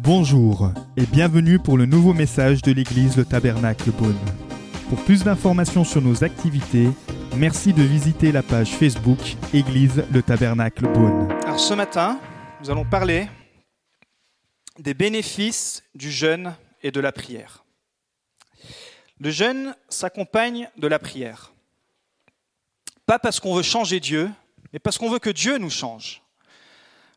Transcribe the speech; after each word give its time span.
Bonjour 0.00 0.70
et 0.96 1.06
bienvenue 1.06 1.58
pour 1.58 1.78
le 1.78 1.86
nouveau 1.86 2.12
message 2.12 2.62
de 2.62 2.72
l'église 2.72 3.16
Le 3.16 3.24
Tabernacle 3.24 3.90
Beaune. 3.90 4.18
Pour 4.88 5.02
plus 5.04 5.24
d'informations 5.24 5.84
sur 5.84 6.02
nos 6.02 6.24
activités, 6.24 6.88
merci 7.36 7.72
de 7.72 7.82
visiter 7.82 8.30
la 8.30 8.42
page 8.42 8.70
Facebook 8.70 9.18
Église 9.52 10.04
Le 10.12 10.22
Tabernacle 10.22 10.86
Beaune. 10.92 11.32
Alors 11.44 11.58
ce 11.58 11.74
matin, 11.74 12.20
nous 12.60 12.70
allons 12.70 12.84
parler 12.84 13.28
des 14.78 14.94
bénéfices 14.94 15.82
du 15.94 16.10
jeûne 16.10 16.54
et 16.82 16.90
de 16.90 17.00
la 17.00 17.12
prière. 17.12 17.64
Le 19.20 19.30
jeûne 19.30 19.74
s'accompagne 19.88 20.68
de 20.76 20.86
la 20.86 20.98
prière. 20.98 21.52
Pas 23.06 23.18
parce 23.18 23.40
qu'on 23.40 23.54
veut 23.54 23.62
changer 23.62 24.00
Dieu, 24.00 24.30
mais 24.72 24.78
parce 24.78 24.98
qu'on 24.98 25.10
veut 25.10 25.18
que 25.18 25.30
Dieu 25.30 25.58
nous 25.58 25.70
change. 25.70 26.23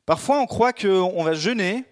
Parfois, 0.08 0.40
on 0.40 0.48
croit 0.48 0.72
qu'on 0.72 1.22
va 1.22 1.34
jeûner 1.34 1.84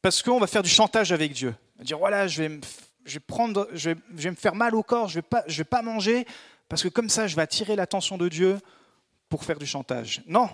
parce 0.00 0.22
qu'on 0.22 0.38
va 0.38 0.46
faire 0.46 0.62
du 0.62 0.70
chantage 0.70 1.10
avec 1.10 1.32
Dieu. 1.32 1.52
Dire 1.80 1.98
voilà, 1.98 2.28
je 2.28 2.42
vais, 2.42 2.48
me, 2.48 2.60
je 3.04 3.14
vais 3.14 3.20
prendre, 3.20 3.68
je 3.72 3.90
vais, 3.90 4.30
me 4.30 4.36
faire 4.36 4.54
mal 4.54 4.76
au 4.76 4.84
corps, 4.84 5.08
je 5.08 5.18
ne 5.18 5.22
vais, 5.22 5.42
vais 5.48 5.64
pas 5.64 5.82
manger, 5.82 6.26
parce 6.68 6.84
que 6.84 6.88
comme 6.88 7.08
ça, 7.08 7.26
je 7.26 7.34
vais 7.34 7.42
attirer 7.42 7.74
l'attention 7.74 8.18
de 8.18 8.28
Dieu 8.28 8.60
pour 9.28 9.42
faire 9.42 9.58
du 9.58 9.66
chantage. 9.66 10.22
Non. 10.28 10.48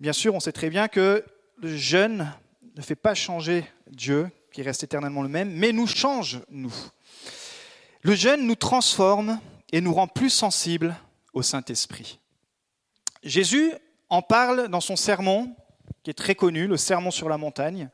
Bien 0.00 0.12
sûr, 0.12 0.34
on 0.34 0.40
sait 0.40 0.52
très 0.52 0.68
bien 0.68 0.86
que 0.86 1.24
le 1.56 1.74
jeûne 1.74 2.30
ne 2.76 2.82
fait 2.82 2.94
pas 2.94 3.14
changer 3.14 3.64
Dieu, 3.86 4.30
qui 4.52 4.60
reste 4.60 4.84
éternellement 4.84 5.22
le 5.22 5.30
même, 5.30 5.50
mais 5.50 5.72
nous 5.72 5.86
change, 5.86 6.40
nous. 6.50 6.74
Le 8.02 8.14
jeûne 8.14 8.46
nous 8.46 8.54
transforme 8.54 9.40
et 9.72 9.80
nous 9.80 9.94
rend 9.94 10.08
plus 10.08 10.30
sensibles 10.30 10.94
au 11.32 11.40
Saint-Esprit. 11.40 12.18
Jésus 13.22 13.72
en 14.10 14.20
parle 14.20 14.68
dans 14.68 14.80
son 14.82 14.96
sermon, 14.96 15.54
qui 16.02 16.10
est 16.10 16.14
très 16.14 16.34
connu, 16.34 16.66
le 16.66 16.76
sermon 16.76 17.10
sur 17.10 17.28
la 17.28 17.38
montagne. 17.38 17.88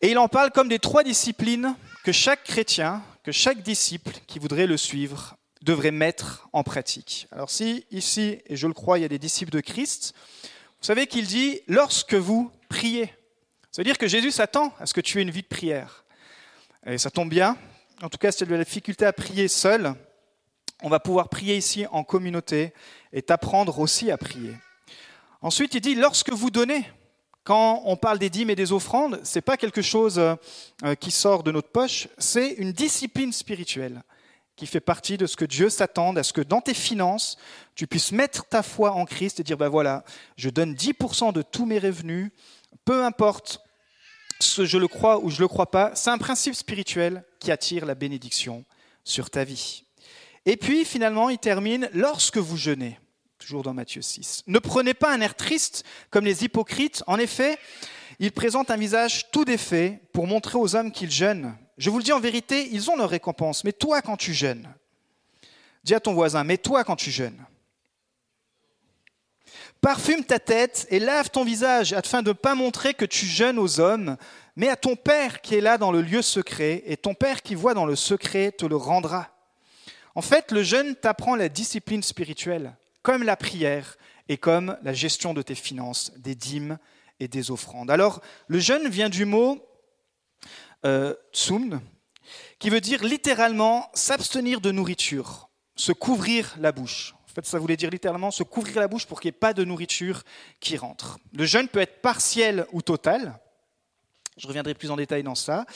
Et 0.00 0.10
il 0.10 0.18
en 0.18 0.28
parle 0.28 0.50
comme 0.50 0.68
des 0.68 0.78
trois 0.78 1.02
disciplines 1.02 1.74
que 2.04 2.12
chaque 2.12 2.44
chrétien, 2.44 3.02
que 3.22 3.32
chaque 3.32 3.62
disciple 3.62 4.14
qui 4.26 4.38
voudrait 4.38 4.66
le 4.66 4.76
suivre 4.76 5.36
devrait 5.62 5.90
mettre 5.90 6.48
en 6.52 6.62
pratique. 6.62 7.28
Alors 7.32 7.50
si 7.50 7.84
ici, 7.90 8.38
et 8.46 8.56
je 8.56 8.66
le 8.66 8.72
crois, 8.72 8.98
il 8.98 9.02
y 9.02 9.04
a 9.04 9.08
des 9.08 9.18
disciples 9.18 9.52
de 9.52 9.60
Christ, 9.60 10.14
vous 10.80 10.86
savez 10.86 11.06
qu'il 11.06 11.26
dit 11.26 11.60
lorsque 11.68 12.14
vous 12.14 12.50
priez. 12.70 13.12
Ça 13.70 13.82
veut 13.82 13.84
dire 13.84 13.98
que 13.98 14.08
Jésus 14.08 14.30
s'attend 14.30 14.72
à 14.78 14.86
ce 14.86 14.94
que 14.94 15.02
tu 15.02 15.18
aies 15.18 15.22
une 15.22 15.30
vie 15.30 15.42
de 15.42 15.46
prière. 15.46 16.04
Et 16.86 16.96
ça 16.96 17.10
tombe 17.10 17.28
bien. 17.28 17.58
En 18.02 18.08
tout 18.08 18.16
cas, 18.16 18.32
si 18.32 18.38
tu 18.38 18.44
as 18.44 18.46
de 18.46 18.54
la 18.54 18.64
difficulté 18.64 19.04
à 19.04 19.12
prier 19.12 19.48
seul, 19.48 19.94
on 20.82 20.88
va 20.88 20.98
pouvoir 20.98 21.28
prier 21.28 21.56
ici 21.56 21.84
en 21.90 22.02
communauté 22.02 22.72
et 23.12 23.20
t'apprendre 23.20 23.78
aussi 23.78 24.10
à 24.10 24.16
prier. 24.16 24.54
Ensuite, 25.42 25.74
il 25.74 25.82
dit 25.82 25.94
lorsque 25.94 26.30
vous 26.30 26.50
donnez, 26.50 26.90
quand 27.50 27.82
on 27.84 27.96
parle 27.96 28.20
des 28.20 28.30
dîmes 28.30 28.50
et 28.50 28.54
des 28.54 28.70
offrandes, 28.70 29.18
ce 29.24 29.36
n'est 29.36 29.42
pas 29.42 29.56
quelque 29.56 29.82
chose 29.82 30.20
euh, 30.20 30.94
qui 31.00 31.10
sort 31.10 31.42
de 31.42 31.50
notre 31.50 31.70
poche, 31.70 32.06
c'est 32.16 32.50
une 32.50 32.70
discipline 32.70 33.32
spirituelle 33.32 34.04
qui 34.54 34.68
fait 34.68 34.78
partie 34.78 35.16
de 35.16 35.26
ce 35.26 35.34
que 35.34 35.44
Dieu 35.44 35.68
s'attend, 35.68 36.14
à 36.14 36.22
ce 36.22 36.32
que 36.32 36.42
dans 36.42 36.60
tes 36.60 36.74
finances, 36.74 37.38
tu 37.74 37.88
puisses 37.88 38.12
mettre 38.12 38.46
ta 38.46 38.62
foi 38.62 38.92
en 38.92 39.04
Christ 39.04 39.40
et 39.40 39.42
dire, 39.42 39.56
ben 39.56 39.68
voilà, 39.68 40.04
je 40.36 40.48
donne 40.48 40.74
10% 40.74 41.32
de 41.32 41.42
tous 41.42 41.66
mes 41.66 41.80
revenus, 41.80 42.30
peu 42.84 43.04
importe 43.04 43.60
ce 44.38 44.64
je 44.64 44.78
le 44.78 44.86
crois 44.86 45.18
ou 45.18 45.28
je 45.28 45.38
ne 45.38 45.40
le 45.40 45.48
crois 45.48 45.72
pas, 45.72 45.90
c'est 45.96 46.10
un 46.10 46.18
principe 46.18 46.54
spirituel 46.54 47.24
qui 47.40 47.50
attire 47.50 47.84
la 47.84 47.96
bénédiction 47.96 48.64
sur 49.02 49.28
ta 49.28 49.42
vie. 49.42 49.82
Et 50.46 50.56
puis 50.56 50.84
finalement, 50.84 51.30
il 51.30 51.38
termine, 51.38 51.90
lorsque 51.94 52.38
vous 52.38 52.56
jeûnez 52.56 52.96
toujours 53.40 53.62
dans 53.62 53.74
Matthieu 53.74 54.02
6. 54.02 54.44
Ne 54.46 54.58
prenez 54.58 54.94
pas 54.94 55.12
un 55.12 55.20
air 55.20 55.34
triste 55.34 55.84
comme 56.10 56.26
les 56.26 56.44
hypocrites. 56.44 57.02
En 57.06 57.18
effet, 57.18 57.58
ils 58.18 58.32
présentent 58.32 58.70
un 58.70 58.76
visage 58.76 59.30
tout 59.32 59.46
défait 59.46 60.00
pour 60.12 60.26
montrer 60.26 60.58
aux 60.58 60.76
hommes 60.76 60.92
qu'ils 60.92 61.10
jeûnent. 61.10 61.56
Je 61.78 61.88
vous 61.88 61.98
le 61.98 62.04
dis 62.04 62.12
en 62.12 62.20
vérité, 62.20 62.68
ils 62.70 62.90
ont 62.90 62.96
leur 62.96 63.08
récompense. 63.08 63.64
Mais 63.64 63.72
toi, 63.72 64.02
quand 64.02 64.18
tu 64.18 64.34
jeûnes, 64.34 64.68
dis 65.82 65.94
à 65.94 66.00
ton 66.00 66.12
voisin, 66.12 66.44
mais 66.44 66.58
toi, 66.58 66.84
quand 66.84 66.96
tu 66.96 67.10
jeûnes, 67.10 67.42
parfume 69.80 70.22
ta 70.22 70.38
tête 70.38 70.86
et 70.90 70.98
lave 70.98 71.30
ton 71.30 71.42
visage 71.42 71.94
afin 71.94 72.20
de 72.20 72.28
ne 72.28 72.34
pas 72.34 72.54
montrer 72.54 72.92
que 72.92 73.06
tu 73.06 73.24
jeûnes 73.24 73.58
aux 73.58 73.80
hommes, 73.80 74.18
mais 74.54 74.68
à 74.68 74.76
ton 74.76 74.96
Père 74.96 75.40
qui 75.40 75.54
est 75.54 75.62
là 75.62 75.78
dans 75.78 75.90
le 75.90 76.02
lieu 76.02 76.20
secret, 76.20 76.82
et 76.84 76.98
ton 76.98 77.14
Père 77.14 77.40
qui 77.40 77.54
voit 77.54 77.72
dans 77.72 77.86
le 77.86 77.96
secret 77.96 78.52
te 78.52 78.66
le 78.66 78.76
rendra. 78.76 79.30
En 80.14 80.20
fait, 80.20 80.52
le 80.52 80.62
jeûne 80.62 80.94
t'apprend 80.94 81.36
la 81.36 81.48
discipline 81.48 82.02
spirituelle 82.02 82.76
comme 83.02 83.22
la 83.22 83.36
prière 83.36 83.96
et 84.28 84.36
comme 84.36 84.76
la 84.82 84.92
gestion 84.92 85.34
de 85.34 85.42
tes 85.42 85.54
finances, 85.54 86.12
des 86.16 86.34
dîmes 86.34 86.78
et 87.18 87.28
des 87.28 87.50
offrandes. 87.50 87.90
Alors, 87.90 88.20
le 88.48 88.58
jeûne 88.58 88.88
vient 88.88 89.08
du 89.08 89.24
mot 89.24 89.64
euh, 90.86 91.14
tsum, 91.32 91.80
qui 92.58 92.70
veut 92.70 92.80
dire 92.80 93.04
littéralement 93.04 93.90
s'abstenir 93.94 94.60
de 94.60 94.70
nourriture, 94.70 95.50
se 95.76 95.92
couvrir 95.92 96.54
la 96.58 96.72
bouche. 96.72 97.14
En 97.30 97.34
fait, 97.34 97.46
ça 97.46 97.58
voulait 97.58 97.76
dire 97.76 97.90
littéralement 97.90 98.30
se 98.30 98.42
couvrir 98.42 98.80
la 98.80 98.88
bouche 98.88 99.06
pour 99.06 99.20
qu'il 99.20 99.28
n'y 99.28 99.36
ait 99.36 99.38
pas 99.38 99.52
de 99.52 99.64
nourriture 99.64 100.22
qui 100.58 100.76
rentre. 100.76 101.18
Le 101.32 101.44
jeûne 101.44 101.68
peut 101.68 101.80
être 101.80 102.00
partiel 102.00 102.66
ou 102.72 102.82
total. 102.82 103.38
Je 104.36 104.48
reviendrai 104.48 104.74
plus 104.74 104.90
en 104.90 104.96
détail 104.96 105.22
dans 105.22 105.34
ça. 105.34 105.66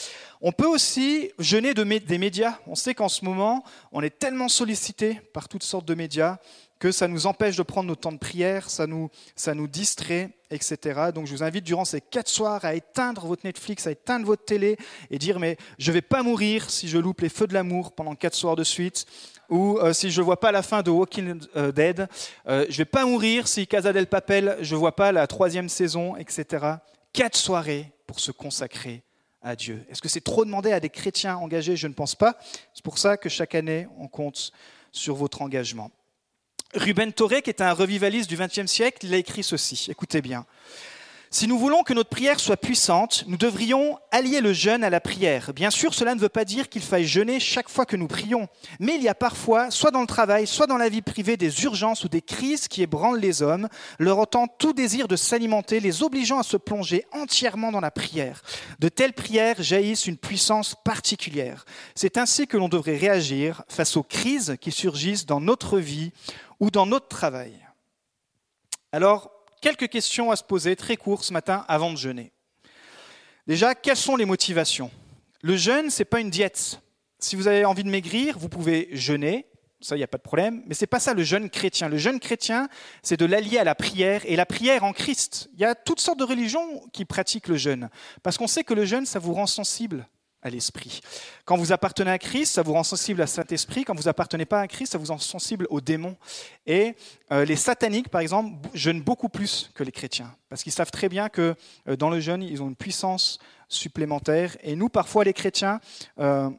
On 0.40 0.50
peut 0.50 0.66
aussi 0.66 1.30
jeûner 1.38 1.74
de, 1.74 1.84
des 1.98 2.18
médias. 2.18 2.58
On 2.66 2.74
sait 2.74 2.94
qu'en 2.94 3.10
ce 3.10 3.24
moment, 3.24 3.62
on 3.92 4.00
est 4.02 4.18
tellement 4.18 4.48
sollicité 4.48 5.20
par 5.34 5.48
toutes 5.48 5.64
sortes 5.64 5.84
de 5.84 5.94
médias 5.94 6.38
que 6.84 6.92
ça 6.92 7.08
nous 7.08 7.26
empêche 7.26 7.56
de 7.56 7.62
prendre 7.62 7.88
nos 7.88 7.94
temps 7.94 8.12
de 8.12 8.18
prière, 8.18 8.68
ça 8.68 8.86
nous, 8.86 9.08
ça 9.36 9.54
nous 9.54 9.66
distrait, 9.66 10.28
etc. 10.50 11.12
Donc 11.14 11.26
je 11.26 11.32
vous 11.32 11.42
invite 11.42 11.64
durant 11.64 11.86
ces 11.86 12.02
quatre 12.02 12.28
soirs 12.28 12.62
à 12.62 12.74
éteindre 12.74 13.24
votre 13.24 13.46
Netflix, 13.46 13.86
à 13.86 13.92
éteindre 13.92 14.26
votre 14.26 14.44
télé 14.44 14.76
et 15.10 15.16
dire 15.16 15.40
mais 15.40 15.56
je 15.78 15.90
ne 15.90 15.94
vais 15.94 16.02
pas 16.02 16.22
mourir 16.22 16.68
si 16.68 16.86
je 16.86 16.98
loupe 16.98 17.22
les 17.22 17.30
feux 17.30 17.46
de 17.46 17.54
l'amour 17.54 17.92
pendant 17.92 18.14
quatre 18.14 18.34
soirs 18.34 18.54
de 18.54 18.64
suite 18.64 19.06
ou 19.48 19.78
euh, 19.78 19.94
si 19.94 20.10
je 20.10 20.20
ne 20.20 20.26
vois 20.26 20.38
pas 20.38 20.52
la 20.52 20.60
fin 20.60 20.82
de 20.82 20.90
Walking 20.90 21.40
euh, 21.56 21.72
Dead, 21.72 22.06
euh, 22.48 22.66
je 22.68 22.74
ne 22.74 22.76
vais 22.76 22.84
pas 22.84 23.06
mourir 23.06 23.48
si 23.48 23.66
Casa 23.66 23.94
del 23.94 24.06
Papel, 24.06 24.58
je 24.60 24.74
ne 24.74 24.78
vois 24.78 24.94
pas 24.94 25.10
la 25.10 25.26
troisième 25.26 25.70
saison, 25.70 26.16
etc. 26.16 26.66
Quatre 27.14 27.38
soirées 27.38 27.92
pour 28.06 28.20
se 28.20 28.30
consacrer 28.30 29.02
à 29.40 29.56
Dieu. 29.56 29.86
Est-ce 29.88 30.02
que 30.02 30.10
c'est 30.10 30.20
trop 30.20 30.44
demandé 30.44 30.70
à 30.70 30.80
des 30.80 30.90
chrétiens 30.90 31.36
engagés? 31.36 31.76
Je 31.76 31.88
ne 31.88 31.94
pense 31.94 32.14
pas. 32.14 32.36
C'est 32.74 32.84
pour 32.84 32.98
ça 32.98 33.16
que 33.16 33.30
chaque 33.30 33.54
année, 33.54 33.88
on 33.96 34.06
compte 34.06 34.52
sur 34.92 35.14
votre 35.14 35.40
engagement. 35.40 35.90
Ruben 36.74 37.12
Toré, 37.12 37.42
qui 37.42 37.50
est 37.50 37.60
un 37.60 37.72
revivaliste 37.72 38.28
du 38.28 38.36
XXe 38.36 38.66
siècle, 38.66 39.06
il 39.06 39.14
a 39.14 39.16
écrit 39.16 39.42
ceci. 39.42 39.86
Écoutez 39.90 40.20
bien. 40.22 40.44
Si 41.34 41.48
nous 41.48 41.58
voulons 41.58 41.82
que 41.82 41.92
notre 41.92 42.10
prière 42.10 42.38
soit 42.38 42.56
puissante, 42.56 43.24
nous 43.26 43.36
devrions 43.36 43.98
allier 44.12 44.40
le 44.40 44.52
jeûne 44.52 44.84
à 44.84 44.88
la 44.88 45.00
prière. 45.00 45.52
Bien 45.52 45.72
sûr, 45.72 45.92
cela 45.92 46.14
ne 46.14 46.20
veut 46.20 46.28
pas 46.28 46.44
dire 46.44 46.68
qu'il 46.68 46.80
faille 46.80 47.06
jeûner 47.06 47.40
chaque 47.40 47.68
fois 47.68 47.86
que 47.86 47.96
nous 47.96 48.06
prions, 48.06 48.46
mais 48.78 48.94
il 48.94 49.02
y 49.02 49.08
a 49.08 49.16
parfois, 49.16 49.72
soit 49.72 49.90
dans 49.90 50.00
le 50.00 50.06
travail, 50.06 50.46
soit 50.46 50.68
dans 50.68 50.76
la 50.76 50.88
vie 50.88 51.02
privée, 51.02 51.36
des 51.36 51.64
urgences 51.64 52.04
ou 52.04 52.08
des 52.08 52.22
crises 52.22 52.68
qui 52.68 52.82
ébranlent 52.82 53.18
les 53.18 53.42
hommes, 53.42 53.68
leur 53.98 54.20
ôtant 54.20 54.46
tout 54.46 54.72
désir 54.72 55.08
de 55.08 55.16
s'alimenter, 55.16 55.80
les 55.80 56.04
obligeant 56.04 56.38
à 56.38 56.44
se 56.44 56.56
plonger 56.56 57.04
entièrement 57.10 57.72
dans 57.72 57.80
la 57.80 57.90
prière. 57.90 58.42
De 58.78 58.88
telles 58.88 59.12
prières 59.12 59.60
jaillissent 59.60 60.06
une 60.06 60.16
puissance 60.16 60.76
particulière. 60.84 61.64
C'est 61.96 62.16
ainsi 62.16 62.46
que 62.46 62.56
l'on 62.56 62.68
devrait 62.68 62.96
réagir 62.96 63.64
face 63.66 63.96
aux 63.96 64.04
crises 64.04 64.54
qui 64.60 64.70
surgissent 64.70 65.26
dans 65.26 65.40
notre 65.40 65.80
vie 65.80 66.12
ou 66.60 66.70
dans 66.70 66.86
notre 66.86 67.08
travail. 67.08 67.66
Alors, 68.92 69.30
quelques 69.60 69.88
questions 69.88 70.30
à 70.30 70.36
se 70.36 70.44
poser 70.44 70.76
très 70.76 70.96
courtes 70.96 71.24
ce 71.24 71.32
matin 71.32 71.64
avant 71.68 71.90
de 71.90 71.96
jeûner. 71.96 72.32
Déjà, 73.46 73.74
quelles 73.74 73.96
sont 73.96 74.16
les 74.16 74.24
motivations? 74.24 74.90
Le 75.42 75.56
jeûne, 75.56 75.90
ce 75.90 76.00
n'est 76.00 76.06
pas 76.06 76.20
une 76.20 76.30
diète. 76.30 76.80
Si 77.18 77.36
vous 77.36 77.48
avez 77.48 77.64
envie 77.64 77.84
de 77.84 77.90
maigrir, 77.90 78.38
vous 78.38 78.48
pouvez 78.48 78.88
jeûner, 78.92 79.46
ça, 79.80 79.96
il 79.96 79.98
n'y 79.98 80.04
a 80.04 80.08
pas 80.08 80.16
de 80.16 80.22
problème, 80.22 80.62
mais 80.66 80.74
ce 80.74 80.82
n'est 80.82 80.88
pas 80.88 81.00
ça 81.00 81.12
le 81.12 81.22
jeûne 81.22 81.50
chrétien. 81.50 81.88
Le 81.88 81.98
jeûne 81.98 82.18
chrétien, 82.18 82.68
c'est 83.02 83.18
de 83.18 83.26
l'allier 83.26 83.58
à 83.58 83.64
la 83.64 83.74
prière 83.74 84.22
et 84.24 84.36
la 84.36 84.46
prière 84.46 84.82
en 84.82 84.92
Christ. 84.92 85.50
Il 85.54 85.60
y 85.60 85.64
a 85.64 85.74
toutes 85.74 86.00
sortes 86.00 86.18
de 86.18 86.24
religions 86.24 86.88
qui 86.92 87.04
pratiquent 87.04 87.48
le 87.48 87.56
jeûne, 87.56 87.90
parce 88.22 88.38
qu'on 88.38 88.46
sait 88.46 88.64
que 88.64 88.72
le 88.72 88.86
jeûne, 88.86 89.04
ça 89.04 89.18
vous 89.18 89.34
rend 89.34 89.46
sensible 89.46 90.08
à 90.44 90.50
l'esprit. 90.50 91.00
Quand 91.46 91.56
vous 91.56 91.72
appartenez 91.72 92.10
à 92.10 92.18
Christ, 92.18 92.52
ça 92.52 92.62
vous 92.62 92.74
rend 92.74 92.84
sensible 92.84 93.22
à 93.22 93.26
Saint-Esprit. 93.26 93.84
Quand 93.84 93.94
vous 93.94 94.08
appartenez 94.08 94.44
pas 94.44 94.60
à 94.60 94.68
Christ, 94.68 94.92
ça 94.92 94.98
vous 94.98 95.06
rend 95.06 95.18
sensible 95.18 95.66
aux 95.70 95.80
démons. 95.80 96.16
Et 96.66 96.94
euh, 97.32 97.46
les 97.46 97.56
sataniques, 97.56 98.10
par 98.10 98.20
exemple, 98.20 98.50
jeûnent 98.74 99.00
beaucoup 99.00 99.30
plus 99.30 99.70
que 99.74 99.82
les 99.82 99.90
chrétiens, 99.90 100.36
parce 100.50 100.62
qu'ils 100.62 100.72
savent 100.72 100.90
très 100.90 101.08
bien 101.08 101.30
que 101.30 101.54
euh, 101.88 101.96
dans 101.96 102.10
le 102.10 102.20
jeûne, 102.20 102.42
ils 102.42 102.62
ont 102.62 102.68
une 102.68 102.76
puissance 102.76 103.38
supplémentaire. 103.68 104.56
Et 104.62 104.76
nous, 104.76 104.90
parfois, 104.90 105.24
les 105.24 105.32
chrétiens, 105.32 105.80
euh, 106.20 106.50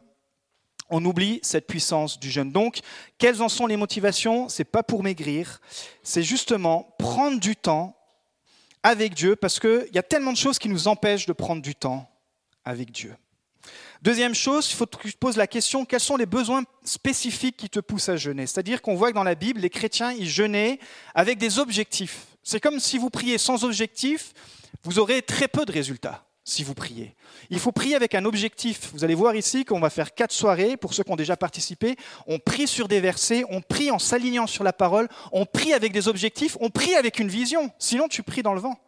on 0.89 1.05
oublie 1.05 1.39
cette 1.43 1.67
puissance 1.67 2.19
du 2.19 2.31
jeûne. 2.31 2.51
Donc, 2.51 2.79
quelles 3.19 3.41
en 3.43 3.49
sont 3.49 3.67
les 3.67 3.77
motivations? 3.77 4.49
C'est 4.49 4.65
pas 4.65 4.81
pour 4.81 5.03
maigrir, 5.03 5.61
c'est 6.01 6.23
justement 6.23 6.95
prendre 6.97 7.39
du 7.39 7.55
temps 7.55 7.95
avec 8.81 9.13
Dieu, 9.13 9.35
parce 9.35 9.59
qu'il 9.59 9.89
y 9.93 9.97
a 9.99 10.03
tellement 10.03 10.31
de 10.31 10.37
choses 10.37 10.59
qui 10.59 10.69
nous 10.69 10.87
empêchent 10.87 11.25
de 11.25 11.33
prendre 11.33 11.61
du 11.61 11.75
temps 11.75 12.09
avec 12.63 12.91
Dieu. 12.91 13.15
Deuxième 14.05 14.35
chose, 14.35 14.69
il 14.69 14.75
faut 14.75 14.85
que 14.85 14.99
tu 15.01 15.13
te 15.13 15.17
poses 15.17 15.35
la 15.35 15.47
question, 15.47 15.83
quels 15.83 15.99
sont 15.99 16.15
les 16.15 16.27
besoins 16.27 16.61
spécifiques 16.83 17.57
qui 17.57 17.71
te 17.71 17.79
poussent 17.79 18.09
à 18.09 18.17
jeûner? 18.17 18.45
C'est-à-dire 18.45 18.83
qu'on 18.83 18.93
voit 18.93 19.09
que 19.09 19.15
dans 19.15 19.23
la 19.23 19.33
Bible, 19.33 19.61
les 19.61 19.71
chrétiens, 19.71 20.11
ils 20.11 20.29
jeûnaient 20.29 20.77
avec 21.15 21.39
des 21.39 21.57
objectifs 21.57 22.27
C'est 22.43 22.59
comme 22.59 22.79
si 22.79 22.99
vous 22.99 23.09
priez 23.09 23.39
sans 23.39 23.63
objectif, 23.63 24.33
vous 24.83 24.99
aurez 24.99 25.23
très 25.23 25.47
peu 25.47 25.65
de 25.65 25.71
résultats 25.71 26.23
si 26.43 26.63
vous 26.63 26.75
priez. 26.75 27.15
Il 27.49 27.57
faut 27.57 27.71
prier 27.71 27.95
avec 27.95 28.13
un 28.13 28.25
objectif. 28.25 28.91
Vous 28.93 29.03
allez 29.03 29.15
voir 29.15 29.35
ici 29.35 29.65
qu'on 29.65 29.79
va 29.79 29.89
faire 29.89 30.13
quatre 30.13 30.31
soirées, 30.31 30.77
pour 30.77 30.93
ceux 30.93 31.01
qui 31.01 31.11
ont 31.11 31.15
déjà 31.15 31.35
participé. 31.35 31.95
On 32.27 32.37
prie 32.37 32.67
sur 32.67 32.87
des 32.87 33.01
versets, 33.01 33.43
on 33.49 33.61
prie 33.61 33.89
en 33.89 33.97
s'alignant 33.97 34.45
sur 34.45 34.63
la 34.63 34.71
parole, 34.71 35.09
on 35.31 35.47
prie 35.47 35.73
avec 35.73 35.91
des 35.91 36.07
objectifs, 36.07 36.57
on 36.61 36.69
prie 36.69 36.93
avec 36.93 37.17
une 37.17 37.29
vision. 37.29 37.71
Sinon, 37.79 38.07
tu 38.07 38.21
pries 38.21 38.43
dans 38.43 38.53
le 38.53 38.61
vent. 38.61 38.79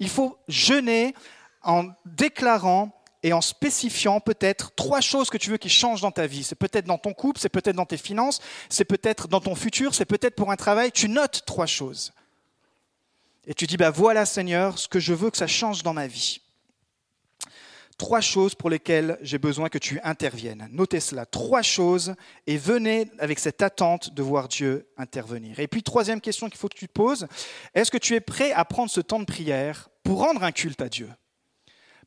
Il 0.00 0.08
faut 0.08 0.36
jeûner 0.48 1.14
en 1.62 1.90
déclarant 2.04 2.97
et 3.22 3.32
en 3.32 3.40
spécifiant 3.40 4.20
peut-être 4.20 4.72
trois 4.74 5.00
choses 5.00 5.30
que 5.30 5.38
tu 5.38 5.50
veux 5.50 5.56
qui 5.56 5.68
changent 5.68 6.00
dans 6.00 6.10
ta 6.10 6.26
vie. 6.26 6.44
C'est 6.44 6.54
peut-être 6.54 6.86
dans 6.86 6.98
ton 6.98 7.12
couple, 7.12 7.40
c'est 7.40 7.48
peut-être 7.48 7.76
dans 7.76 7.86
tes 7.86 7.96
finances, 7.96 8.40
c'est 8.68 8.84
peut-être 8.84 9.28
dans 9.28 9.40
ton 9.40 9.54
futur, 9.54 9.94
c'est 9.94 10.04
peut-être 10.04 10.36
pour 10.36 10.50
un 10.50 10.56
travail. 10.56 10.92
Tu 10.92 11.08
notes 11.08 11.42
trois 11.46 11.66
choses. 11.66 12.12
Et 13.46 13.54
tu 13.54 13.66
dis, 13.66 13.76
bah 13.76 13.90
voilà 13.90 14.26
Seigneur, 14.26 14.78
ce 14.78 14.88
que 14.88 15.00
je 15.00 15.14
veux 15.14 15.30
que 15.30 15.38
ça 15.38 15.46
change 15.46 15.82
dans 15.82 15.94
ma 15.94 16.06
vie 16.06 16.40
trois 17.98 18.20
choses 18.20 18.54
pour 18.54 18.70
lesquelles 18.70 19.18
j'ai 19.20 19.38
besoin 19.38 19.68
que 19.68 19.76
tu 19.76 20.00
interviennes. 20.02 20.68
Notez 20.70 21.00
cela, 21.00 21.26
trois 21.26 21.62
choses, 21.62 22.14
et 22.46 22.56
venez 22.56 23.10
avec 23.18 23.40
cette 23.40 23.60
attente 23.60 24.14
de 24.14 24.22
voir 24.22 24.48
Dieu 24.48 24.88
intervenir. 24.96 25.58
Et 25.58 25.66
puis, 25.66 25.82
troisième 25.82 26.20
question 26.20 26.48
qu'il 26.48 26.58
faut 26.58 26.68
que 26.68 26.78
tu 26.78 26.86
te 26.86 26.92
poses, 26.92 27.26
est-ce 27.74 27.90
que 27.90 27.98
tu 27.98 28.14
es 28.14 28.20
prêt 28.20 28.52
à 28.52 28.64
prendre 28.64 28.90
ce 28.90 29.00
temps 29.00 29.18
de 29.18 29.24
prière 29.24 29.90
pour 30.04 30.20
rendre 30.20 30.44
un 30.44 30.52
culte 30.52 30.80
à 30.80 30.88
Dieu? 30.88 31.10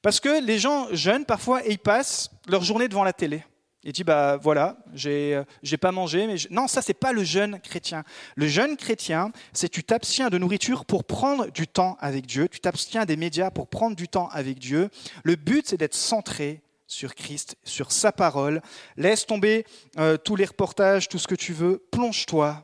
Parce 0.01 0.19
que 0.19 0.44
les 0.44 0.59
gens 0.59 0.88
jeunes, 0.92 1.25
parfois, 1.25 1.62
ils 1.68 1.80
passent 1.80 2.31
leur 2.48 2.63
journée 2.63 2.88
devant 2.88 3.03
la 3.03 3.13
télé. 3.13 3.44
Il 3.83 3.94
dit 3.94 4.03
bah 4.03 4.38
voilà, 4.38 4.77
j'ai 4.94 5.36
euh, 5.36 5.77
pas 5.80 5.92
mangé, 5.92 6.27
mais 6.27 6.36
non, 6.51 6.68
ça 6.68 6.83
c'est 6.83 6.94
pas 6.94 7.13
le 7.13 7.24
jeune 7.24 7.59
chrétien. 7.59 8.03
Le 8.36 8.48
jeune 8.48 8.77
chrétien, 8.77 9.31
c'est 9.53 9.69
tu 9.69 9.83
t'abstiens 9.83 10.30
de 10.30 10.38
nourriture 10.38 10.86
pour 10.86 11.03
prendre 11.03 11.50
du 11.50 11.68
temps 11.68 11.98
avec 12.00 12.27
Dieu, 12.27 12.48
tu 12.48 12.59
t'abstiens 12.59 13.06
des 13.06 13.18
médias 13.18 13.50
pour 13.50 13.68
prendre 13.68 13.95
du 13.95 14.07
temps 14.07 14.30
avec 14.30 14.59
Dieu. 14.59 14.89
Le 15.24 15.36
but 15.36 15.68
c'est 15.68 15.77
d'être 15.77 15.95
centré 15.95 16.62
sur 16.86 17.15
Christ, 17.15 17.56
sur 17.63 17.92
sa 17.92 18.12
parole. 18.12 18.62
Laisse 18.98 19.25
tomber 19.25 19.65
euh, 19.98 20.15
tous 20.15 20.36
les 20.36 20.45
reportages, 20.45 21.09
tout 21.09 21.18
ce 21.18 21.27
que 21.27 21.36
tu 21.36 21.51
veux, 21.51 21.80
plonge-toi 21.92 22.63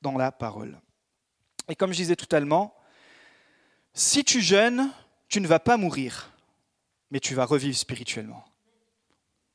dans 0.00 0.16
la 0.16 0.32
parole. 0.32 0.80
Et 1.68 1.76
comme 1.76 1.92
je 1.92 1.98
disais 1.98 2.16
tout 2.16 2.34
à 2.34 2.40
l'heure, 2.40 2.70
si 3.92 4.24
tu 4.24 4.40
jeûnes, 4.40 4.90
tu 5.28 5.40
ne 5.40 5.46
vas 5.46 5.58
pas 5.58 5.76
mourir, 5.76 6.32
mais 7.10 7.20
tu 7.20 7.34
vas 7.34 7.44
revivre 7.44 7.76
spirituellement. 7.76 8.44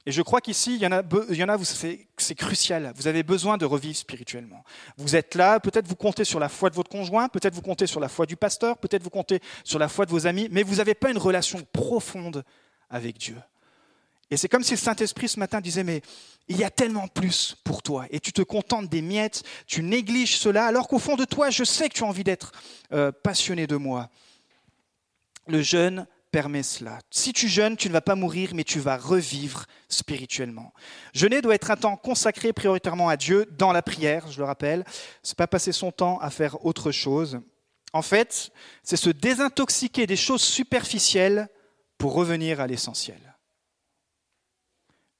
Et 0.06 0.12
je 0.12 0.22
crois 0.22 0.42
qu'ici, 0.42 0.76
il 0.76 0.82
y 0.82 0.88
en 0.88 0.92
a, 0.92 1.02
il 1.30 1.36
y 1.38 1.44
en 1.44 1.50
a 1.50 1.58
c'est 1.64 2.36
crucial. 2.36 2.92
Vous 2.96 3.08
avez 3.08 3.24
besoin 3.24 3.58
de 3.58 3.66
revivre 3.66 3.96
spirituellement. 3.96 4.64
Vous 4.98 5.16
êtes 5.16 5.36
là, 5.36 5.62
peut-être 5.62 5.88
vous 5.88 5.96
comptez 5.96 6.26
sur 6.26 6.42
la 6.42 6.50
foi 6.50 6.70
de 6.70 6.76
votre 6.76 6.90
conjoint, 6.90 7.30
peut-être 7.30 7.54
vous 7.54 7.62
comptez 7.62 7.88
sur 7.88 8.02
la 8.02 8.10
foi 8.10 8.26
du 8.26 8.36
pasteur, 8.36 8.78
peut-être 8.78 9.04
vous 9.04 9.10
comptez 9.10 9.40
sur 9.64 9.80
la 9.80 9.88
foi 9.88 10.06
de 10.06 10.12
vos 10.12 10.28
amis, 10.28 10.50
mais 10.52 10.64
vous 10.64 10.76
n'avez 10.76 10.94
pas 10.94 11.10
une 11.10 11.18
relation 11.18 11.66
profonde 11.72 12.44
avec 12.90 13.18
Dieu. 13.18 13.38
Et 14.30 14.36
c'est 14.36 14.50
comme 14.50 14.64
si 14.64 14.72
le 14.72 14.78
Saint-Esprit 14.78 15.30
ce 15.30 15.40
matin 15.40 15.62
disait, 15.62 15.84
mais 15.84 16.02
il 16.50 16.58
y 16.58 16.64
a 16.64 16.70
tellement 16.70 17.08
plus 17.08 17.56
pour 17.64 17.82
toi. 17.82 18.06
Et 18.10 18.20
tu 18.20 18.34
te 18.34 18.42
contentes 18.42 18.90
des 18.90 19.02
miettes, 19.02 19.44
tu 19.68 19.84
négliges 19.84 20.38
cela, 20.38 20.66
alors 20.66 20.88
qu'au 20.88 21.00
fond 21.00 21.16
de 21.16 21.24
toi, 21.24 21.50
je 21.50 21.64
sais 21.64 21.88
que 21.88 21.94
tu 21.94 22.04
as 22.04 22.08
envie 22.08 22.24
d'être 22.24 22.52
euh, 22.92 23.12
passionné 23.12 23.68
de 23.68 23.76
moi. 23.78 24.10
Le 25.48 25.62
jeûne 25.62 26.08
permet 26.32 26.64
cela. 26.64 27.00
Si 27.12 27.32
tu 27.32 27.48
jeûnes, 27.48 27.78
tu 27.78 27.90
ne 27.90 27.94
vas 27.94 28.02
pas 28.02 28.16
mourir, 28.16 28.52
mais 28.56 28.64
tu 28.64 28.80
vas 28.80 28.98
revivre 28.98 29.66
spirituellement. 29.88 30.74
Jeûner 31.14 31.42
doit 31.42 31.54
être 31.54 31.70
un 31.70 31.76
temps 31.76 31.96
consacré 31.96 32.54
prioritairement 32.54 33.08
à 33.08 33.18
Dieu 33.18 33.46
dans 33.52 33.72
la 33.72 33.84
prière, 33.84 34.30
je 34.32 34.40
le 34.40 34.46
rappelle. 34.46 34.84
C'est 35.22 35.38
pas 35.38 35.48
passer 35.48 35.72
son 35.72 35.92
temps 35.92 36.18
à 36.20 36.32
faire 36.32 36.66
autre 36.66 36.92
chose. 36.92 37.40
En 37.94 38.02
fait, 38.02 38.52
c'est 38.82 38.98
se 38.98 39.12
désintoxiquer 39.12 40.08
des 40.08 40.16
choses 40.16 40.42
superficielles 40.42 41.48
pour 42.00 42.14
revenir 42.14 42.60
à 42.60 42.68
l'essentiel. 42.68 43.36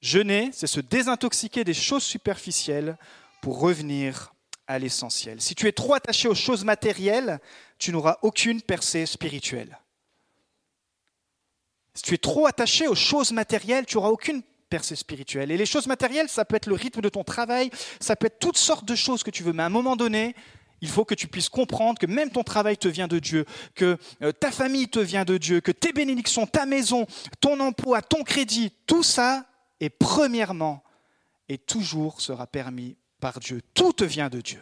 Jeûner, 0.02 0.50
c'est 0.52 0.66
se 0.66 0.80
désintoxiquer 0.80 1.62
des 1.62 1.74
choses 1.74 2.02
superficielles 2.02 2.98
pour 3.40 3.60
revenir 3.60 4.34
à 4.66 4.80
l'essentiel. 4.80 5.40
Si 5.40 5.54
tu 5.54 5.68
es 5.68 5.72
trop 5.72 5.94
attaché 5.94 6.26
aux 6.26 6.34
choses 6.34 6.64
matérielles, 6.64 7.38
tu 7.78 7.92
n'auras 7.92 8.18
aucune 8.22 8.60
percée 8.60 9.06
spirituelle. 9.06 9.78
Si 11.94 12.02
tu 12.02 12.14
es 12.14 12.18
trop 12.18 12.46
attaché 12.46 12.88
aux 12.88 12.94
choses 12.94 13.32
matérielles, 13.32 13.86
tu 13.86 13.96
n'auras 13.96 14.08
aucune 14.08 14.42
percée 14.68 14.96
spirituelle. 14.96 15.50
Et 15.50 15.56
les 15.56 15.66
choses 15.66 15.86
matérielles, 15.86 16.28
ça 16.28 16.44
peut 16.44 16.56
être 16.56 16.66
le 16.66 16.74
rythme 16.74 17.00
de 17.00 17.08
ton 17.08 17.22
travail, 17.22 17.70
ça 18.00 18.16
peut 18.16 18.26
être 18.26 18.40
toutes 18.40 18.56
sortes 18.56 18.84
de 18.84 18.94
choses 18.94 19.22
que 19.22 19.30
tu 19.30 19.42
veux. 19.42 19.52
Mais 19.52 19.62
à 19.62 19.66
un 19.66 19.70
moment 19.70 19.94
donné, 19.94 20.34
il 20.80 20.88
faut 20.88 21.04
que 21.04 21.14
tu 21.14 21.28
puisses 21.28 21.48
comprendre 21.48 21.98
que 21.98 22.06
même 22.06 22.30
ton 22.30 22.42
travail 22.42 22.76
te 22.76 22.88
vient 22.88 23.08
de 23.08 23.18
Dieu, 23.18 23.46
que 23.74 23.96
euh, 24.22 24.32
ta 24.32 24.50
famille 24.50 24.88
te 24.88 24.98
vient 24.98 25.24
de 25.24 25.38
Dieu, 25.38 25.60
que 25.60 25.72
tes 25.72 25.92
bénédictions, 25.92 26.46
ta 26.46 26.66
maison, 26.66 27.06
ton 27.40 27.58
emploi, 27.60 28.02
ton 28.02 28.22
crédit, 28.22 28.72
tout 28.86 29.02
ça 29.02 29.46
est 29.80 29.90
premièrement 29.90 30.82
et 31.48 31.58
toujours 31.58 32.20
sera 32.20 32.46
permis 32.46 32.96
par 33.20 33.40
Dieu. 33.40 33.62
Tout 33.72 33.92
te 33.92 34.04
vient 34.04 34.28
de 34.28 34.40
Dieu. 34.40 34.60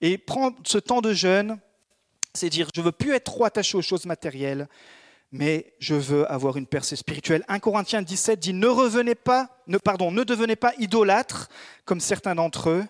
Et 0.00 0.18
prendre 0.18 0.56
ce 0.64 0.78
temps 0.78 1.00
de 1.00 1.12
jeûne, 1.12 1.58
c'est 2.34 2.50
dire, 2.50 2.68
je 2.74 2.80
ne 2.80 2.86
veux 2.86 2.92
plus 2.92 3.14
être 3.14 3.24
trop 3.24 3.44
attaché 3.44 3.76
aux 3.76 3.82
choses 3.82 4.04
matérielles, 4.04 4.68
mais 5.32 5.74
je 5.78 5.94
veux 5.94 6.30
avoir 6.30 6.56
une 6.56 6.66
percée 6.66 6.96
spirituelle. 6.96 7.44
1 7.48 7.58
Corinthiens 7.58 8.02
17 8.02 8.38
dit 8.38 8.54
ne 8.54 8.66
revenez 8.66 9.14
pas, 9.14 9.48
ne, 9.66 9.78
pardon, 9.78 10.10
ne 10.10 10.24
devenez 10.24 10.56
pas 10.56 10.72
idolâtres 10.78 11.48
comme 11.84 12.00
certains 12.00 12.34
d'entre 12.34 12.70
eux. 12.70 12.84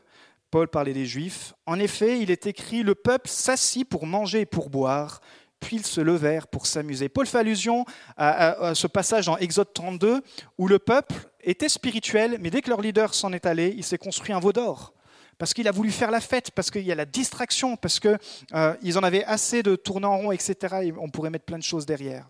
Paul 0.51 0.69
parlait 0.69 0.95
des 0.95 1.05
Juifs. 1.05 1.55
En 1.67 1.79
effet, 1.79 2.21
il 2.21 2.31
est 2.31 2.47
écrit 2.47 2.83
le 2.83 2.95
peuple 2.95 3.29
s'assit 3.29 3.87
pour 3.87 4.07
manger 4.07 4.43
et 4.43 4.47
pour 4.47 4.71
boire, 4.71 5.21
puis 5.61 5.77
ils 5.77 5.87
se 5.87 6.01
levèrent 6.01 6.47
pour 6.47 6.67
s'amuser. 6.67 7.09
Paul 7.09 7.27
fait 7.27 7.39
allusion 7.39 7.85
à, 8.17 8.75
ce 8.75 8.87
passage 8.87 9.27
dans 9.27 9.37
Exode 9.37 9.75
32 9.75 10.23
où 10.57 10.69
le 10.69 10.79
peuple 10.79 11.15
était 11.43 11.69
spirituel, 11.69 12.39
mais 12.41 12.51
dès 12.51 12.63
que 12.63 12.71
leur 12.71 12.81
leader 12.81 13.13
s'en 13.13 13.33
est 13.33 13.47
allé, 13.47 13.75
il 13.77 13.85
s'est 13.85 13.99
construit 13.99 14.33
un 14.33 14.41
veau 14.41 14.53
d'or 14.53 14.95
parce 15.39 15.55
qu'il 15.55 15.69
a 15.69 15.73
voulu 15.73 15.91
faire 15.91 16.11
la 16.11 16.21
fête, 16.21 16.51
parce 16.51 16.71
qu'il 16.71 16.83
y 16.83 16.93
a 16.93 16.97
la 16.97 17.07
distraction, 17.07 17.77
parce 17.77 18.01
qu'ils 18.01 18.19
euh, 18.55 18.95
en 18.97 19.03
avaient 19.03 19.25
assez 19.25 19.63
de 19.63 19.77
tourner 19.77 20.07
en 20.07 20.19
rond, 20.19 20.33
etc. 20.33 20.57
Et 20.83 20.93
on 20.99 21.09
pourrait 21.09 21.31
mettre 21.31 21.45
plein 21.45 21.59
de 21.59 21.63
choses 21.63 21.87
derrière. 21.87 22.29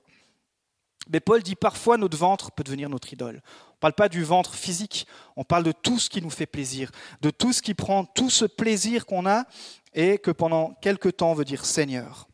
Mais 1.10 1.20
Paul 1.20 1.42
dit 1.42 1.56
parfois 1.56 1.96
notre 1.96 2.18
ventre 2.18 2.52
peut 2.52 2.64
devenir 2.64 2.90
notre 2.90 3.12
idole. 3.12 3.42
On 3.68 3.76
ne 3.76 3.80
parle 3.80 3.94
pas 3.94 4.08
du 4.08 4.22
ventre 4.24 4.54
physique, 4.54 5.06
on 5.36 5.44
parle 5.44 5.62
de 5.64 5.72
tout 5.72 5.98
ce 5.98 6.10
qui 6.10 6.20
nous 6.20 6.30
fait 6.30 6.46
plaisir, 6.46 6.90
de 7.22 7.30
tout 7.30 7.52
ce 7.52 7.62
qui 7.62 7.74
prend 7.74 8.04
tout 8.04 8.28
ce 8.28 8.44
plaisir 8.44 9.06
qu'on 9.06 9.26
a 9.26 9.44
et 9.94 10.18
que 10.18 10.30
pendant 10.30 10.74
quelque 10.82 11.08
temps 11.08 11.32
veut 11.32 11.46
dire 11.46 11.64
Seigneur. 11.64 12.28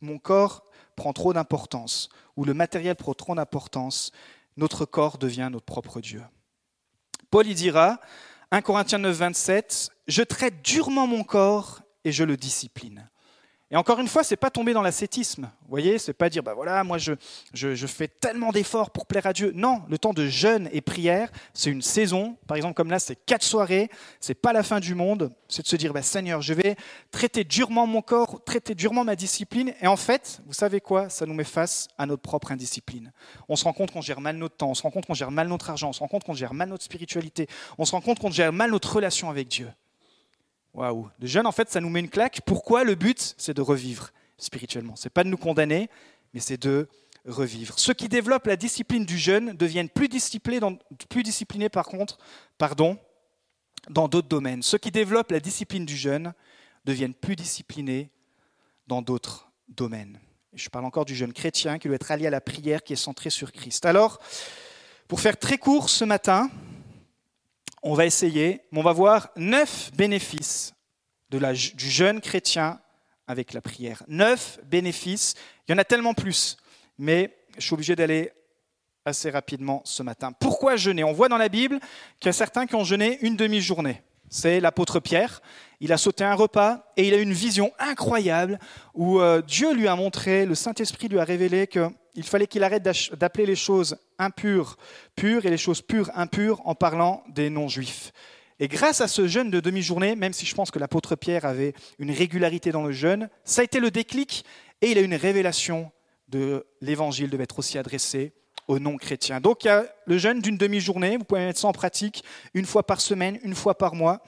Mon 0.00 0.18
corps 0.18 0.64
prend 0.94 1.12
trop 1.12 1.32
d'importance, 1.32 2.10
ou 2.36 2.44
le 2.44 2.54
matériel 2.54 2.96
prend 2.96 3.14
trop 3.14 3.34
d'importance, 3.34 4.12
notre 4.56 4.84
corps 4.84 5.16
devient 5.16 5.48
notre 5.50 5.64
propre 5.64 6.00
Dieu. 6.00 6.22
Paul 7.30 7.46
y 7.46 7.54
dira, 7.54 8.00
1 8.50 8.62
Corinthiens 8.62 8.98
9, 8.98 9.16
27, 9.16 9.90
Je 10.08 10.22
traite 10.22 10.62
durement 10.62 11.06
mon 11.06 11.22
corps 11.22 11.82
et 12.04 12.12
je 12.12 12.24
le 12.24 12.36
discipline. 12.36 13.08
Et 13.70 13.76
encore 13.76 14.00
une 14.00 14.08
fois, 14.08 14.24
c'est 14.24 14.36
pas 14.36 14.50
tomber 14.50 14.72
dans 14.72 14.80
l'ascétisme. 14.80 15.42
Vous 15.42 15.68
voyez, 15.68 15.98
c'est 15.98 16.14
pas 16.14 16.30
dire, 16.30 16.42
bah 16.42 16.54
voilà, 16.54 16.82
moi 16.84 16.96
je, 16.96 17.12
je, 17.52 17.86
fais 17.86 18.08
tellement 18.08 18.50
d'efforts 18.50 18.90
pour 18.90 19.04
plaire 19.04 19.26
à 19.26 19.34
Dieu. 19.34 19.52
Non, 19.54 19.82
le 19.90 19.98
temps 19.98 20.14
de 20.14 20.26
jeûne 20.26 20.70
et 20.72 20.80
prière, 20.80 21.30
c'est 21.52 21.68
une 21.68 21.82
saison. 21.82 22.38
Par 22.46 22.56
exemple, 22.56 22.72
comme 22.72 22.90
là, 22.90 22.98
c'est 22.98 23.16
quatre 23.26 23.42
soirées. 23.42 23.90
C'est 24.20 24.34
pas 24.34 24.54
la 24.54 24.62
fin 24.62 24.80
du 24.80 24.94
monde. 24.94 25.30
C'est 25.48 25.60
de 25.60 25.68
se 25.68 25.76
dire, 25.76 25.92
bah, 25.92 26.00
Seigneur, 26.00 26.40
je 26.40 26.54
vais 26.54 26.76
traiter 27.10 27.44
durement 27.44 27.86
mon 27.86 28.00
corps, 28.00 28.42
traiter 28.42 28.74
durement 28.74 29.04
ma 29.04 29.16
discipline. 29.16 29.74
Et 29.82 29.86
en 29.86 29.98
fait, 29.98 30.40
vous 30.46 30.54
savez 30.54 30.80
quoi? 30.80 31.10
Ça 31.10 31.26
nous 31.26 31.34
met 31.34 31.44
face 31.44 31.88
à 31.98 32.06
notre 32.06 32.22
propre 32.22 32.52
indiscipline. 32.52 33.12
On 33.50 33.56
se 33.56 33.64
rend 33.64 33.74
compte 33.74 33.90
qu'on 33.90 34.00
gère 34.00 34.22
mal 34.22 34.38
notre 34.38 34.56
temps. 34.56 34.70
On 34.70 34.74
se 34.74 34.82
rend 34.82 34.90
compte 34.90 35.04
qu'on 35.04 35.12
gère 35.12 35.30
mal 35.30 35.48
notre 35.48 35.68
argent. 35.68 35.90
On 35.90 35.92
se 35.92 36.00
rend 36.00 36.08
compte 36.08 36.24
qu'on 36.24 36.32
gère 36.32 36.54
mal 36.54 36.70
notre 36.70 36.84
spiritualité. 36.84 37.46
On 37.76 37.84
se 37.84 37.92
rend 37.92 38.00
compte 38.00 38.18
qu'on 38.18 38.30
gère 38.30 38.50
mal 38.50 38.70
notre 38.70 38.94
relation 38.94 39.28
avec 39.28 39.48
Dieu. 39.48 39.68
Waouh. 40.74 41.08
Le 41.18 41.26
jeûne, 41.26 41.46
en 41.46 41.52
fait, 41.52 41.70
ça 41.70 41.80
nous 41.80 41.88
met 41.88 42.00
une 42.00 42.10
claque. 42.10 42.40
Pourquoi 42.46 42.84
Le 42.84 42.94
but, 42.94 43.34
c'est 43.38 43.54
de 43.54 43.62
revivre 43.62 44.10
spirituellement? 44.36 44.96
C'est 44.96 45.10
pas 45.10 45.24
de 45.24 45.28
nous 45.28 45.36
condamner, 45.36 45.88
mais 46.34 46.40
c'est 46.40 46.60
de 46.60 46.88
revivre. 47.26 47.78
Ceux 47.78 47.94
qui 47.94 48.08
développent 48.08 48.46
la 48.46 48.56
discipline 48.56 49.04
du 49.04 49.18
jeûne 49.18 49.54
deviennent 49.54 49.88
plus 49.88 50.08
disciplinés, 50.08 50.60
dans, 50.60 50.76
dans 53.90 54.08
d'autres 54.08 54.28
domaines. 54.28 54.62
Ceux 54.62 54.78
qui 54.78 54.90
développent 54.90 55.32
la 55.32 55.40
discipline 55.40 55.86
du 55.86 55.96
jeûne 55.96 56.32
deviennent 56.84 57.14
plus 57.14 57.36
disciplinés 57.36 58.10
dans 58.86 59.02
d'autres 59.02 59.50
domaines. 59.68 60.18
je 60.54 60.68
parle 60.70 60.86
encore 60.86 61.04
du 61.04 61.14
jeûne 61.14 61.32
chrétien 61.34 61.78
qui 61.78 61.88
doit 61.88 61.96
être 61.96 62.10
allié 62.10 62.26
à 62.26 62.30
la 62.30 62.40
prière 62.40 62.82
qui 62.82 62.94
est 62.94 62.96
centrée 62.96 63.30
sur 63.30 63.52
Christ. 63.52 63.84
Alors, 63.84 64.18
pour 65.06 65.20
faire 65.20 65.36
très 65.36 65.58
court 65.58 65.90
ce 65.90 66.04
matin, 66.04 66.50
on 67.82 67.94
va 67.94 68.06
essayer, 68.06 68.62
mais 68.72 68.80
on 68.80 68.82
va 68.82 68.92
voir 68.92 69.28
neuf 69.36 69.90
bénéfices 69.94 70.74
de 71.30 71.38
la, 71.38 71.52
du 71.52 71.90
jeûne 71.90 72.20
chrétien 72.20 72.80
avec 73.26 73.52
la 73.52 73.60
prière. 73.60 74.02
Neuf 74.08 74.58
bénéfices. 74.64 75.34
Il 75.66 75.72
y 75.72 75.74
en 75.74 75.78
a 75.78 75.84
tellement 75.84 76.14
plus, 76.14 76.56
mais 76.98 77.36
je 77.56 77.64
suis 77.64 77.74
obligé 77.74 77.94
d'aller 77.94 78.32
assez 79.04 79.30
rapidement 79.30 79.82
ce 79.84 80.02
matin. 80.02 80.32
Pourquoi 80.32 80.76
jeûner? 80.76 81.04
On 81.04 81.12
voit 81.12 81.28
dans 81.28 81.36
la 81.36 81.48
Bible 81.48 81.78
qu'il 82.18 82.26
y 82.26 82.28
a 82.28 82.32
certains 82.32 82.66
qui 82.66 82.74
ont 82.74 82.84
jeûné 82.84 83.18
une 83.22 83.36
demi-journée. 83.36 84.02
c'est 84.30 84.60
l'apôtre 84.60 85.00
Pierre. 85.00 85.40
Il 85.80 85.92
a 85.92 85.96
sauté 85.96 86.24
un 86.24 86.34
repas 86.34 86.92
et 86.96 87.06
il 87.06 87.14
a 87.14 87.18
une 87.18 87.32
vision 87.32 87.72
incroyable 87.78 88.58
où 88.94 89.20
euh, 89.20 89.42
Dieu 89.42 89.72
lui 89.74 89.88
a 89.88 89.96
montré, 89.96 90.44
le 90.44 90.54
Saint-Esprit 90.54 91.08
lui 91.08 91.18
a 91.18 91.24
révélé 91.24 91.66
qu'il 92.18 92.26
fallait 92.28 92.48
qu'il 92.48 92.64
arrête 92.64 92.82
d'appeler 93.14 93.46
les 93.46 93.54
choses 93.54 93.96
impures 94.18 94.76
pures 95.14 95.46
et 95.46 95.50
les 95.50 95.56
choses 95.56 95.82
pures 95.82 96.10
impures 96.16 96.60
en 96.64 96.74
parlant 96.74 97.22
des 97.28 97.48
non-juifs. 97.48 98.10
Et 98.58 98.66
grâce 98.66 99.00
à 99.00 99.06
ce 99.06 99.28
jeûne 99.28 99.52
de 99.52 99.60
demi-journée, 99.60 100.16
même 100.16 100.32
si 100.32 100.44
je 100.44 100.52
pense 100.52 100.72
que 100.72 100.80
l'apôtre 100.80 101.14
Pierre 101.14 101.44
avait 101.44 101.74
une 102.00 102.10
régularité 102.10 102.72
dans 102.72 102.82
le 102.82 102.90
jeûne, 102.90 103.28
ça 103.44 103.60
a 103.60 103.64
été 103.64 103.78
le 103.78 103.92
déclic 103.92 104.44
et 104.82 104.90
il 104.90 104.98
a 104.98 105.00
une 105.00 105.14
révélation 105.14 105.92
de 106.26 106.66
l'évangile 106.80 107.30
devait 107.30 107.44
être 107.44 107.60
aussi 107.60 107.78
adressé 107.78 108.32
aux 108.66 108.80
non-chrétiens. 108.80 109.40
Donc 109.40 109.62
il 109.62 109.68
y 109.68 109.70
a 109.70 109.84
le 110.06 110.18
jeûne 110.18 110.40
d'une 110.40 110.58
demi-journée, 110.58 111.18
vous 111.18 111.24
pouvez 111.24 111.46
mettre 111.46 111.60
ça 111.60 111.68
en 111.68 111.72
pratique 111.72 112.24
une 112.52 112.66
fois 112.66 112.84
par 112.84 113.00
semaine, 113.00 113.38
une 113.44 113.54
fois 113.54 113.78
par 113.78 113.94
mois. 113.94 114.24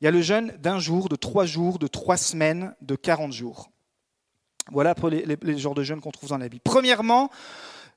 Il 0.00 0.06
y 0.06 0.08
a 0.08 0.10
le 0.10 0.22
jeûne 0.22 0.56
d'un 0.60 0.78
jour, 0.78 1.10
de 1.10 1.16
trois 1.16 1.44
jours, 1.44 1.78
de 1.78 1.88
trois 1.88 2.16
semaines, 2.16 2.74
de 2.80 2.96
40 2.96 3.34
jours. 3.34 3.68
Voilà 4.70 4.94
pour 4.94 5.10
les, 5.10 5.58
genres 5.58 5.74
de 5.74 5.82
jeûnes 5.82 6.00
qu'on 6.00 6.10
trouve 6.10 6.30
dans 6.30 6.38
la 6.38 6.48
Bible. 6.48 6.62
Premièrement, 6.64 7.30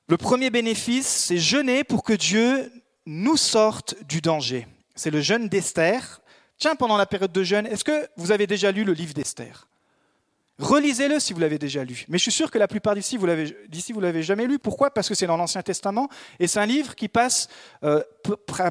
le 0.08 0.16
premier 0.16 0.50
bénéfice, 0.50 1.06
c'est 1.06 1.38
jeûner 1.38 1.84
pour 1.84 2.02
que 2.02 2.12
Dieu 2.12 2.70
nous 3.06 3.36
sorte 3.36 3.96
du 4.04 4.20
danger. 4.20 4.66
C'est 4.94 5.10
le 5.10 5.20
jeûne 5.20 5.48
d'Esther. 5.48 6.20
Tiens, 6.58 6.76
pendant 6.76 6.96
la 6.96 7.06
période 7.06 7.32
de 7.32 7.42
jeûne, 7.42 7.66
est-ce 7.66 7.84
que 7.84 8.08
vous 8.16 8.32
avez 8.32 8.46
déjà 8.46 8.70
lu 8.70 8.84
le 8.84 8.92
livre 8.92 9.14
d'Esther? 9.14 9.66
Relisez-le 10.58 11.20
si 11.20 11.32
vous 11.32 11.38
l'avez 11.38 11.58
déjà 11.58 11.84
lu. 11.84 12.04
Mais 12.08 12.18
je 12.18 12.22
suis 12.22 12.32
sûr 12.32 12.50
que 12.50 12.58
la 12.58 12.66
plupart 12.66 12.96
d'ici, 12.96 13.16
vous 13.16 13.26
vous 13.26 14.00
l'avez 14.00 14.22
jamais 14.24 14.46
lu. 14.46 14.58
Pourquoi? 14.58 14.90
Parce 14.90 15.08
que 15.08 15.14
c'est 15.14 15.26
dans 15.26 15.36
l'Ancien 15.36 15.62
Testament 15.62 16.08
et 16.40 16.48
c'est 16.48 16.58
un 16.58 16.66
livre 16.66 16.96
qui 16.96 17.06
passe 17.06 17.48
euh, 17.84 18.02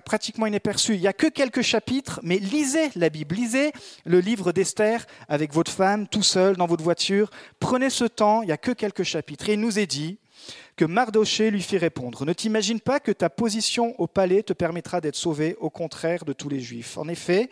pratiquement 0.04 0.48
inaperçu. 0.48 0.96
Il 0.96 1.00
n'y 1.00 1.08
a 1.08 1.14
que 1.14 1.28
quelques 1.28 1.62
chapitres, 1.62 2.20
mais 2.24 2.40
lisez 2.40 2.90
la 2.96 3.10
Bible. 3.10 3.36
Lisez 3.36 3.72
le 4.06 4.20
livre 4.20 4.52
d'Esther 4.52 5.06
avec 5.30 5.54
votre 5.54 5.72
femme, 5.72 6.10
tout 6.10 6.24
seul, 6.24 6.58
dans 6.58 6.68
votre 6.68 6.84
voiture. 6.84 7.30
Prenez 7.62 7.90
ce 7.90 8.04
temps, 8.04 8.42
il 8.42 8.48
n'y 8.48 8.52
a 8.52 8.58
que 8.58 8.72
quelques 8.72 9.04
chapitres. 9.04 9.48
Et 9.48 9.54
il 9.54 9.62
nous 9.62 9.80
est 9.80 9.88
dit, 9.88 10.18
que 10.76 10.86
Mardoché 10.86 11.52
lui 11.52 11.62
fit 11.62 11.78
répondre 11.78 12.26
Ne 12.26 12.34
t'imagine 12.34 12.80
pas 12.80 13.00
que 13.00 13.12
ta 13.12 13.30
position 13.30 14.00
au 14.00 14.08
palais 14.08 14.44
te 14.44 14.54
permettra 14.54 15.02
d'être 15.02 15.16
sauvé, 15.16 15.56
au 15.60 15.70
contraire 15.70 16.24
de 16.24 16.34
tous 16.34 16.50
les 16.50 16.60
Juifs. 16.60 16.98
En 16.98 17.08
effet, 17.08 17.50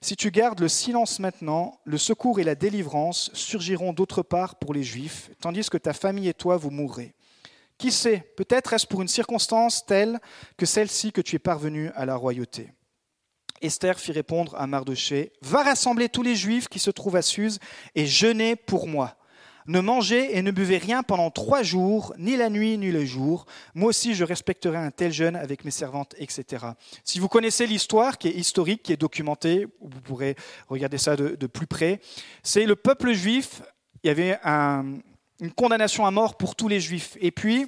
si 0.00 0.16
tu 0.16 0.30
gardes 0.30 0.60
le 0.60 0.68
silence 0.68 1.18
maintenant, 1.18 1.80
le 1.84 1.98
secours 1.98 2.40
et 2.40 2.44
la 2.44 2.54
délivrance 2.54 3.30
surgiront 3.34 3.92
d'autre 3.92 4.22
part 4.22 4.56
pour 4.56 4.72
les 4.72 4.84
Juifs, 4.84 5.30
tandis 5.40 5.68
que 5.68 5.76
ta 5.76 5.92
famille 5.92 6.28
et 6.28 6.34
toi, 6.34 6.56
vous 6.56 6.70
mourrez. 6.70 7.14
Qui 7.78 7.92
sait, 7.92 8.32
peut-être 8.36 8.72
est-ce 8.72 8.86
pour 8.86 9.02
une 9.02 9.08
circonstance 9.08 9.86
telle 9.86 10.18
que 10.56 10.66
celle-ci 10.66 11.12
que 11.12 11.20
tu 11.20 11.36
es 11.36 11.40
parvenu 11.40 11.90
à 11.94 12.06
la 12.06 12.16
royauté. 12.16 12.72
Esther 13.60 13.98
fit 13.98 14.12
répondre 14.12 14.54
à 14.56 14.66
Mardoché 14.66 15.32
Va 15.42 15.62
rassembler 15.62 16.08
tous 16.08 16.22
les 16.22 16.36
Juifs 16.36 16.68
qui 16.68 16.78
se 16.78 16.90
trouvent 16.90 17.16
à 17.16 17.22
Suse 17.22 17.58
et 17.94 18.06
jeûnez 18.06 18.56
pour 18.56 18.86
moi 18.86 19.17
ne 19.68 19.80
mangez 19.80 20.36
et 20.36 20.42
ne 20.42 20.50
buvez 20.50 20.78
rien 20.78 21.02
pendant 21.02 21.30
trois 21.30 21.62
jours, 21.62 22.14
ni 22.18 22.36
la 22.36 22.48
nuit 22.48 22.78
ni 22.78 22.90
le 22.90 23.04
jour. 23.04 23.44
Moi 23.74 23.90
aussi, 23.90 24.14
je 24.14 24.24
respecterai 24.24 24.78
un 24.78 24.90
tel 24.90 25.12
jeûne 25.12 25.36
avec 25.36 25.64
mes 25.64 25.70
servantes, 25.70 26.14
etc. 26.18 26.66
Si 27.04 27.20
vous 27.20 27.28
connaissez 27.28 27.66
l'histoire, 27.66 28.18
qui 28.18 28.28
est 28.28 28.32
historique, 28.32 28.82
qui 28.82 28.94
est 28.94 28.96
documentée, 28.96 29.66
vous 29.80 30.00
pourrez 30.00 30.34
regarder 30.68 30.98
ça 30.98 31.16
de, 31.16 31.46
plus 31.46 31.66
près, 31.66 32.00
c'est 32.42 32.64
le 32.64 32.76
peuple 32.76 33.12
juif. 33.12 33.62
Il 34.02 34.08
y 34.08 34.10
avait 34.10 34.38
une 34.44 35.52
condamnation 35.54 36.06
à 36.06 36.10
mort 36.10 36.36
pour 36.36 36.56
tous 36.56 36.68
les 36.68 36.80
juifs. 36.80 37.16
Et 37.20 37.30
puis, 37.30 37.66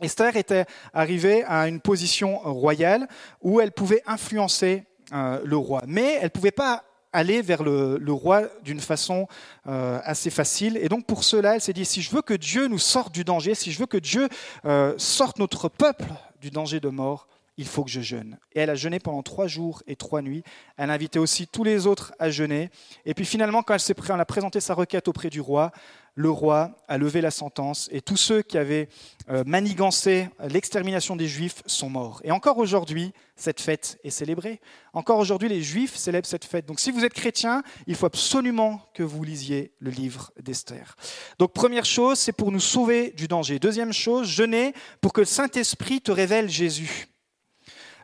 Esther 0.00 0.36
était 0.36 0.66
arrivée 0.92 1.42
à 1.44 1.66
une 1.66 1.80
position 1.80 2.38
royale 2.38 3.08
où 3.42 3.60
elle 3.60 3.72
pouvait 3.72 4.02
influencer 4.06 4.84
euh, 5.12 5.40
le 5.44 5.56
roi. 5.56 5.82
Mais 5.88 6.14
elle 6.16 6.24
ne 6.24 6.28
pouvait 6.28 6.52
pas 6.52 6.84
aller 7.12 7.42
vers 7.42 7.62
le, 7.62 8.12
roi 8.12 8.42
d'une 8.62 8.80
façon 8.80 9.26
euh, 9.66 10.00
assez 10.04 10.30
facile. 10.30 10.76
Et 10.76 10.88
donc 10.88 11.06
pour 11.06 11.24
cela, 11.24 11.54
elle 11.54 11.60
s'est 11.60 11.72
dit, 11.72 11.84
si 11.84 12.02
je 12.02 12.10
veux 12.10 12.22
que 12.22 12.34
Dieu 12.34 12.68
nous 12.68 12.78
sorte 12.78 13.12
du 13.12 13.24
danger, 13.24 13.54
si 13.54 13.72
je 13.72 13.78
veux 13.78 13.86
que 13.86 13.98
Dieu 13.98 14.28
euh, 14.64 14.94
sorte 14.98 15.38
notre 15.38 15.68
peuple 15.68 16.06
du 16.40 16.50
danger 16.50 16.80
de 16.80 16.88
mort, 16.88 17.26
il 17.58 17.66
faut 17.66 17.84
que 17.84 17.90
je 17.90 18.00
jeûne. 18.00 18.38
Et 18.52 18.60
elle 18.60 18.70
a 18.70 18.74
jeûné 18.76 19.00
pendant 19.00 19.22
trois 19.22 19.48
jours 19.48 19.82
et 19.86 19.96
trois 19.96 20.22
nuits. 20.22 20.44
Elle 20.78 20.90
a 20.90 20.94
invité 20.94 21.18
aussi 21.18 21.46
tous 21.46 21.64
les 21.64 21.86
autres 21.86 22.14
à 22.18 22.30
jeûner. 22.30 22.70
Et 23.04 23.12
puis 23.12 23.26
finalement, 23.26 23.62
quand 23.62 23.74
elle, 23.74 23.94
elle 24.08 24.20
a 24.20 24.24
présenté 24.24 24.60
sa 24.60 24.74
requête 24.74 25.08
auprès 25.08 25.28
du 25.28 25.40
roi, 25.40 25.72
le 26.18 26.30
roi 26.30 26.72
a 26.88 26.98
levé 26.98 27.20
la 27.20 27.30
sentence 27.30 27.88
et 27.92 28.00
tous 28.00 28.16
ceux 28.16 28.42
qui 28.42 28.58
avaient 28.58 28.88
euh, 29.28 29.44
manigancé 29.46 30.28
l'extermination 30.50 31.14
des 31.14 31.28
Juifs 31.28 31.62
sont 31.66 31.90
morts. 31.90 32.20
Et 32.24 32.32
encore 32.32 32.58
aujourd'hui, 32.58 33.12
cette 33.36 33.60
fête 33.60 34.00
est 34.02 34.10
célébrée. 34.10 34.60
Encore 34.92 35.20
aujourd'hui, 35.20 35.48
les 35.48 35.62
Juifs 35.62 35.94
célèbrent 35.94 36.26
cette 36.26 36.44
fête. 36.44 36.66
Donc 36.66 36.80
si 36.80 36.90
vous 36.90 37.04
êtes 37.04 37.14
chrétien, 37.14 37.62
il 37.86 37.94
faut 37.94 38.06
absolument 38.06 38.80
que 38.94 39.04
vous 39.04 39.22
lisiez 39.22 39.72
le 39.78 39.92
livre 39.92 40.32
d'Esther. 40.40 40.96
Donc 41.38 41.52
première 41.52 41.84
chose, 41.84 42.18
c'est 42.18 42.32
pour 42.32 42.50
nous 42.50 42.58
sauver 42.58 43.12
du 43.12 43.28
danger. 43.28 43.60
Deuxième 43.60 43.92
chose, 43.92 44.26
jeûner 44.26 44.74
pour 45.00 45.12
que 45.12 45.20
le 45.20 45.26
Saint-Esprit 45.26 46.00
te 46.00 46.10
révèle 46.10 46.48
Jésus. 46.48 47.06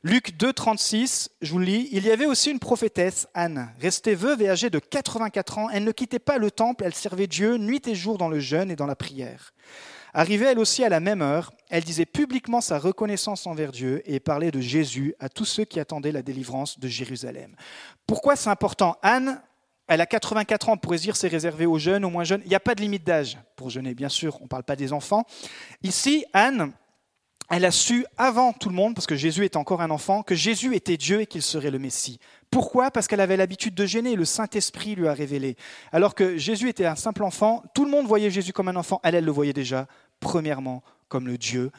Luc 0.07 0.37
2, 0.37 0.53
36, 0.53 1.31
je 1.41 1.51
vous 1.51 1.59
le 1.59 1.65
lis. 1.65 1.89
Il 1.91 2.05
y 2.05 2.11
avait 2.11 2.27
aussi 2.27 2.51
une 2.51 2.59
prophétesse, 2.59 3.27
Anne, 3.33 3.73
restée 3.81 4.15
veuve 4.15 4.43
et 4.43 4.51
âgée 4.51 4.69
de 4.69 4.79
84 4.79 5.57
ans. 5.57 5.71
Elle 5.71 5.85
ne 5.85 5.93
quittait 5.93 6.19
pas 6.19 6.37
le 6.37 6.51
temple, 6.51 6.85
elle 6.85 6.93
servait 6.93 7.27
Dieu 7.27 7.57
nuit 7.57 7.81
et 7.87 7.95
jour 7.95 8.19
dans 8.19 8.29
le 8.29 8.39
jeûne 8.39 8.71
et 8.71 8.77
dans 8.77 8.85
la 8.85 8.97
prière. 8.97 9.55
Arrivée 10.13 10.45
elle 10.45 10.59
aussi 10.59 10.85
à 10.85 10.91
la 10.91 11.01
même 11.01 11.23
heure, 11.23 11.55
elle 11.71 11.85
disait 11.85 12.05
publiquement 12.05 12.61
sa 12.61 12.79
reconnaissance 12.79 13.47
envers 13.47 13.73
Dieu 13.73 14.03
et 14.05 14.21
parlait 14.21 14.51
de 14.51 14.61
Jésus 14.61 15.15
à 15.21 15.31
tous 15.31 15.47
ceux 15.47 15.65
qui 15.65 15.81
attendaient 15.81 16.13
la 16.13 16.21
délivrance 16.21 16.79
de 16.79 16.87
Jérusalem. 16.87 17.57
Pourquoi 18.07 18.37
c'est 18.37 18.51
important? 18.51 18.99
Anne, 19.01 19.41
elle 19.87 20.03
a 20.03 20.07
84 20.07 20.69
ans, 20.69 20.73
on 20.75 20.77
pourrait 20.77 20.99
dire 20.99 21.17
c'est 21.17 21.29
réservé 21.29 21.65
aux 21.65 21.79
jeunes, 21.79 22.05
aux 22.05 22.11
moins 22.11 22.25
jeunes. 22.25 22.43
Il 22.45 22.51
n'y 22.51 22.55
a 22.55 22.61
pas 22.61 22.75
de 22.75 22.83
limite 22.83 23.05
d'âge 23.05 23.39
pour 23.57 23.71
jeûner, 23.71 23.95
bien 23.95 24.11
sûr, 24.11 24.37
on 24.43 24.45
ne 24.45 24.49
parle 24.49 24.65
pas 24.65 24.77
des 24.77 24.93
enfants. 24.93 25.25
Ici, 25.83 26.27
Anne, 26.35 26.75
elle 27.51 27.65
a 27.65 27.71
su 27.71 28.07
avant 28.17 28.53
tout 28.53 28.69
le 28.69 28.75
monde, 28.75 28.95
parce 28.95 29.07
que 29.07 29.17
Jésus 29.17 29.45
était 29.45 29.57
encore 29.57 29.83
un 29.83 29.91
enfant, 29.91 30.23
que 30.23 30.35
Jésus 30.35 30.75
était 30.75 30.97
Dieu 30.97 31.21
et 31.21 31.27
qu'il 31.27 31.43
serait 31.43 31.71
le 31.71 31.79
Messie. 31.79 32.19
Pourquoi? 32.51 32.91
Parce 32.91 33.07
qu'elle 33.07 33.21
avait 33.21 33.37
l'habitude 33.37 33.75
de 33.75 33.85
gêner, 33.85 34.17
le 34.17 34.25
Saint-Esprit 34.25 34.95
lui 34.95 35.09
a 35.09 35.13
révélé. 35.13 35.57
Alors 35.93 36.15
que 36.15 36.39
Jésus 36.39 36.69
était 36.69 36.87
un 36.87 36.97
simple 36.97 37.23
enfant, 37.23 37.63
tout 37.75 37.85
le 37.85 37.91
monde 37.91 38.07
voyait 38.07 38.31
Jésus 38.31 38.53
comme 38.53 38.69
un 38.69 38.77
enfant, 38.77 39.01
elle, 39.03 39.15
elle 39.15 39.25
le 39.25 39.33
voyait 39.33 39.53
déjà, 39.53 39.87
premièrement, 40.21 40.83
comme 41.09 41.27
le 41.27 41.37
Dieu 41.37 41.71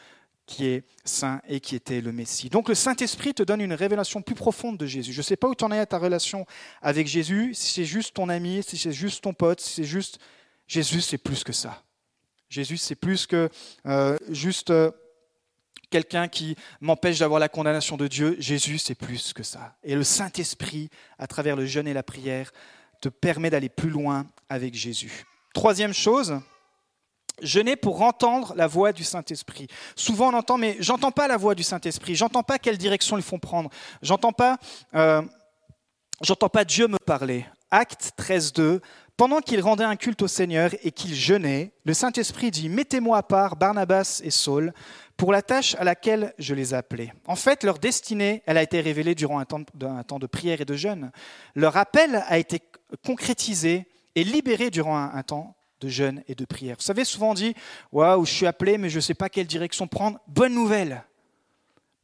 qui 0.45 0.67
est 0.67 0.83
saint 1.03 1.41
et 1.47 1.59
qui 1.59 1.75
était 1.75 2.01
le 2.01 2.11
Messie. 2.11 2.49
Donc 2.49 2.69
le 2.69 2.75
Saint-Esprit 2.75 3.33
te 3.33 3.41
donne 3.41 3.61
une 3.61 3.73
révélation 3.73 4.21
plus 4.21 4.35
profonde 4.35 4.77
de 4.77 4.85
Jésus. 4.85 5.11
Je 5.11 5.19
ne 5.19 5.23
sais 5.23 5.35
pas 5.35 5.47
où 5.47 5.55
tu 5.55 5.63
en 5.63 5.71
es 5.71 5.79
à 5.79 5.87
ta 5.87 5.97
relation 5.97 6.45
avec 6.83 7.07
Jésus, 7.07 7.55
si 7.55 7.73
c'est 7.73 7.85
juste 7.85 8.13
ton 8.13 8.29
ami, 8.29 8.61
si 8.61 8.77
c'est 8.77 8.91
juste 8.91 9.23
ton 9.23 9.33
pote, 9.33 9.59
si 9.59 9.73
c'est 9.73 9.83
juste... 9.83 10.19
Jésus, 10.67 11.01
c'est 11.01 11.17
plus 11.17 11.43
que 11.43 11.53
ça. 11.53 11.83
Jésus, 12.49 12.77
c'est 12.77 12.95
plus 12.95 13.25
que 13.25 13.49
euh, 13.87 14.15
juste... 14.29 14.69
Euh, 14.69 14.91
quelqu'un 15.95 16.27
qui 16.27 16.57
m'empêche 16.81 17.19
d'avoir 17.19 17.39
la 17.39 17.47
condamnation 17.47 17.95
de 17.95 18.09
Dieu. 18.09 18.35
Jésus, 18.37 18.79
c'est 18.79 18.95
plus 18.95 19.31
que 19.31 19.43
ça. 19.43 19.77
Et 19.81 19.95
le 19.95 20.03
Saint-Esprit, 20.03 20.89
à 21.17 21.25
travers 21.25 21.55
le 21.55 21.65
jeûne 21.65 21.87
et 21.87 21.93
la 21.93 22.03
prière, 22.03 22.51
te 22.99 23.07
permet 23.07 23.49
d'aller 23.49 23.69
plus 23.69 23.89
loin 23.89 24.25
avec 24.49 24.73
Jésus. 24.73 25.23
Troisième 25.53 25.93
chose, 25.93 26.37
jeûner 27.41 27.77
pour 27.77 28.01
entendre 28.01 28.53
la 28.57 28.67
voix 28.67 28.91
du 28.91 29.05
Saint-Esprit. 29.05 29.67
Souvent 29.95 30.33
on 30.33 30.37
entend, 30.37 30.57
mais 30.57 30.75
j'entends 30.81 31.11
pas 31.11 31.29
la 31.29 31.37
voix 31.37 31.55
du 31.55 31.63
Saint-Esprit, 31.63 32.13
j'entends 32.15 32.43
pas 32.43 32.59
quelle 32.59 32.77
direction 32.77 33.15
ils 33.15 33.23
font 33.23 33.39
prendre, 33.39 33.69
j'entends 34.01 34.33
pas, 34.33 34.57
euh, 34.95 35.21
j'entends 36.21 36.49
pas 36.49 36.65
Dieu 36.65 36.89
me 36.89 36.97
parler. 36.97 37.45
Acte 37.71 38.11
13.2, 38.19 38.81
pendant 39.17 39.39
qu'il 39.39 39.61
rendait 39.61 39.83
un 39.83 39.95
culte 39.95 40.21
au 40.21 40.27
Seigneur 40.27 40.71
et 40.83 40.91
qu'il 40.91 41.13
jeûnait, 41.13 41.71
le 41.85 41.93
Saint-Esprit 41.93 42.51
dit, 42.51 42.69
mettez-moi 42.69 43.17
à 43.17 43.23
part 43.23 43.55
Barnabas 43.55 44.21
et 44.23 44.31
Saul 44.31 44.73
pour 45.15 45.31
la 45.31 45.41
tâche 45.41 45.75
à 45.75 45.83
laquelle 45.83 46.33
je 46.37 46.53
les 46.53 46.73
appelais. 46.73 47.13
En 47.25 47.35
fait, 47.35 47.63
leur 47.63 47.79
destinée, 47.79 48.43
elle 48.45 48.57
a 48.57 48.63
été 48.63 48.81
révélée 48.81 49.15
durant 49.15 49.39
un 49.39 49.45
temps, 49.45 49.59
de, 50.19 50.27
prière 50.27 50.59
et 50.59 50.65
de 50.65 50.75
jeûne. 50.75 51.11
Leur 51.55 51.77
appel 51.77 52.23
a 52.27 52.37
été 52.37 52.59
concrétisé 53.05 53.87
et 54.15 54.23
libéré 54.23 54.69
durant 54.69 54.97
un, 54.97 55.23
temps 55.23 55.55
de 55.79 55.87
jeûne 55.87 56.23
et 56.27 56.35
de 56.35 56.45
prière. 56.45 56.75
Vous 56.77 56.83
savez, 56.85 57.05
souvent 57.05 57.31
on 57.31 57.33
dit 57.33 57.53
Waouh, 57.91 58.25
je 58.25 58.33
suis 58.33 58.47
appelé, 58.47 58.77
mais 58.77 58.89
je 58.89 58.97
ne 58.97 59.01
sais 59.01 59.13
pas 59.13 59.29
quelle 59.29 59.47
direction 59.47 59.87
prendre. 59.87 60.19
Bonne 60.27 60.53
nouvelle 60.53 61.03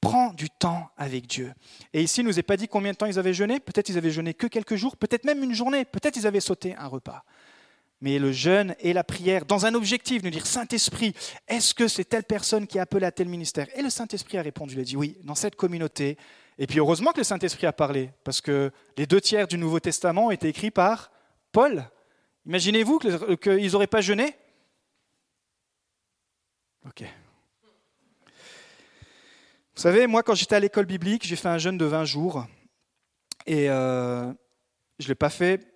Prends 0.02 0.34
du 0.34 0.50
temps 0.50 0.90
avec 0.98 1.28
Dieu. 1.28 1.54
Et 1.94 2.02
ici, 2.02 2.22
il 2.22 2.24
ne 2.24 2.30
nous 2.30 2.40
est 2.40 2.44
pas 2.44 2.58
dit 2.58 2.68
combien 2.68 2.92
de 2.92 2.98
temps 2.98 3.06
ils 3.06 3.20
avaient 3.20 3.34
jeûné. 3.34 3.60
Peut-être 3.60 3.88
ils 3.90 3.98
avaient 3.98 4.12
jeûné 4.12 4.34
que 4.34 4.48
quelques 4.48 4.76
jours, 4.76 4.98
peut-être 4.98 5.24
même 5.24 5.44
une 5.44 5.54
journée, 5.54 5.86
peut-être 5.86 6.18
ils 6.18 6.28
avaient 6.28 6.40
sauté 6.40 6.76
un 6.76 6.88
repas 6.88 7.24
mais 8.02 8.18
le 8.18 8.32
jeûne 8.32 8.76
et 8.80 8.94
la 8.94 9.04
prière 9.04 9.46
dans 9.46 9.66
un 9.66 9.76
objectif, 9.76 10.24
nous 10.24 10.32
dire 10.32 10.46
Saint-Esprit, 10.46 11.14
est-ce 11.48 11.74
que 11.74 11.88
c'est 11.88 12.04
telle 12.04 12.24
personne 12.24 12.68
qui 12.68 12.78
est 12.78 12.82
appelée 12.82 13.06
à 13.06 13.12
tel 13.12 13.30
ministère? 13.30 13.68
Et 13.78 13.82
le 13.82 13.90
Saint-Esprit 13.90 14.40
a 14.40 14.42
répondu, 14.42 14.74
il 14.74 14.82
a 14.82 14.84
dit 14.84 14.98
oui, 14.98 15.18
dans 15.24 15.36
cette 15.36 15.56
communauté. 15.56 16.18
Et 16.58 16.68
puis 16.68 16.80
heureusement 16.80 17.12
que 17.12 17.20
le 17.20 17.24
Saint-Esprit 17.24 17.68
a 17.68 17.74
parlé, 17.74 18.12
parce 18.24 18.42
que 18.42 18.72
les 18.98 19.06
deux 19.06 19.22
tiers 19.22 19.48
du 19.48 19.58
Nouveau 19.58 19.80
Testament 19.80 20.28
ont 20.28 20.32
été 20.32 20.48
écrits 20.50 20.72
par 20.72 21.12
Paul. 21.52 21.88
Imaginez-vous 22.46 23.00
qu'ils 23.00 23.72
n'auraient 23.72 23.88
pas 23.88 24.02
jeûné? 24.02 24.36
Ok. 26.88 27.04
Vous 29.82 29.90
savez, 29.90 30.06
moi, 30.06 30.22
quand 30.22 30.36
j'étais 30.36 30.54
à 30.54 30.60
l'école 30.60 30.86
biblique, 30.86 31.26
j'ai 31.26 31.36
fait 31.36 31.48
un 31.48 31.58
jeûne 31.58 31.76
de 31.76 31.86
20 31.86 32.06
jours. 32.06 32.46
Et 33.48 33.68
euh, 33.68 34.32
je 35.00 35.06
ne 35.06 35.08
l'ai 35.08 35.16
pas 35.16 35.32
fait 35.32 35.76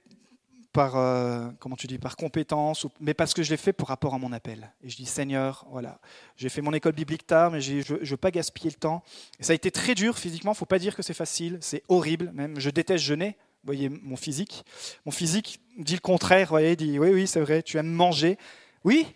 par, 0.71 0.95
euh, 0.95 1.49
comment 1.59 1.75
tu 1.75 1.87
dis, 1.87 1.97
par 1.97 2.15
compétence, 2.15 2.85
mais 2.99 3.15
parce 3.15 3.33
que 3.33 3.41
je 3.41 3.49
l'ai 3.49 3.57
fait 3.57 3.73
pour 3.73 3.87
rapport 3.87 4.13
à 4.13 4.19
mon 4.19 4.31
appel. 4.31 4.71
Et 4.83 4.89
je 4.89 4.95
dis, 4.95 5.07
Seigneur, 5.07 5.65
voilà, 5.71 5.99
j'ai 6.37 6.49
fait 6.49 6.61
mon 6.61 6.71
école 6.73 6.91
biblique 6.91 7.25
tard, 7.25 7.49
mais 7.49 7.61
je 7.61 7.77
ne 7.77 8.05
veux 8.05 8.15
pas 8.15 8.29
gaspiller 8.29 8.69
le 8.69 8.75
temps. 8.75 9.01
Et 9.39 9.43
ça 9.43 9.53
a 9.53 9.55
été 9.55 9.71
très 9.71 9.95
dur 9.95 10.19
physiquement, 10.19 10.51
il 10.51 10.53
ne 10.53 10.59
faut 10.59 10.67
pas 10.67 10.77
dire 10.77 10.95
que 10.95 11.01
c'est 11.01 11.15
facile, 11.15 11.57
c'est 11.61 11.81
horrible 11.89 12.29
même. 12.35 12.59
Je 12.59 12.69
déteste 12.69 13.03
jeûner, 13.03 13.35
vous 13.63 13.73
voyez 13.73 13.89
mon 13.89 14.17
physique. 14.17 14.65
Mon 15.07 15.11
physique 15.11 15.61
dit 15.79 15.95
le 15.95 15.99
contraire, 15.99 16.45
vous 16.45 16.53
voyez, 16.53 16.75
dit, 16.75 16.99
oui, 16.99 17.09
oui, 17.09 17.25
c'est 17.25 17.41
vrai, 17.41 17.63
tu 17.63 17.79
aimes 17.79 17.91
manger. 17.91 18.37
Oui, 18.83 19.07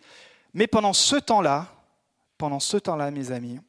mais 0.55 0.65
pendant 0.65 0.93
ce 0.93 1.15
temps-là, 1.15 1.67
pendant 2.39 2.59
ce 2.59 2.77
temps-là, 2.77 3.11
mes 3.11 3.31
amis, 3.31 3.59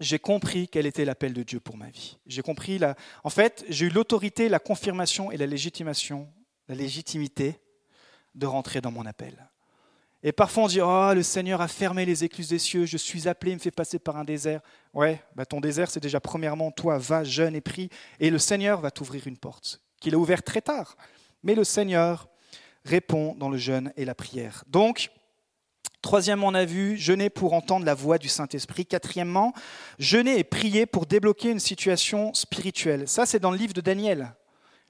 j'ai 0.00 0.18
compris 0.18 0.66
quel 0.66 0.86
était 0.86 1.04
l'appel 1.04 1.34
de 1.34 1.42
Dieu 1.42 1.60
pour 1.60 1.76
ma 1.76 1.90
vie. 1.90 2.18
J'ai 2.26 2.42
compris 2.42 2.78
la... 2.78 2.96
En 3.22 3.30
fait, 3.30 3.64
j'ai 3.68 3.86
eu 3.86 3.90
l'autorité, 3.90 4.48
la 4.48 4.58
confirmation 4.58 5.30
et 5.30 5.36
la 5.36 5.46
légitimation, 5.46 6.28
la 6.68 6.74
légitimité 6.74 7.60
de 8.34 8.46
rentrer 8.46 8.80
dans 8.80 8.90
mon 8.90 9.04
appel. 9.04 9.50
Et 10.22 10.32
parfois 10.32 10.64
on 10.64 10.66
dit 10.66 10.80
Oh, 10.80 11.12
le 11.14 11.22
Seigneur 11.22 11.60
a 11.60 11.68
fermé 11.68 12.04
les 12.04 12.24
écluses 12.24 12.48
des 12.48 12.58
cieux, 12.58 12.86
je 12.86 12.96
suis 12.96 13.28
appelé, 13.28 13.52
il 13.52 13.56
me 13.56 13.60
fait 13.60 13.70
passer 13.70 13.98
par 13.98 14.16
un 14.16 14.24
désert. 14.24 14.60
Ouais, 14.92 15.22
bah 15.34 15.46
ton 15.46 15.60
désert, 15.60 15.90
c'est 15.90 16.00
déjà 16.00 16.20
premièrement 16.20 16.70
toi, 16.70 16.98
va, 16.98 17.24
jeûne 17.24 17.54
et 17.54 17.60
prie, 17.60 17.88
et 18.18 18.30
le 18.30 18.38
Seigneur 18.38 18.80
va 18.80 18.90
t'ouvrir 18.90 19.26
une 19.26 19.38
porte, 19.38 19.80
qu'il 20.00 20.14
a 20.14 20.18
ouverte 20.18 20.44
très 20.44 20.60
tard. 20.60 20.96
Mais 21.42 21.54
le 21.54 21.64
Seigneur 21.64 22.28
répond 22.84 23.34
dans 23.34 23.48
le 23.48 23.56
jeûne 23.56 23.92
et 23.96 24.04
la 24.04 24.14
prière. 24.14 24.64
Donc, 24.66 25.10
Troisièmement, 26.02 26.48
on 26.48 26.54
a 26.54 26.64
vu 26.64 26.96
jeûner 26.96 27.28
pour 27.28 27.52
entendre 27.52 27.84
la 27.84 27.94
voix 27.94 28.16
du 28.16 28.28
Saint-Esprit. 28.28 28.86
Quatrièmement, 28.86 29.52
jeûner 29.98 30.38
et 30.38 30.44
prier 30.44 30.86
pour 30.86 31.04
débloquer 31.04 31.50
une 31.50 31.60
situation 31.60 32.32
spirituelle. 32.32 33.06
Ça, 33.06 33.26
c'est 33.26 33.38
dans 33.38 33.50
le 33.50 33.58
livre 33.58 33.74
de 33.74 33.82
Daniel. 33.82 34.34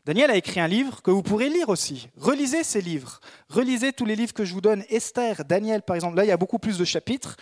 Daniel 0.06 0.30
a 0.30 0.36
écrit 0.36 0.60
un 0.60 0.68
livre 0.68 1.02
que 1.02 1.10
vous 1.10 1.22
pourrez 1.22 1.48
lire 1.48 1.68
aussi. 1.68 2.08
Relisez 2.16 2.62
ces 2.62 2.80
livres. 2.80 3.20
Relisez 3.48 3.92
tous 3.92 4.04
les 4.04 4.16
livres 4.16 4.32
que 4.32 4.44
je 4.44 4.54
vous 4.54 4.60
donne. 4.60 4.84
Esther, 4.88 5.44
Daniel, 5.44 5.82
par 5.82 5.96
exemple. 5.96 6.16
Là, 6.16 6.24
il 6.24 6.28
y 6.28 6.32
a 6.32 6.36
beaucoup 6.36 6.58
plus 6.58 6.78
de 6.78 6.84
chapitres. 6.84 7.36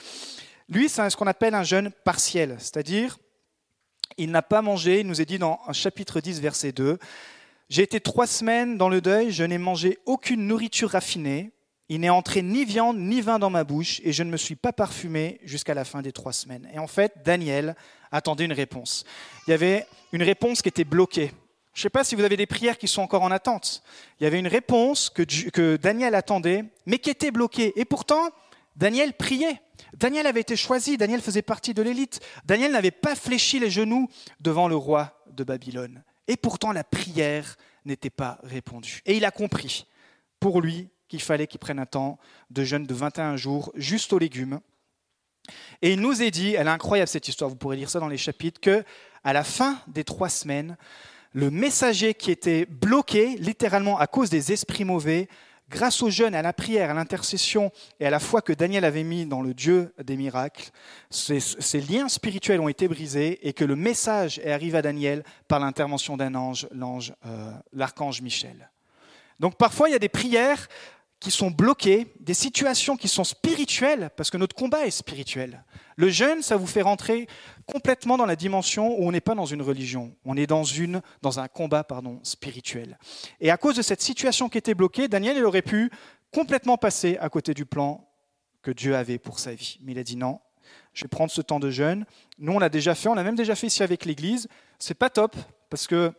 Lui, 0.68 0.88
c'est 0.88 1.08
ce 1.08 1.16
qu'on 1.16 1.26
appelle 1.26 1.54
un 1.54 1.62
jeûne 1.62 1.90
partiel. 2.04 2.56
C'est-à-dire, 2.58 3.18
il 4.16 4.30
n'a 4.30 4.42
pas 4.42 4.62
mangé. 4.62 5.00
Il 5.00 5.06
nous 5.06 5.20
est 5.20 5.26
dit 5.26 5.38
dans 5.38 5.60
chapitre 5.72 6.20
10, 6.20 6.40
verset 6.40 6.72
2. 6.72 6.98
J'ai 7.68 7.82
été 7.82 8.00
trois 8.00 8.26
semaines 8.26 8.78
dans 8.78 8.88
le 8.88 9.02
deuil. 9.02 9.30
Je 9.30 9.44
n'ai 9.44 9.58
mangé 9.58 9.98
aucune 10.06 10.46
nourriture 10.46 10.90
raffinée 10.90 11.52
il 11.88 12.00
n'est 12.00 12.10
entré 12.10 12.42
ni 12.42 12.64
viande 12.64 12.98
ni 12.98 13.20
vin 13.20 13.38
dans 13.38 13.50
ma 13.50 13.64
bouche, 13.64 14.00
et 14.04 14.12
je 14.12 14.22
ne 14.22 14.30
me 14.30 14.36
suis 14.36 14.56
pas 14.56 14.72
parfumé 14.72 15.40
jusqu'à 15.42 15.74
la 15.74 15.84
fin 15.84 16.02
des 16.02 16.12
trois 16.12 16.32
semaines. 16.32 16.68
Et 16.72 16.78
en 16.78 16.86
fait, 16.86 17.12
Daniel 17.24 17.76
attendait 18.12 18.44
une 18.44 18.52
réponse. 18.52 19.04
Il 19.46 19.50
y 19.50 19.54
avait 19.54 19.86
une 20.12 20.22
réponse 20.22 20.62
qui 20.62 20.68
était 20.68 20.84
bloquée. 20.84 21.32
Je 21.72 21.80
ne 21.80 21.82
sais 21.82 21.90
pas 21.90 22.04
si 22.04 22.14
vous 22.14 22.24
avez 22.24 22.36
des 22.36 22.46
prières 22.46 22.76
qui 22.76 22.88
sont 22.88 23.02
encore 23.02 23.22
en 23.22 23.30
attente. 23.30 23.82
Il 24.20 24.24
y 24.24 24.26
avait 24.26 24.38
une 24.38 24.48
réponse 24.48 25.10
que, 25.10 25.22
que 25.50 25.76
Daniel 25.76 26.14
attendait, 26.14 26.64
mais 26.86 26.98
qui 26.98 27.08
était 27.08 27.30
bloquée. 27.30 27.72
Et 27.76 27.84
pourtant, 27.84 28.30
Daniel 28.76 29.14
priait. 29.14 29.60
Daniel 29.94 30.26
avait 30.26 30.40
été 30.40 30.56
choisi, 30.56 30.96
Daniel 30.96 31.20
faisait 31.20 31.42
partie 31.42 31.74
de 31.74 31.82
l'élite. 31.82 32.20
Daniel 32.44 32.72
n'avait 32.72 32.90
pas 32.90 33.14
fléchi 33.14 33.58
les 33.58 33.70
genoux 33.70 34.08
devant 34.40 34.68
le 34.68 34.76
roi 34.76 35.22
de 35.30 35.44
Babylone. 35.44 36.02
Et 36.26 36.36
pourtant, 36.36 36.72
la 36.72 36.84
prière 36.84 37.56
n'était 37.84 38.10
pas 38.10 38.38
répondue. 38.42 39.00
Et 39.06 39.16
il 39.16 39.24
a 39.24 39.30
compris. 39.30 39.86
Pour 40.40 40.60
lui, 40.60 40.90
qu'il 41.08 41.20
fallait 41.20 41.46
qu'il 41.46 41.60
prenne 41.60 41.78
un 41.78 41.86
temps 41.86 42.18
de 42.50 42.64
jeûne 42.64 42.84
de 42.84 42.94
21 42.94 43.36
jours 43.36 43.72
juste 43.74 44.12
aux 44.12 44.18
légumes. 44.18 44.60
Et 45.82 45.92
il 45.92 46.00
nous 46.00 46.22
est 46.22 46.30
dit, 46.30 46.54
elle 46.54 46.66
est 46.66 46.70
incroyable 46.70 47.08
cette 47.08 47.28
histoire, 47.28 47.48
vous 47.48 47.56
pourrez 47.56 47.76
lire 47.76 47.90
ça 47.90 48.00
dans 48.00 48.08
les 48.08 48.18
chapitres, 48.18 48.60
que 48.60 48.84
à 49.24 49.32
la 49.32 49.44
fin 49.44 49.78
des 49.86 50.04
trois 50.04 50.28
semaines, 50.28 50.76
le 51.32 51.50
messager 51.50 52.14
qui 52.14 52.30
était 52.30 52.66
bloqué, 52.66 53.36
littéralement 53.38 53.98
à 53.98 54.06
cause 54.06 54.30
des 54.30 54.52
esprits 54.52 54.84
mauvais, 54.84 55.28
grâce 55.70 56.02
au 56.02 56.10
jeûne, 56.10 56.34
à 56.34 56.42
la 56.42 56.52
prière, 56.52 56.90
à 56.90 56.94
l'intercession 56.94 57.70
et 58.00 58.06
à 58.06 58.10
la 58.10 58.18
foi 58.18 58.42
que 58.42 58.52
Daniel 58.52 58.84
avait 58.84 59.02
mis 59.02 59.26
dans 59.26 59.42
le 59.42 59.54
Dieu 59.54 59.92
des 60.02 60.16
miracles, 60.16 60.70
ces, 61.10 61.80
liens 61.80 62.08
spirituels 62.08 62.60
ont 62.60 62.68
été 62.68 62.88
brisés 62.88 63.46
et 63.46 63.52
que 63.52 63.64
le 63.64 63.76
message 63.76 64.38
est 64.38 64.52
arrivé 64.52 64.78
à 64.78 64.82
Daniel 64.82 65.24
par 65.46 65.60
l'intervention 65.60 66.16
d'un 66.16 66.34
ange, 66.34 66.66
euh, 67.26 67.52
l'archange 67.72 68.22
Michel. 68.22 68.70
Donc 69.38 69.56
parfois 69.56 69.88
il 69.88 69.92
y 69.92 69.96
a 69.96 70.00
des 70.00 70.08
prières 70.08 70.68
qui 71.20 71.30
sont 71.30 71.50
bloqués, 71.50 72.12
des 72.20 72.34
situations 72.34 72.96
qui 72.96 73.08
sont 73.08 73.24
spirituelles, 73.24 74.10
parce 74.16 74.30
que 74.30 74.36
notre 74.36 74.54
combat 74.54 74.86
est 74.86 74.92
spirituel. 74.92 75.64
Le 75.96 76.10
jeûne, 76.10 76.42
ça 76.42 76.56
vous 76.56 76.66
fait 76.66 76.82
rentrer 76.82 77.26
complètement 77.66 78.16
dans 78.16 78.26
la 78.26 78.36
dimension 78.36 78.98
où 78.98 79.08
on 79.08 79.10
n'est 79.10 79.20
pas 79.20 79.34
dans 79.34 79.46
une 79.46 79.62
religion, 79.62 80.14
on 80.24 80.36
est 80.36 80.46
dans, 80.46 80.62
une, 80.62 81.02
dans 81.22 81.40
un 81.40 81.48
combat 81.48 81.82
pardon, 81.82 82.20
spirituel. 82.22 82.98
Et 83.40 83.50
à 83.50 83.56
cause 83.56 83.74
de 83.74 83.82
cette 83.82 84.00
situation 84.00 84.48
qui 84.48 84.58
était 84.58 84.74
bloquée, 84.74 85.08
Daniel 85.08 85.36
il 85.36 85.44
aurait 85.44 85.62
pu 85.62 85.90
complètement 86.32 86.76
passer 86.76 87.18
à 87.20 87.28
côté 87.28 87.52
du 87.52 87.66
plan 87.66 88.08
que 88.62 88.70
Dieu 88.70 88.94
avait 88.94 89.18
pour 89.18 89.40
sa 89.40 89.54
vie. 89.54 89.78
Mais 89.82 89.92
il 89.92 89.98
a 89.98 90.04
dit 90.04 90.16
non, 90.16 90.40
je 90.92 91.04
vais 91.04 91.08
prendre 91.08 91.32
ce 91.32 91.40
temps 91.40 91.58
de 91.58 91.70
jeûne. 91.70 92.06
Nous, 92.38 92.52
on 92.52 92.58
l'a 92.60 92.68
déjà 92.68 92.94
fait, 92.94 93.08
on 93.08 93.14
l'a 93.14 93.24
même 93.24 93.36
déjà 93.36 93.56
fait 93.56 93.66
ici 93.66 93.82
avec 93.82 94.04
l'Église. 94.04 94.46
C'est 94.78 94.94
pas 94.94 95.10
top, 95.10 95.36
parce 95.68 95.88
que 95.88 96.12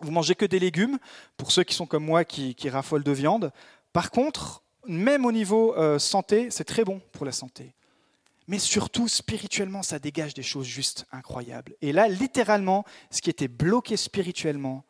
vous 0.00 0.10
mangez 0.10 0.34
que 0.34 0.46
des 0.46 0.58
légumes, 0.58 0.98
pour 1.36 1.52
ceux 1.52 1.62
qui 1.62 1.74
sont 1.74 1.86
comme 1.86 2.04
moi 2.04 2.24
qui 2.24 2.68
raffolent 2.68 3.04
de 3.04 3.12
viande. 3.12 3.52
Par 3.92 4.10
contre, 4.10 4.62
même 4.86 5.24
au 5.24 5.32
niveau 5.32 5.74
euh, 5.76 5.98
santé, 5.98 6.48
c'est 6.50 6.64
très 6.64 6.84
bon 6.84 7.00
pour 7.12 7.26
la 7.26 7.32
santé. 7.32 7.74
Mais 8.48 8.58
surtout, 8.58 9.06
spirituellement, 9.06 9.82
ça 9.82 9.98
dégage 9.98 10.34
des 10.34 10.42
choses 10.42 10.66
juste 10.66 11.06
incroyables. 11.12 11.74
Et 11.82 11.92
là, 11.92 12.08
littéralement, 12.08 12.84
ce 13.10 13.20
qui 13.20 13.30
était 13.30 13.48
bloqué 13.48 13.96
spirituellement 13.96 14.84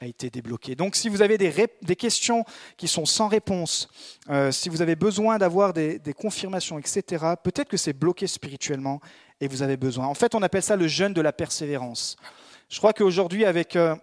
a 0.00 0.06
été 0.06 0.30
débloqué. 0.30 0.74
Donc, 0.74 0.96
si 0.96 1.08
vous 1.08 1.22
avez 1.22 1.38
des, 1.38 1.96
questions 1.96 2.44
qui 2.76 2.88
sont 2.88 3.06
sans 3.06 3.28
réponse, 3.28 3.88
euh, 4.30 4.50
si 4.50 4.68
vous 4.68 4.82
avez 4.82 4.96
besoin 4.96 5.38
d'avoir 5.38 5.72
des, 5.72 6.00
confirmations, 6.16 6.78
etc., 6.78 7.02
peut-être 7.42 7.68
que 7.68 7.76
c'est 7.76 7.92
bloqué 7.92 8.26
spirituellement 8.26 9.00
et 9.40 9.46
vous 9.46 9.62
avez 9.62 9.76
besoin. 9.76 10.06
En 10.06 10.14
fait, 10.14 10.34
on 10.34 10.42
appelle 10.42 10.62
ça 10.62 10.74
le 10.74 10.88
jeûne 10.88 11.12
de 11.12 11.20
la 11.20 11.32
persévérance. 11.32 12.16
Je 12.68 12.78
crois 12.78 12.92
qu'aujourd'hui, 12.92 13.44
avec... 13.44 13.76
Euh, 13.76 13.94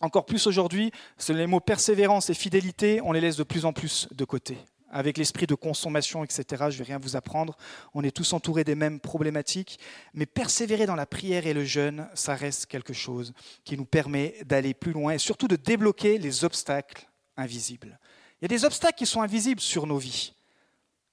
encore 0.00 0.26
plus 0.26 0.46
aujourd'hui, 0.46 0.92
les 1.28 1.46
mots 1.46 1.60
persévérance 1.60 2.30
et 2.30 2.34
fidélité, 2.34 3.00
on 3.02 3.12
les 3.12 3.20
laisse 3.20 3.36
de 3.36 3.42
plus 3.42 3.64
en 3.64 3.72
plus 3.72 4.08
de 4.12 4.24
côté. 4.24 4.58
Avec 4.90 5.18
l'esprit 5.18 5.46
de 5.46 5.54
consommation, 5.54 6.24
etc., 6.24 6.44
je 6.50 6.64
ne 6.64 6.70
vais 6.78 6.84
rien 6.84 6.98
vous 6.98 7.16
apprendre, 7.16 7.56
on 7.92 8.02
est 8.02 8.10
tous 8.10 8.32
entourés 8.32 8.64
des 8.64 8.74
mêmes 8.74 9.00
problématiques, 9.00 9.78
mais 10.14 10.24
persévérer 10.24 10.86
dans 10.86 10.94
la 10.94 11.04
prière 11.04 11.46
et 11.46 11.52
le 11.52 11.64
jeûne, 11.64 12.08
ça 12.14 12.34
reste 12.34 12.66
quelque 12.66 12.94
chose 12.94 13.34
qui 13.64 13.76
nous 13.76 13.84
permet 13.84 14.36
d'aller 14.46 14.72
plus 14.72 14.92
loin 14.92 15.12
et 15.12 15.18
surtout 15.18 15.48
de 15.48 15.56
débloquer 15.56 16.16
les 16.16 16.44
obstacles 16.44 17.06
invisibles. 17.36 17.98
Il 18.40 18.44
y 18.44 18.46
a 18.46 18.48
des 18.48 18.64
obstacles 18.64 18.96
qui 18.96 19.06
sont 19.06 19.20
invisibles 19.20 19.60
sur 19.60 19.86
nos 19.86 19.98
vies. 19.98 20.32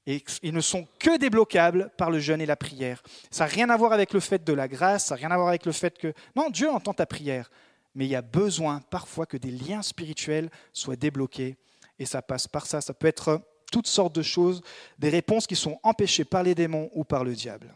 Et 0.07 0.23
ils 0.43 0.53
ne 0.53 0.61
sont 0.61 0.87
que 0.99 1.17
débloquables 1.17 1.91
par 1.97 2.11
le 2.11 2.19
jeûne 2.19 2.39
et 2.39 2.45
la 2.45 2.55
prière. 2.55 3.01
Ça 3.31 3.45
n'a 3.45 3.49
rien 3.49 3.69
à 3.71 3.75
voir 3.77 3.91
avec 3.91 4.13
le 4.13 4.19
fait 4.19 4.43
de 4.43 4.53
la 4.53 4.67
grâce, 4.67 5.07
ça 5.07 5.15
n'a 5.15 5.19
rien 5.19 5.31
à 5.31 5.35
voir 5.35 5.47
avec 5.47 5.65
le 5.65 5.71
fait 5.71 5.97
que... 5.97 6.13
Non, 6.35 6.51
Dieu 6.51 6.69
entend 6.69 6.93
ta 6.93 7.07
prière 7.07 7.49
mais 7.95 8.05
il 8.05 8.11
y 8.11 8.15
a 8.15 8.21
besoin 8.21 8.81
parfois 8.89 9.25
que 9.25 9.37
des 9.37 9.51
liens 9.51 9.81
spirituels 9.81 10.49
soient 10.73 10.95
débloqués, 10.95 11.57
et 11.97 12.05
ça 12.05 12.21
passe 12.21 12.47
par 12.47 12.67
ça. 12.67 12.81
Ça 12.81 12.93
peut 12.93 13.07
être 13.07 13.41
toutes 13.71 13.87
sortes 13.87 14.13
de 14.13 14.21
choses, 14.21 14.61
des 14.99 15.09
réponses 15.09 15.47
qui 15.47 15.55
sont 15.55 15.79
empêchées 15.81 16.25
par 16.25 16.43
les 16.43 16.55
démons 16.55 16.89
ou 16.93 17.03
par 17.03 17.23
le 17.23 17.33
diable. 17.33 17.75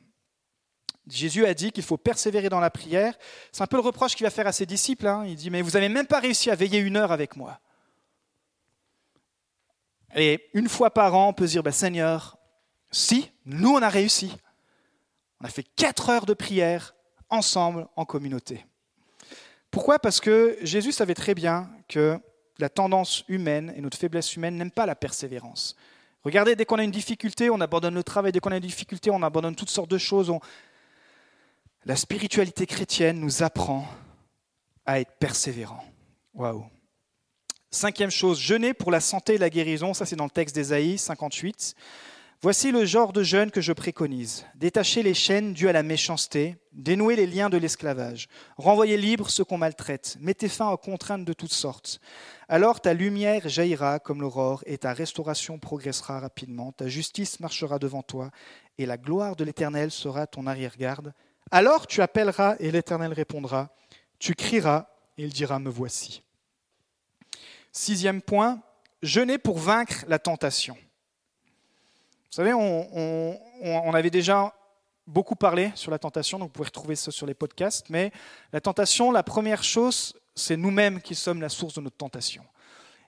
Jésus 1.07 1.45
a 1.45 1.53
dit 1.53 1.71
qu'il 1.71 1.83
faut 1.83 1.97
persévérer 1.97 2.49
dans 2.49 2.59
la 2.59 2.69
prière. 2.69 3.17
C'est 3.51 3.63
un 3.63 3.67
peu 3.67 3.77
le 3.77 3.81
reproche 3.81 4.15
qu'il 4.15 4.25
va 4.25 4.29
faire 4.29 4.45
à 4.45 4.51
ses 4.51 4.65
disciples. 4.65 5.07
Hein. 5.07 5.25
Il 5.25 5.35
dit, 5.35 5.49
mais 5.49 5.61
vous 5.61 5.71
n'avez 5.71 5.89
même 5.89 6.05
pas 6.05 6.19
réussi 6.19 6.51
à 6.51 6.55
veiller 6.55 6.79
une 6.79 6.97
heure 6.97 7.11
avec 7.11 7.35
moi. 7.35 7.59
Et 10.15 10.49
une 10.53 10.69
fois 10.69 10.93
par 10.93 11.15
an, 11.15 11.29
on 11.29 11.33
peut 11.33 11.47
se 11.47 11.53
dire, 11.53 11.63
bah, 11.63 11.71
Seigneur, 11.71 12.37
si, 12.91 13.31
nous, 13.45 13.69
on 13.69 13.81
a 13.81 13.89
réussi. 13.89 14.35
On 15.41 15.45
a 15.45 15.49
fait 15.49 15.65
quatre 15.75 16.09
heures 16.09 16.25
de 16.25 16.33
prière 16.33 16.95
ensemble, 17.29 17.87
en 17.95 18.05
communauté. 18.05 18.65
Pourquoi? 19.71 19.99
Parce 19.99 20.19
que 20.19 20.57
Jésus 20.61 20.91
savait 20.91 21.13
très 21.13 21.35
bien 21.35 21.69
que 21.87 22.19
la 22.57 22.69
tendance 22.69 23.23
humaine 23.27 23.73
et 23.75 23.81
notre 23.81 23.97
faiblesse 23.97 24.35
humaine 24.35 24.55
n'aiment 24.57 24.71
pas 24.71 24.85
la 24.85 24.95
persévérance. 24.95 25.75
Regardez, 26.23 26.55
dès 26.55 26.65
qu'on 26.65 26.79
a 26.79 26.83
une 26.83 26.91
difficulté, 26.91 27.49
on 27.49 27.61
abandonne 27.61 27.95
le 27.95 28.03
travail, 28.03 28.31
dès 28.31 28.39
qu'on 28.39 28.51
a 28.51 28.57
une 28.57 28.61
difficulté, 28.61 29.09
on 29.09 29.23
abandonne 29.23 29.55
toutes 29.55 29.69
sortes 29.69 29.89
de 29.89 29.97
choses. 29.97 30.33
La 31.85 31.95
spiritualité 31.95 32.65
chrétienne 32.65 33.19
nous 33.19 33.41
apprend 33.41 33.87
à 34.85 34.99
être 34.99 35.13
persévérant. 35.19 35.83
Waouh. 36.33 36.65
Cinquième 37.71 38.09
chose, 38.09 38.39
jeûner 38.39 38.73
pour 38.73 38.91
la 38.91 38.99
santé 38.99 39.35
et 39.35 39.37
la 39.37 39.49
guérison, 39.49 39.93
ça 39.93 40.05
c'est 40.05 40.15
dans 40.15 40.25
le 40.25 40.29
texte 40.31 40.55
d'Ésaïe 40.55 40.97
58. 40.97 41.75
Voici 42.41 42.71
le 42.71 42.85
genre 42.85 43.11
de 43.11 43.21
jeûne 43.21 43.51
que 43.51 43.59
je 43.59 43.73
préconise. 43.73 44.45
Détacher 44.55 45.03
les 45.03 45.13
chaînes 45.13 45.51
dues 45.51 45.67
à 45.67 45.73
la 45.73 45.83
méchanceté, 45.83 46.55
dénouer 46.71 47.17
les 47.17 47.27
liens 47.27 47.49
de 47.49 47.57
l'esclavage, 47.57 48.29
renvoyer 48.55 48.95
libre 48.95 49.29
ceux 49.29 49.43
qu'on 49.43 49.57
maltraite, 49.57 50.15
mettez 50.21 50.47
fin 50.47 50.69
aux 50.69 50.77
contraintes 50.77 51.25
de 51.25 51.33
toutes 51.33 51.51
sortes. 51.51 51.99
Alors 52.47 52.79
ta 52.79 52.93
lumière 52.93 53.49
jaillira 53.49 53.99
comme 53.99 54.21
l'aurore 54.21 54.63
et 54.65 54.77
ta 54.77 54.93
restauration 54.93 55.59
progressera 55.59 56.21
rapidement, 56.21 56.71
ta 56.71 56.87
justice 56.87 57.41
marchera 57.41 57.77
devant 57.77 58.03
toi 58.03 58.31
et 58.77 58.85
la 58.85 58.95
gloire 58.95 59.35
de 59.35 59.43
l'Éternel 59.43 59.91
sera 59.91 60.25
ton 60.25 60.47
arrière-garde. 60.47 61.13
Alors 61.51 61.87
tu 61.87 62.01
appelleras 62.01 62.55
et 62.59 62.71
l'Éternel 62.71 63.11
répondra, 63.11 63.75
tu 64.17 64.33
crieras 64.33 64.87
et 65.17 65.23
il 65.23 65.33
dira, 65.33 65.59
me 65.59 65.69
voici. 65.69 66.23
Sixième 67.73 68.21
point, 68.21 68.61
jeûner 69.01 69.37
pour 69.37 69.57
vaincre 69.57 70.05
la 70.07 70.19
tentation. 70.19 70.77
Vous 72.31 72.35
savez, 72.35 72.53
on, 72.53 73.93
avait 73.93 74.11
déjà 74.11 74.53
beaucoup 75.07 75.35
parlé 75.35 75.71
sur 75.73 75.89
la 75.89 75.97
tentation, 75.97 76.37
donc 76.37 76.49
vous 76.49 76.53
pouvez 76.53 76.67
retrouver 76.67 76.95
ça 76.95 77.09
sur 77.09 77.25
les 77.25 77.33
podcasts, 77.33 77.89
mais 77.89 78.11
la 78.53 78.61
tentation, 78.61 79.11
la 79.11 79.23
première 79.23 79.63
chose, 79.63 80.13
c'est 80.35 80.55
nous-mêmes 80.55 81.01
qui 81.01 81.15
sommes 81.15 81.41
la 81.41 81.49
source 81.49 81.73
de 81.73 81.81
notre 81.81 81.97
tentation. 81.97 82.43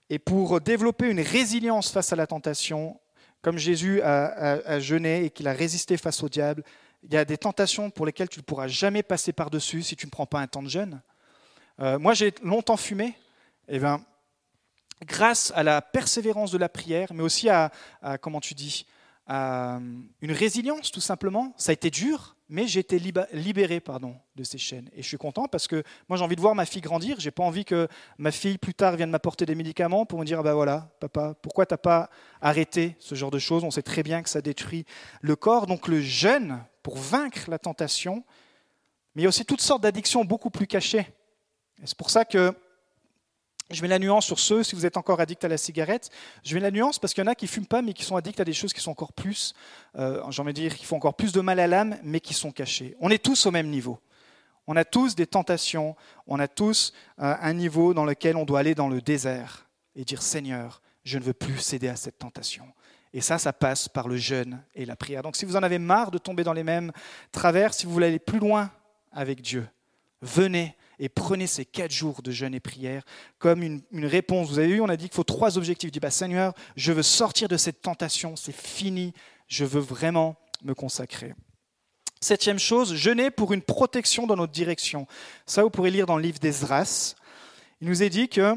Et 0.09 0.17
pour 0.17 0.59
développer 0.59 1.07
une 1.07 1.21
résilience 1.21 1.91
face 1.91 2.11
à 2.11 2.15
la 2.15 2.25
tentation, 2.25 2.99
comme 3.43 3.59
Jésus 3.59 4.01
a, 4.01 4.79
jeûné 4.79 5.25
et 5.25 5.29
qu'il 5.29 5.47
a 5.47 5.53
résisté 5.53 5.97
face 5.97 6.23
au 6.23 6.29
diable, 6.29 6.63
il 7.03 7.13
y 7.13 7.17
a 7.17 7.23
des 7.23 7.37
tentations 7.37 7.91
pour 7.91 8.07
lesquelles 8.07 8.29
tu 8.29 8.39
ne 8.39 8.43
pourras 8.43 8.67
jamais 8.67 9.03
passer 9.03 9.33
par-dessus 9.33 9.83
si 9.83 9.95
tu 9.95 10.07
ne 10.07 10.11
prends 10.11 10.25
pas 10.25 10.39
un 10.39 10.47
temps 10.47 10.63
de 10.63 10.69
jeûne. 10.69 11.01
Euh, 11.79 11.99
moi, 11.99 12.13
j'ai 12.13 12.33
longtemps 12.43 12.77
fumé. 12.77 13.15
Et 13.67 13.75
eh 13.75 13.79
bien, 13.79 14.03
grâce 15.05 15.51
à 15.55 15.63
la 15.63 15.81
persévérance 15.81 16.51
de 16.51 16.57
la 16.57 16.69
prière, 16.69 17.13
mais 17.13 17.23
aussi 17.23 17.49
à, 17.49 17.71
comment 18.19 18.41
tu 18.41 18.53
dis, 18.53 18.85
à 19.27 19.79
une 20.21 20.31
résilience 20.31 20.91
tout 20.91 21.01
simplement. 21.01 21.53
Ça 21.57 21.71
a 21.71 21.73
été 21.73 21.89
dur, 21.89 22.35
mais 22.49 22.67
j'ai 22.67 22.79
été 22.79 22.99
libéré 22.99 23.79
pardon, 23.79 24.15
de 24.35 24.43
ces 24.43 24.57
chaînes. 24.57 24.89
Et 24.93 25.01
je 25.01 25.07
suis 25.07 25.17
content 25.17 25.47
parce 25.47 25.67
que 25.67 25.83
moi 26.09 26.17
j'ai 26.17 26.23
envie 26.23 26.35
de 26.35 26.41
voir 26.41 26.55
ma 26.55 26.65
fille 26.65 26.81
grandir. 26.81 27.19
J'ai 27.19 27.31
pas 27.31 27.43
envie 27.43 27.63
que 27.63 27.87
ma 28.17 28.31
fille 28.31 28.57
plus 28.57 28.73
tard 28.73 28.95
vienne 28.95 29.09
m'apporter 29.09 29.45
des 29.45 29.55
médicaments 29.55 30.05
pour 30.05 30.19
me 30.19 30.25
dire 30.25 30.43
bah 30.43 30.53
voilà, 30.53 30.89
papa, 30.99 31.35
pourquoi 31.41 31.65
t'as 31.65 31.77
pas 31.77 32.09
arrêté 32.41 32.95
ce 32.99 33.15
genre 33.15 33.31
de 33.31 33.39
choses? 33.39 33.63
On 33.63 33.71
sait 33.71 33.83
très 33.83 34.03
bien 34.03 34.21
que 34.23 34.29
ça 34.29 34.41
détruit 34.41 34.85
le 35.21 35.35
corps. 35.35 35.67
Donc 35.67 35.87
le 35.87 36.01
jeûne 36.01 36.63
pour 36.83 36.97
vaincre 36.97 37.49
la 37.49 37.59
tentation, 37.59 38.23
mais 39.15 39.21
il 39.21 39.23
y 39.23 39.27
a 39.27 39.29
aussi 39.29 39.45
toutes 39.45 39.61
sortes 39.61 39.83
d'addictions 39.83 40.25
beaucoup 40.25 40.49
plus 40.49 40.67
cachées. 40.67 41.07
Et 41.81 41.85
c'est 41.85 41.97
pour 41.97 42.09
ça 42.09 42.25
que 42.25 42.53
je 43.71 43.81
mets 43.81 43.87
la 43.87 43.99
nuance 43.99 44.25
sur 44.25 44.39
ceux, 44.39 44.63
si 44.63 44.75
vous 44.75 44.85
êtes 44.85 44.97
encore 44.97 45.19
addict 45.19 45.43
à 45.43 45.47
la 45.47 45.57
cigarette, 45.57 46.09
je 46.43 46.53
mets 46.55 46.61
la 46.61 46.71
nuance 46.71 46.99
parce 46.99 47.13
qu'il 47.13 47.23
y 47.23 47.27
en 47.27 47.31
a 47.31 47.35
qui 47.35 47.47
fument 47.47 47.65
pas, 47.65 47.81
mais 47.81 47.93
qui 47.93 48.03
sont 48.03 48.15
addicts 48.15 48.39
à 48.39 48.45
des 48.45 48.53
choses 48.53 48.73
qui 48.73 48.81
sont 48.81 48.91
encore 48.91 49.13
plus, 49.13 49.53
euh, 49.97 50.21
j'ai 50.29 50.41
envie 50.41 50.53
de 50.53 50.59
dire, 50.59 50.75
qui 50.75 50.85
font 50.85 50.97
encore 50.97 51.15
plus 51.15 51.31
de 51.31 51.41
mal 51.41 51.59
à 51.59 51.67
l'âme, 51.67 51.97
mais 52.03 52.19
qui 52.19 52.33
sont 52.33 52.51
cachées. 52.51 52.95
On 52.99 53.09
est 53.09 53.23
tous 53.23 53.45
au 53.45 53.51
même 53.51 53.69
niveau. 53.69 53.99
On 54.67 54.75
a 54.75 54.85
tous 54.85 55.15
des 55.15 55.27
tentations, 55.27 55.95
on 56.27 56.39
a 56.39 56.47
tous 56.47 56.93
euh, 57.19 57.35
un 57.41 57.53
niveau 57.53 57.93
dans 57.93 58.05
lequel 58.05 58.35
on 58.35 58.45
doit 58.45 58.59
aller 58.59 58.75
dans 58.75 58.89
le 58.89 59.01
désert 59.01 59.67
et 59.95 60.05
dire 60.05 60.21
Seigneur, 60.21 60.81
je 61.03 61.17
ne 61.17 61.23
veux 61.23 61.33
plus 61.33 61.57
céder 61.57 61.87
à 61.87 61.95
cette 61.95 62.19
tentation. 62.19 62.65
Et 63.13 63.21
ça, 63.21 63.37
ça 63.37 63.51
passe 63.51 63.89
par 63.89 64.07
le 64.07 64.15
jeûne 64.15 64.63
et 64.73 64.85
la 64.85 64.95
prière. 64.95 65.23
Donc 65.23 65.35
si 65.35 65.45
vous 65.45 65.55
en 65.55 65.63
avez 65.63 65.79
marre 65.79 66.11
de 66.11 66.17
tomber 66.17 66.43
dans 66.43 66.53
les 66.53 66.63
mêmes 66.63 66.91
travers, 67.31 67.73
si 67.73 67.85
vous 67.85 67.91
voulez 67.91 68.07
aller 68.07 68.19
plus 68.19 68.39
loin 68.39 68.71
avec 69.11 69.41
Dieu, 69.41 69.67
venez 70.21 70.75
et 71.01 71.09
prenez 71.09 71.47
ces 71.47 71.65
quatre 71.65 71.91
jours 71.91 72.21
de 72.21 72.29
jeûne 72.29 72.53
et 72.53 72.59
prière 72.59 73.03
comme 73.39 73.63
une, 73.63 73.81
réponse. 74.05 74.49
Vous 74.49 74.59
avez 74.59 74.67
vu, 74.67 74.81
on 74.81 74.87
a 74.87 74.95
dit 74.95 75.05
qu'il 75.05 75.15
faut 75.15 75.23
trois 75.23 75.57
objectifs. 75.57 75.91
Dit, 75.91 75.99
bah, 75.99 76.11
Seigneur, 76.11 76.53
je 76.75 76.93
veux 76.93 77.01
sortir 77.01 77.49
de 77.49 77.57
cette 77.57 77.81
tentation, 77.81 78.35
c'est 78.35 78.55
fini, 78.55 79.11
je 79.47 79.65
veux 79.65 79.81
vraiment 79.81 80.35
me 80.63 80.75
consacrer. 80.75 81.33
Septième 82.21 82.59
chose, 82.59 82.93
jeûner 82.93 83.31
pour 83.31 83.51
une 83.51 83.63
protection 83.63 84.27
dans 84.27 84.35
notre 84.35 84.53
direction. 84.53 85.07
Ça, 85.47 85.63
vous 85.63 85.71
pourrez 85.71 85.89
lire 85.89 86.05
dans 86.05 86.17
le 86.17 86.23
livre 86.23 86.37
d'Esdras. 86.37 87.15
Il 87.81 87.87
nous 87.87 88.03
est 88.03 88.09
dit 88.09 88.29
que 88.29 88.55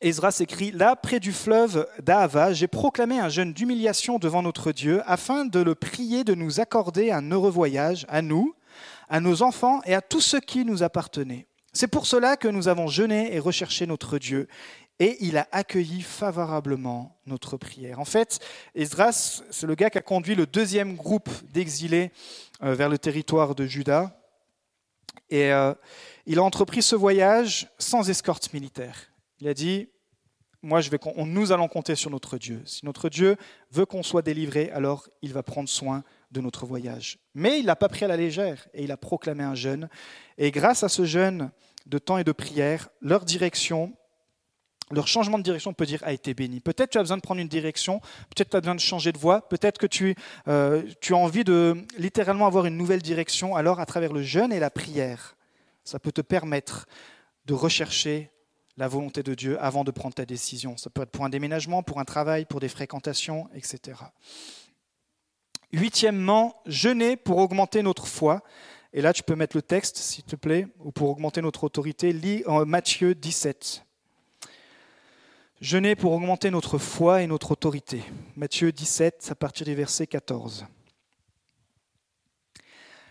Esdras 0.00 0.36
écrit 0.38 0.70
Là, 0.70 0.94
près 0.94 1.18
du 1.18 1.32
fleuve 1.32 1.88
d'Ahava, 2.00 2.52
j'ai 2.52 2.68
proclamé 2.68 3.18
un 3.18 3.28
jeûne 3.28 3.52
d'humiliation 3.52 4.20
devant 4.20 4.42
notre 4.42 4.70
Dieu 4.70 5.02
afin 5.04 5.44
de 5.46 5.58
le 5.58 5.74
prier 5.74 6.22
de 6.22 6.34
nous 6.34 6.60
accorder 6.60 7.10
un 7.10 7.28
heureux 7.32 7.50
voyage 7.50 8.06
à 8.08 8.22
nous, 8.22 8.54
à 9.08 9.20
nos 9.20 9.42
enfants 9.42 9.80
et 9.84 9.94
à 9.94 10.00
tous 10.00 10.20
ceux 10.20 10.40
qui 10.40 10.64
nous 10.64 10.82
appartenaient. 10.82 11.46
C'est 11.72 11.88
pour 11.88 12.06
cela 12.06 12.36
que 12.36 12.48
nous 12.48 12.68
avons 12.68 12.88
jeûné 12.88 13.34
et 13.34 13.38
recherché 13.38 13.86
notre 13.86 14.18
Dieu, 14.18 14.48
et 14.98 15.16
il 15.20 15.36
a 15.36 15.46
accueilli 15.52 16.02
favorablement 16.02 17.20
notre 17.26 17.56
prière. 17.56 18.00
En 18.00 18.04
fait, 18.04 18.40
Esdras, 18.74 19.42
c'est 19.50 19.66
le 19.66 19.74
gars 19.74 19.90
qui 19.90 19.98
a 19.98 20.02
conduit 20.02 20.34
le 20.34 20.46
deuxième 20.46 20.96
groupe 20.96 21.30
d'exilés 21.52 22.10
euh, 22.62 22.74
vers 22.74 22.88
le 22.88 22.98
territoire 22.98 23.54
de 23.54 23.64
Juda, 23.66 24.18
et 25.30 25.52
euh, 25.52 25.74
il 26.26 26.38
a 26.38 26.42
entrepris 26.42 26.82
ce 26.82 26.96
voyage 26.96 27.68
sans 27.78 28.08
escorte 28.08 28.52
militaire. 28.52 29.12
Il 29.40 29.48
a 29.48 29.54
dit, 29.54 29.88
moi, 30.62 30.80
je 30.80 30.90
vais, 30.90 30.98
nous 31.16 31.52
allons 31.52 31.68
compter 31.68 31.94
sur 31.94 32.10
notre 32.10 32.38
Dieu. 32.38 32.62
Si 32.64 32.84
notre 32.84 33.08
Dieu 33.08 33.36
veut 33.70 33.86
qu'on 33.86 34.02
soit 34.02 34.22
délivré, 34.22 34.70
alors 34.72 35.08
il 35.22 35.32
va 35.32 35.42
prendre 35.42 35.68
soin 35.68 36.02
de 36.30 36.40
notre 36.40 36.66
voyage. 36.66 37.18
Mais 37.34 37.60
il 37.60 37.66
l'a 37.66 37.76
pas 37.76 37.88
pris 37.88 38.04
à 38.04 38.08
la 38.08 38.16
légère 38.16 38.68
et 38.74 38.84
il 38.84 38.92
a 38.92 38.96
proclamé 38.96 39.44
un 39.44 39.54
jeûne. 39.54 39.88
Et 40.36 40.50
grâce 40.50 40.82
à 40.82 40.88
ce 40.88 41.04
jeûne 41.04 41.50
de 41.86 41.98
temps 41.98 42.18
et 42.18 42.24
de 42.24 42.32
prière, 42.32 42.88
leur 43.00 43.24
direction, 43.24 43.94
leur 44.90 45.06
changement 45.06 45.38
de 45.38 45.42
direction, 45.42 45.70
on 45.70 45.74
peut 45.74 45.86
dire, 45.86 46.02
a 46.04 46.12
été 46.12 46.34
béni. 46.34 46.60
Peut-être 46.60 46.90
tu 46.90 46.98
as 46.98 47.02
besoin 47.02 47.16
de 47.16 47.22
prendre 47.22 47.40
une 47.40 47.48
direction, 47.48 48.00
peut-être 48.34 48.50
tu 48.50 48.56
as 48.56 48.60
besoin 48.60 48.74
de 48.74 48.80
changer 48.80 49.12
de 49.12 49.18
voie, 49.18 49.48
peut-être 49.48 49.78
que 49.78 49.86
tu, 49.86 50.14
euh, 50.48 50.82
tu 51.00 51.14
as 51.14 51.16
envie 51.16 51.44
de 51.44 51.76
littéralement 51.96 52.46
avoir 52.46 52.66
une 52.66 52.76
nouvelle 52.76 53.02
direction. 53.02 53.56
Alors, 53.56 53.80
à 53.80 53.86
travers 53.86 54.12
le 54.12 54.22
jeûne 54.22 54.52
et 54.52 54.60
la 54.60 54.70
prière, 54.70 55.36
ça 55.84 55.98
peut 55.98 56.12
te 56.12 56.20
permettre 56.20 56.86
de 57.46 57.54
rechercher 57.54 58.30
la 58.76 58.88
volonté 58.88 59.22
de 59.22 59.34
Dieu 59.34 59.60
avant 59.60 59.84
de 59.84 59.90
prendre 59.90 60.14
ta 60.14 60.24
décision. 60.24 60.76
Ça 60.76 60.88
peut 60.88 61.02
être 61.02 61.10
pour 61.10 61.24
un 61.24 61.30
déménagement, 61.30 61.82
pour 61.82 61.98
un 61.98 62.04
travail, 62.04 62.44
pour 62.44 62.60
des 62.60 62.68
fréquentations, 62.68 63.48
etc. 63.54 63.96
Huitièmement, 65.72 66.60
jeûner 66.66 67.16
pour 67.16 67.38
augmenter 67.38 67.82
notre 67.82 68.06
foi. 68.06 68.42
Et 68.92 69.02
là, 69.02 69.12
tu 69.12 69.22
peux 69.22 69.34
mettre 69.34 69.56
le 69.56 69.62
texte, 69.62 69.98
s'il 69.98 70.24
te 70.24 70.36
plaît, 70.36 70.66
ou 70.80 70.92
pour 70.92 71.10
augmenter 71.10 71.42
notre 71.42 71.64
autorité. 71.64 72.12
Lis 72.12 72.42
en 72.46 72.64
Matthieu 72.64 73.14
17. 73.14 73.84
Jeûner 75.60 75.94
pour 75.94 76.12
augmenter 76.12 76.50
notre 76.50 76.78
foi 76.78 77.22
et 77.22 77.26
notre 77.26 77.52
autorité. 77.52 78.02
Matthieu 78.36 78.72
17, 78.72 79.28
à 79.30 79.34
partir 79.34 79.66
du 79.66 79.74
verset 79.74 80.06
14. 80.06 80.66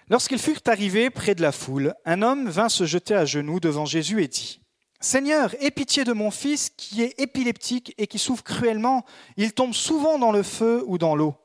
Lorsqu'ils 0.10 0.40
furent 0.40 0.62
arrivés 0.66 1.10
près 1.10 1.36
de 1.36 1.42
la 1.42 1.52
foule, 1.52 1.94
un 2.06 2.22
homme 2.22 2.48
vint 2.48 2.70
se 2.70 2.86
jeter 2.86 3.14
à 3.14 3.26
genoux 3.26 3.60
devant 3.60 3.86
Jésus 3.86 4.24
et 4.24 4.30
dit 4.30 4.62
Seigneur, 5.00 5.54
aie 5.60 5.70
pitié 5.70 6.06
de 6.06 6.14
mon 6.14 6.32
fils 6.32 6.70
qui 6.70 7.04
est 7.04 7.20
épileptique 7.20 7.94
et 7.98 8.08
qui 8.08 8.18
souffre 8.18 8.44
cruellement. 8.44 9.06
Il 9.36 9.54
tombe 9.54 9.74
souvent 9.74 10.18
dans 10.18 10.32
le 10.32 10.42
feu 10.42 10.84
ou 10.88 10.98
dans 10.98 11.16
l'eau. 11.16 11.36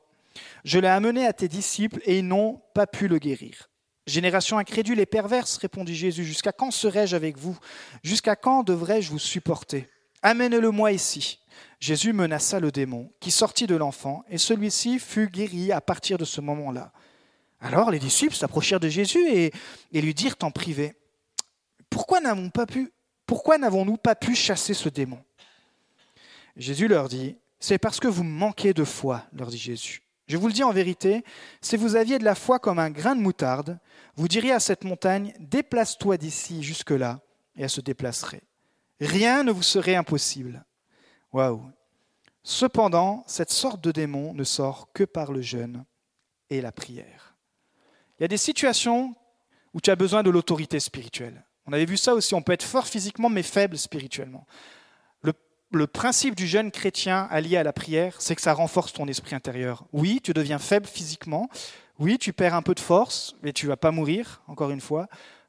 Je 0.63 0.79
l'ai 0.79 0.87
amené 0.87 1.25
à 1.25 1.33
tes 1.33 1.47
disciples 1.47 2.01
et 2.05 2.19
ils 2.19 2.27
n'ont 2.27 2.61
pas 2.73 2.87
pu 2.87 3.07
le 3.07 3.19
guérir. 3.19 3.69
Génération 4.05 4.57
incrédule 4.57 4.99
et 4.99 5.05
perverse, 5.05 5.57
répondit 5.57 5.95
Jésus, 5.95 6.25
jusqu'à 6.25 6.51
quand 6.51 6.71
serai-je 6.71 7.15
avec 7.15 7.37
vous? 7.37 7.57
Jusqu'à 8.03 8.35
quand 8.35 8.63
devrais-je 8.63 9.09
vous 9.09 9.19
supporter? 9.19 9.87
Amène-le-moi 10.21 10.91
ici. 10.91 11.39
Jésus 11.79 12.13
menaça 12.13 12.59
le 12.59 12.71
démon, 12.71 13.11
qui 13.19 13.31
sortit 13.31 13.67
de 13.67 13.75
l'enfant, 13.75 14.23
et 14.29 14.37
celui-ci 14.37 14.99
fut 14.99 15.29
guéri 15.29 15.71
à 15.71 15.81
partir 15.81 16.17
de 16.17 16.25
ce 16.25 16.41
moment-là. 16.41 16.91
Alors 17.59 17.91
les 17.91 17.99
disciples 17.99 18.35
s'approchèrent 18.35 18.79
de 18.79 18.89
Jésus 18.89 19.25
et, 19.29 19.51
lui 19.93 20.13
dirent 20.13 20.35
en 20.41 20.51
privé, 20.51 20.95
pourquoi 21.89 22.19
n'avons-nous 22.19 23.97
pas 23.97 24.15
pu 24.15 24.35
chasser 24.35 24.73
ce 24.73 24.89
démon? 24.89 25.23
Jésus 26.57 26.87
leur 26.87 27.07
dit, 27.07 27.37
C'est 27.59 27.77
parce 27.77 27.99
que 27.99 28.07
vous 28.07 28.23
manquez 28.23 28.73
de 28.73 28.83
foi, 28.83 29.25
leur 29.31 29.49
dit 29.49 29.57
Jésus. 29.57 30.02
Je 30.27 30.37
vous 30.37 30.47
le 30.47 30.53
dis 30.53 30.63
en 30.63 30.71
vérité, 30.71 31.23
si 31.61 31.75
vous 31.75 31.95
aviez 31.95 32.17
de 32.17 32.23
la 32.23 32.35
foi 32.35 32.59
comme 32.59 32.79
un 32.79 32.89
grain 32.89 33.15
de 33.15 33.21
moutarde, 33.21 33.79
vous 34.15 34.27
diriez 34.27 34.53
à 34.53 34.59
cette 34.59 34.83
montagne, 34.83 35.33
déplace-toi 35.39 36.17
d'ici 36.17 36.63
jusque-là, 36.63 37.19
et 37.55 37.63
elle 37.63 37.69
se 37.69 37.81
déplacerait. 37.81 38.43
Rien 39.01 39.43
ne 39.43 39.51
vous 39.51 39.63
serait 39.63 39.95
impossible. 39.95 40.65
Waouh. 41.33 41.61
Cependant, 42.43 43.23
cette 43.27 43.51
sorte 43.51 43.83
de 43.83 43.91
démon 43.91 44.33
ne 44.33 44.43
sort 44.43 44.89
que 44.93 45.03
par 45.03 45.31
le 45.31 45.41
jeûne 45.41 45.85
et 46.49 46.61
la 46.61 46.71
prière. 46.71 47.35
Il 48.17 48.23
y 48.23 48.25
a 48.25 48.29
des 48.29 48.37
situations 48.37 49.15
où 49.73 49.81
tu 49.81 49.89
as 49.89 49.95
besoin 49.95 50.23
de 50.23 50.29
l'autorité 50.29 50.79
spirituelle. 50.79 51.43
On 51.65 51.73
avait 51.73 51.85
vu 51.85 51.97
ça 51.97 52.13
aussi, 52.13 52.33
on 52.33 52.41
peut 52.41 52.51
être 52.53 52.63
fort 52.63 52.87
physiquement 52.87 53.29
mais 53.29 53.43
faible 53.43 53.77
spirituellement 53.77 54.45
le 55.73 55.87
principe 55.87 56.35
du 56.35 56.47
jeûne 56.47 56.71
chrétien 56.71 57.27
allié 57.31 57.57
à 57.57 57.63
la 57.63 57.73
prière, 57.73 58.15
c'est 58.19 58.35
que 58.35 58.41
ça 58.41 58.53
renforce 58.53 58.93
ton 58.93 59.07
esprit 59.07 59.35
intérieur. 59.35 59.85
Oui, 59.91 60.19
tu 60.23 60.33
deviens 60.33 60.59
faible 60.59 60.85
physiquement. 60.85 61.49
Oui, 61.99 62.17
tu 62.17 62.33
perds 62.33 62.55
un 62.55 62.61
peu 62.61 62.75
de 62.75 62.79
force, 62.79 63.35
mais 63.43 63.53
tu 63.53 63.67
vas 63.67 63.77
pas 63.77 63.91
mourir, 63.91 64.41
encore 64.47 64.71
une 64.71 64.81
fois. 64.81 65.07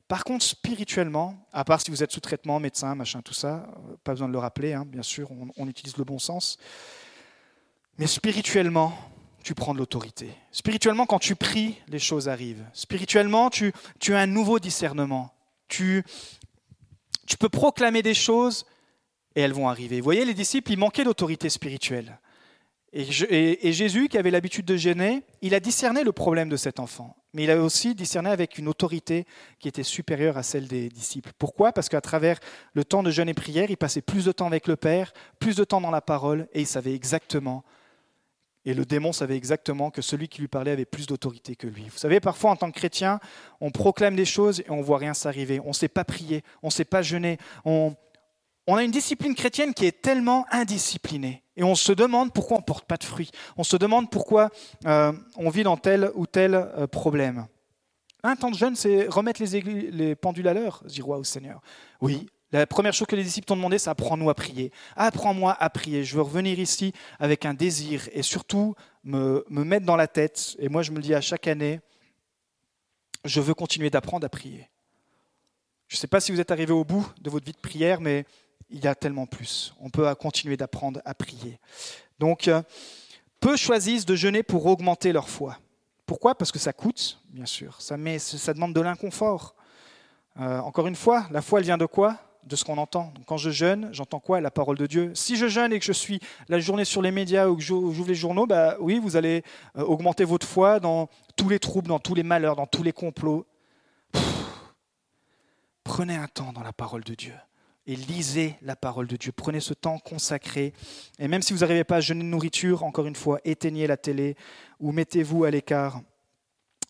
Par 0.09 0.25
contre, 0.25 0.45
spirituellement, 0.45 1.47
à 1.53 1.65
part 1.65 1.81
si 1.81 1.91
vous 1.91 2.03
êtes 2.03 2.13
sous 2.13 2.21
traitement, 2.21 2.61
médecin, 2.61 2.95
machin, 2.95 3.23
tout 3.23 3.35
ça, 3.35 3.67
euh, 3.89 3.97
pas 4.05 4.13
besoin 4.13 4.29
de 4.29 4.33
le 4.33 4.39
rappeler, 4.39 4.75
hein, 4.75 4.85
bien 4.87 5.03
sûr, 5.03 5.31
on, 5.57 5.67
utilise 5.67 5.97
le 5.97 6.05
bon 6.05 6.19
sens. 6.19 6.59
Mais 7.99 8.07
spirituellement, 8.07 8.93
tu 9.43 9.55
prends 9.55 9.73
de 9.73 9.79
l'autorité. 9.79 10.31
Spirituellement, 10.53 11.07
quand 11.07 11.19
tu 11.19 11.37
pries, 11.37 11.81
les 11.89 11.99
choses 11.99 12.29
arrivent. 12.29 12.65
Spirituellement, 12.73 13.51
tu, 13.51 13.73
as 14.09 14.19
un 14.19 14.27
nouveau 14.27 14.59
discernement. 14.59 15.33
Tu 15.69 16.05
peux 17.39 17.49
proclamer 17.49 18.03
des 18.03 18.15
choses 18.15 18.67
et 19.37 19.41
elles 19.41 19.53
vont 19.53 19.69
arriver. 19.69 19.99
Vous 19.99 20.05
voyez, 20.05 20.25
les 20.25 20.35
disciples, 20.35 20.73
ils 20.73 20.79
manquaient 20.79 21.05
d'autorité 21.05 21.49
spirituelle. 21.49 22.19
Et, 22.97 23.73
Jésus, 23.73 24.09
qui 24.09 24.19
avait 24.19 24.31
l'habitude 24.31 24.65
de 24.67 24.77
gêner, 24.77 25.25
il 25.43 25.53
a 25.57 25.59
discerné 25.59 26.05
le 26.05 26.13
problème 26.13 26.49
de 26.49 26.57
cet 26.57 26.79
enfant. 26.79 27.17
Mais 27.33 27.43
il 27.43 27.51
a 27.51 27.61
aussi 27.61 27.97
discerné 27.97 28.31
avec 28.31 28.57
une 28.57 28.69
autorité 28.69 29.27
qui 29.59 29.67
était 29.67 29.83
supérieure 29.83 30.39
à 30.39 30.45
celle 30.45 30.69
des 30.69 30.89
disciples. 30.89 31.33
Pourquoi? 31.37 31.73
Parce 31.73 31.89
qu'à 31.89 32.01
travers 32.01 32.39
le 32.73 32.85
temps 32.85 33.03
de 33.03 33.11
jeûne 33.11 33.29
et 33.29 33.35
prière, 33.35 33.69
il 33.69 33.77
passait 33.77 34.01
plus 34.01 34.27
de 34.27 34.31
temps 34.31 34.47
avec 34.47 34.69
le 34.69 34.77
Père, 34.77 35.13
plus 35.41 35.57
de 35.57 35.65
temps 35.65 35.81
dans 35.81 35.91
la 35.91 36.01
parole, 36.01 36.47
et 36.53 36.61
il 36.61 36.67
savait 36.69 36.95
exactement, 36.95 37.65
et 38.65 38.75
le 38.75 38.85
démon 38.85 39.13
savait 39.13 39.37
exactement 39.37 39.91
que 39.91 40.01
celui 40.01 40.29
qui 40.29 40.41
lui 40.41 40.49
parlait 40.49 40.71
avait 40.71 40.85
plus 40.85 41.07
d'autorité 41.07 41.55
que 41.55 41.67
lui. 41.67 41.85
Vous 41.85 41.99
savez, 41.99 42.21
parfois 42.21 42.53
en 42.53 42.57
tant 42.57 42.71
que 42.71 42.79
chrétien, 42.79 43.21
on 43.61 43.71
proclame 43.71 44.17
des 44.17 44.25
choses 44.25 44.61
et 44.61 44.71
on 44.71 44.81
voit 44.81 44.99
rien 44.99 45.13
s'arriver. 45.13 45.61
On 45.65 45.69
ne 45.69 45.75
sait 45.75 45.89
pas 45.89 46.05
prier, 46.05 46.43
on 46.63 46.69
ne 46.69 46.73
sait 46.73 46.87
pas 46.87 47.03
jeûner. 47.03 47.37
On, 47.67 47.95
on 48.67 48.77
a 48.77 48.85
une 48.85 48.91
discipline 48.91 49.35
chrétienne 49.35 49.75
qui 49.75 49.87
est 49.87 50.03
tellement 50.03 50.47
indisciplinée. 50.51 51.43
Et 51.57 51.63
on 51.63 51.75
se 51.75 51.93
demande 51.93 52.33
pourquoi 52.33 52.57
on 52.57 52.61
ne 52.61 52.65
porte 52.65 52.87
pas 52.87 52.97
de 52.97 53.05
fruits. 53.05 53.31
On 53.57 53.65
se 53.65 53.77
demande 53.77 54.11
pourquoi 54.11 54.51
euh, 54.87 55.13
on 55.37 55.51
vit 55.51 55.63
dans 55.63 55.77
tel 55.77 56.11
ou 56.15 56.27
tel 56.27 56.55
euh, 56.55 56.87
problème. 56.87 57.47
Un 58.23 58.37
temps 58.37 58.51
de 58.51 58.57
jeûne, 58.57 58.75
c'est 58.75 59.07
remettre 59.07 59.43
les, 59.43 59.61
les 59.61 60.15
pendules 60.15 60.49
à 60.49 60.55
l'heure, 60.55 60.83
dit 60.87 61.03
roi 61.03 61.19
au 61.19 61.25
Seigneur. 61.25 61.61
Oui, 62.01 62.27
la 62.53 62.67
première 62.67 62.95
chose 62.95 63.07
que 63.07 63.17
les 63.17 63.25
disciples 63.25 63.47
t'ont 63.47 63.57
demandé, 63.57 63.79
c'est 63.79 63.91
apprends-nous 63.91 64.31
à 64.31 64.35
prier. 64.35 64.73
Apprends-moi 64.97 65.57
à 65.59 65.71
prier. 65.71 66.05
Je 66.05 66.15
veux 66.15 66.23
revenir 66.23 66.59
ici 66.59 66.93
avec 67.19 67.45
un 67.45 67.53
désir 67.53 68.09
et 68.13 68.23
surtout 68.23 68.75
me, 69.03 69.45
me 69.51 69.65
mettre 69.65 69.85
dans 69.85 69.97
la 69.97 70.07
tête. 70.07 70.57
Et 70.59 70.69
moi, 70.69 70.83
je 70.83 70.93
me 70.93 70.97
le 70.97 71.03
dis 71.03 71.15
à 71.15 71.21
chaque 71.21 71.49
année, 71.49 71.81
je 73.25 73.41
veux 73.41 73.55
continuer 73.55 73.91
d'apprendre 73.91 74.25
à 74.25 74.29
prier. 74.29 74.71
Je 75.89 75.97
ne 75.97 75.99
sais 75.99 76.07
pas 76.07 76.21
si 76.21 76.33
vous 76.33 76.41
êtes 76.41 76.51
arrivé 76.51 76.73
au 76.73 76.85
bout 76.85 77.07
de 77.21 77.29
votre 77.29 77.45
vie 77.45 77.53
de 77.53 77.59
prière, 77.59 78.01
mais 78.01 78.25
il 78.75 78.85
y 78.85 78.89
a 78.89 78.95
tellement 78.95 79.27
plus. 79.27 79.73
On 79.81 79.89
peut 79.89 80.13
continuer 80.17 80.57
d'apprendre 80.57 81.01
à 81.05 81.15
prier. 81.15 81.61
Donc, 82.19 82.49
euh, 82.49 82.61
peu 83.41 83.57
choisissent 83.57 84.05
de 84.05 84.17
jeûner 84.17 84.43
pour 84.43 84.67
augmenter 84.67 85.13
leur 85.13 85.29
foi. 85.29 85.59
Pourquoi? 86.07 86.35
Parce 86.35 86.51
que 86.51 86.59
ça 86.59 86.73
coûte, 86.73 87.21
bien 87.31 87.47
sûr. 87.47 87.81
Ça, 87.81 87.97
met, 87.97 88.19
ça 88.19 88.53
demande 88.53 88.75
de 88.75 88.81
l'inconfort. 88.81 89.55
Euh, 90.41 90.59
encore 90.59 90.89
une 90.89 90.97
fois, 90.97 91.27
la 91.31 91.41
foi, 91.41 91.61
elle 91.61 91.67
vient 91.67 91.79
de 91.79 91.87
quoi? 91.87 92.19
De 92.43 92.57
ce 92.57 92.65
qu'on 92.65 92.77
entend. 92.77 93.15
quand 93.27 93.37
je 93.37 93.51
jeûne, 93.51 93.89
j'entends 93.93 94.19
quoi? 94.19 94.41
La 94.41 94.51
parole 94.51 94.77
de 94.77 94.87
Dieu. 94.87 95.13
Si 95.15 95.37
je 95.37 95.47
jeûne 95.47 95.73
et 95.73 95.79
que 95.79 95.85
je 95.85 95.93
suis 95.93 96.21
la 96.49 96.59
journée 96.59 96.85
sur 96.85 97.01
les 97.01 97.13
médias 97.13 97.47
ou 97.47 97.57
que 97.57 97.63
j'ouvre 97.63 98.09
les 98.09 98.15
journaux, 98.15 98.47
bah 98.47 98.77
oui, 98.81 98.99
vous 98.99 99.17
allez 99.17 99.45
euh, 99.79 99.83
augmenter 99.83 100.25
votre 100.25 100.47
foi 100.47 100.81
dans 100.81 101.09
tous 101.37 101.49
les 101.49 101.61
troubles, 101.61 101.89
dans 101.89 102.01
tous 102.01 102.15
les 102.15 102.25
malheurs, 102.25 102.57
dans 102.57 102.67
tous 102.67 102.83
les 102.83 102.93
complots. 102.93 103.47
Prenez 105.85 106.17
un 106.17 106.27
temps 106.27 106.53
dans 106.53 106.63
la 106.63 106.73
parole 106.73 107.05
de 107.05 107.15
Dieu 107.15 107.35
et 107.87 107.97
lisez 107.97 108.57
la 108.63 108.77
parole 108.77 109.07
de 109.07 109.17
Dieu. 109.17 109.33
Prenez 109.33 109.61
ce 109.61 109.75
temps 109.75 109.99
consacré. 109.99 110.73
Et 111.19 111.29
même 111.29 111.43
si 111.43 111.53
vous 111.53 111.61
n'arrivez 111.61 111.85
pas 111.85 111.97
à 111.97 112.01
jeûner 112.01 112.25
de 112.25 112.29
nourriture, 112.29 112.85
encore 112.85 113.07
une 113.07 113.17
fois, 113.17 113.41
éteignez 113.45 113.87
la 113.87 113.97
télé 113.97 114.37
ou 114.81 114.93
mettez-vous 114.93 115.45
à 115.45 115.51
l'écart 115.51 116.01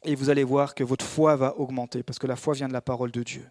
et 0.05 0.15
vous 0.15 0.31
allez 0.31 0.45
voir 0.45 0.75
que 0.75 0.85
votre 0.85 1.05
foi 1.05 1.37
va 1.37 1.59
augmenter 1.59 2.03
parce 2.03 2.19
que 2.19 2.27
la 2.27 2.37
foi 2.37 2.55
vient 2.55 2.69
de 2.69 2.73
la 2.73 2.83
parole 2.83 3.11
de 3.11 3.23
Dieu. 3.23 3.45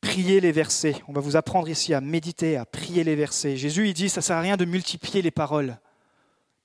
Priez 0.00 0.40
les 0.40 0.52
versets. 0.52 0.96
On 1.08 1.12
va 1.12 1.20
vous 1.20 1.36
apprendre 1.36 1.68
ici 1.68 1.94
à 1.94 2.00
méditer, 2.00 2.56
à 2.56 2.66
prier 2.66 3.04
les 3.04 3.16
versets. 3.16 3.56
Jésus, 3.56 3.88
il 3.88 3.94
dit, 3.94 4.08
ça 4.08 4.20
ne 4.20 4.22
sert 4.22 4.36
à 4.36 4.40
rien 4.40 4.56
de 4.56 4.64
multiplier 4.64 5.22
les 5.22 5.30
paroles. 5.30 5.78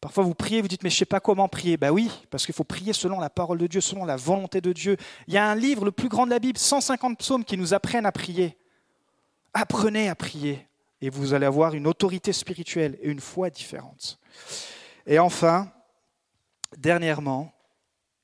Parfois, 0.02 0.24
vous 0.24 0.34
priez, 0.34 0.62
vous 0.62 0.67
dites, 0.67 0.84
mais 0.84 0.89
je 0.89 0.95
ne 0.95 1.00
sais 1.00 1.06
pas 1.06 1.19
comment 1.19 1.48
prier. 1.50 1.78
Ben 1.78 1.89
oui, 1.89 2.10
parce 2.30 2.45
qu'il 2.45 2.56
faut 2.56 2.63
prier 2.63 2.93
selon 2.93 3.19
la 3.19 3.30
parole 3.30 3.58
de 3.58 3.67
Dieu, 3.67 3.82
selon 3.82 4.06
la 4.06 4.15
volonté 4.15 4.62
de 4.62 4.72
Dieu. 4.72 4.98
Il 5.28 5.34
y 5.34 5.38
a 5.38 5.50
un 5.50 5.56
livre, 5.56 5.84
le 5.84 5.91
plus 5.91 6.10
grand 6.10 6.26
de 6.26 6.32
la 6.32 6.39
Bible, 6.39 6.58
150 6.58 7.17
psaumes, 7.17 7.43
qui 7.43 7.58
nous 7.58 7.74
apprennent 7.74 8.06
à 8.06 8.12
prier. 8.12 8.58
Apprenez 9.53 10.09
à 10.09 10.15
prier 10.15 10.67
et 11.01 11.09
vous 11.09 11.33
allez 11.33 11.45
avoir 11.45 11.73
une 11.73 11.88
autorité 11.88 12.33
spirituelle 12.33 12.97
et 13.01 13.09
une 13.09 13.21
foi 13.21 13.49
différente. 13.49 14.19
Et 15.07 15.19
enfin, 15.19 15.71
dernièrement, 16.77 17.53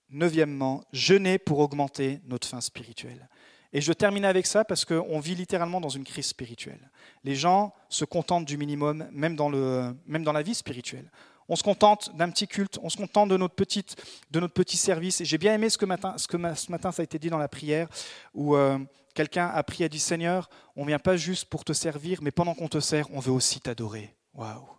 neuvièmement, 0.10 0.84
jeûner 0.92 1.38
pour 1.38 1.60
augmenter 1.60 2.22
notre 2.26 2.48
fin 2.48 2.62
spirituelle. 2.62 3.28
Et 3.74 3.82
je 3.82 3.92
termine 3.92 4.24
avec 4.24 4.46
ça 4.46 4.64
parce 4.64 4.86
qu'on 4.86 5.20
vit 5.20 5.36
littéralement 5.36 5.82
dans 5.82 5.90
une 5.90 6.06
crise 6.06 6.28
spirituelle. 6.28 6.90
Les 7.24 7.36
gens 7.36 7.74
se 7.90 8.06
contentent 8.06 8.46
du 8.46 8.58
minimum, 8.58 9.08
même 9.12 9.36
dans, 9.36 9.50
le, 9.50 9.94
même 10.06 10.24
dans 10.24 10.32
la 10.32 10.44
vie 10.44 10.56
spirituelle. 10.56 11.12
On 11.50 11.56
se 11.56 11.64
contente 11.64 12.16
d'un 12.16 12.30
petit 12.30 12.48
culte, 12.48 12.80
on 12.82 12.90
se 12.90 12.98
contente 12.98 13.30
de 13.30 13.38
notre, 13.38 13.54
petite, 13.54 13.96
de 14.32 14.40
notre 14.40 14.54
petit 14.54 14.78
service. 14.78 15.22
Et 15.22 15.26
j'ai 15.26 15.38
bien 15.38 15.54
aimé 15.54 15.70
ce 15.70 15.78
que, 15.78 15.86
matin, 15.86 16.16
ce 16.18 16.72
matin 16.72 16.92
ça 16.92 17.02
a 17.02 17.04
été 17.04 17.20
dit 17.20 17.30
dans 17.30 17.38
la 17.38 17.50
prière, 17.50 17.88
où 18.34 18.56
euh, 18.56 18.80
quelqu'un 19.16 19.48
a 19.48 19.64
prié 19.64 19.84
et 19.84 19.86
a 19.86 19.90
dit 19.90 20.00
Seigneur, 20.00 20.50
on 20.76 20.82
ne 20.82 20.88
vient 20.88 21.00
pas 21.00 21.18
juste 21.18 21.46
pour 21.46 21.66
te 21.66 21.74
servir, 21.74 22.22
mais 22.22 22.32
pendant 22.32 22.54
qu'on 22.54 22.68
te 22.68 22.80
sert, 22.80 23.08
on 23.12 23.20
veut 23.20 23.32
aussi 23.32 23.60
t'adorer. 23.60 24.16
Waouh 24.34 24.76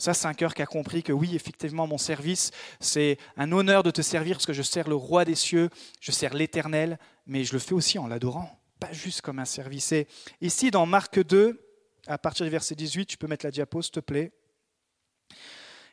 ça, 0.00 0.14
c'est 0.14 0.26
un 0.26 0.34
cœur 0.34 0.54
qui 0.54 0.62
a 0.62 0.66
compris 0.66 1.02
que 1.02 1.12
oui, 1.12 1.36
effectivement, 1.36 1.86
mon 1.86 1.98
service, 1.98 2.52
c'est 2.80 3.18
un 3.36 3.52
honneur 3.52 3.82
de 3.82 3.90
te 3.90 4.00
servir 4.00 4.36
parce 4.36 4.46
que 4.46 4.54
je 4.54 4.62
sers 4.62 4.88
le 4.88 4.94
roi 4.94 5.26
des 5.26 5.34
cieux, 5.34 5.68
je 6.00 6.10
sers 6.10 6.32
l'éternel, 6.32 6.98
mais 7.26 7.44
je 7.44 7.52
le 7.52 7.58
fais 7.58 7.74
aussi 7.74 7.98
en 7.98 8.06
l'adorant, 8.06 8.58
pas 8.78 8.92
juste 8.92 9.20
comme 9.20 9.38
un 9.38 9.44
service. 9.44 9.92
Ici, 10.40 10.70
dans 10.70 10.86
Marc 10.86 11.22
2, 11.22 11.60
à 12.06 12.16
partir 12.16 12.46
du 12.46 12.50
verset 12.50 12.74
18, 12.74 13.06
tu 13.06 13.18
peux 13.18 13.26
mettre 13.26 13.44
la 13.44 13.50
diapo, 13.50 13.82
s'il 13.82 13.92
te 13.92 14.00
plaît. 14.00 14.32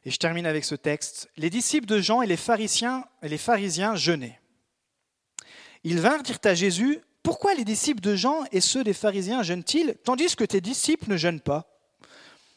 Et 0.06 0.10
je 0.10 0.18
termine 0.18 0.46
avec 0.46 0.64
ce 0.64 0.76
texte. 0.76 1.30
Les 1.36 1.50
disciples 1.50 1.86
de 1.86 2.00
Jean 2.00 2.22
et 2.22 2.28
les 2.28 2.38
pharisiens, 2.38 3.04
et 3.22 3.28
les 3.28 3.38
pharisiens 3.38 3.96
jeûnaient. 3.96 4.40
Ils 5.84 6.00
vinrent 6.00 6.24
dire 6.24 6.40
à 6.46 6.54
Jésus, 6.54 7.02
pourquoi 7.28 7.56
les 7.56 7.66
disciples 7.66 8.00
de 8.00 8.16
Jean 8.16 8.46
et 8.54 8.62
ceux 8.62 8.86
des 8.86 8.94
pharisiens 8.94 9.44
jeûnent-ils, 9.44 9.96
tandis 10.06 10.34
que 10.38 10.46
tes 10.46 10.62
disciples 10.62 11.10
ne 11.10 11.18
jeûnent 11.18 11.42
pas? 11.42 11.68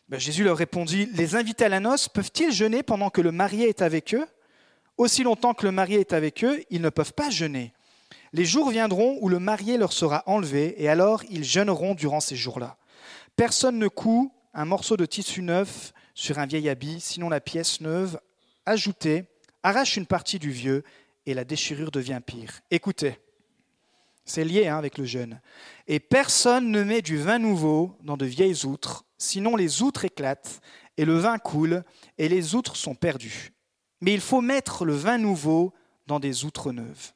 Ben, 0.09 0.21
Jésus 0.21 0.45
leur 0.45 0.57
répondit, 0.57 1.09
les 1.13 1.35
invités 1.35 1.65
à 1.65 1.69
la 1.69 1.81
noce 1.81 2.09
peuvent-ils 2.09 2.53
jeûner 2.53 2.85
pendant 2.85 3.11
que 3.11 3.21
le 3.21 3.33
marié 3.33 3.69
est 3.69 3.83
avec 3.83 4.15
eux? 4.15 4.25
Aussi 4.97 5.25
longtemps 5.25 5.55
que 5.55 5.67
le 5.67 5.73
marié 5.73 5.99
est 5.99 6.13
avec 6.13 6.45
eux, 6.45 6.63
ils 6.71 6.81
ne 6.81 6.89
peuvent 6.89 7.15
pas 7.15 7.31
jeûner. 7.31 7.73
Les 8.33 8.45
jours 8.45 8.71
viendront 8.71 9.19
où 9.21 9.29
le 9.29 9.41
marié 9.41 9.77
leur 9.77 9.93
sera 9.93 10.23
enlevé, 10.27 10.81
et 10.81 10.89
alors 10.89 11.25
ils 11.29 11.43
jeûneront 11.43 11.97
durant 11.97 12.21
ces 12.21 12.37
jours-là. 12.37 12.77
Personne 13.35 13.77
ne 13.77 13.89
coud 13.89 14.29
un 14.55 14.67
morceau 14.67 14.97
de 14.97 15.05
tissu 15.05 15.43
neuf 15.43 15.93
sur 16.15 16.39
un 16.39 16.47
vieil 16.47 16.69
habit, 16.69 17.01
sinon 17.01 17.29
la 17.29 17.41
pièce 17.41 17.81
neuve 17.81 18.21
ajoutée 18.67 19.25
arrache 19.65 19.97
une 19.97 20.07
partie 20.07 20.39
du 20.39 20.53
vieux, 20.53 20.85
et 21.27 21.35
la 21.35 21.43
déchirure 21.43 21.91
devient 21.91 22.21
pire. 22.25 22.61
Écoutez, 22.71 23.19
c'est 24.25 24.45
lié 24.45 24.69
hein, 24.69 24.79
avec 24.79 24.99
le 24.99 25.05
jeûne. 25.05 25.41
Et 25.87 26.01
personne 26.01 26.71
ne 26.71 26.83
met 26.83 27.03
du 27.03 27.19
vin 27.19 27.39
nouveau 27.39 27.97
dans 28.03 28.17
de 28.17 28.27
vieilles 28.27 28.65
outres, 28.65 29.05
sinon 29.19 29.57
les 29.57 29.83
outres 29.83 30.05
éclatent 30.05 30.61
et 30.97 31.05
le 31.05 31.19
vin 31.19 31.39
coule 31.39 31.85
et 32.19 32.29
les 32.29 32.55
outres 32.55 32.77
sont 32.77 32.95
perdues. 32.95 33.53
Mais 34.01 34.15
il 34.15 34.21
faut 34.21 34.41
mettre 34.41 34.85
le 34.85 34.95
vin 34.95 35.19
nouveau 35.19 35.73
dans 36.07 36.21
des 36.21 36.45
outres 36.45 36.73
neuves. 36.73 37.13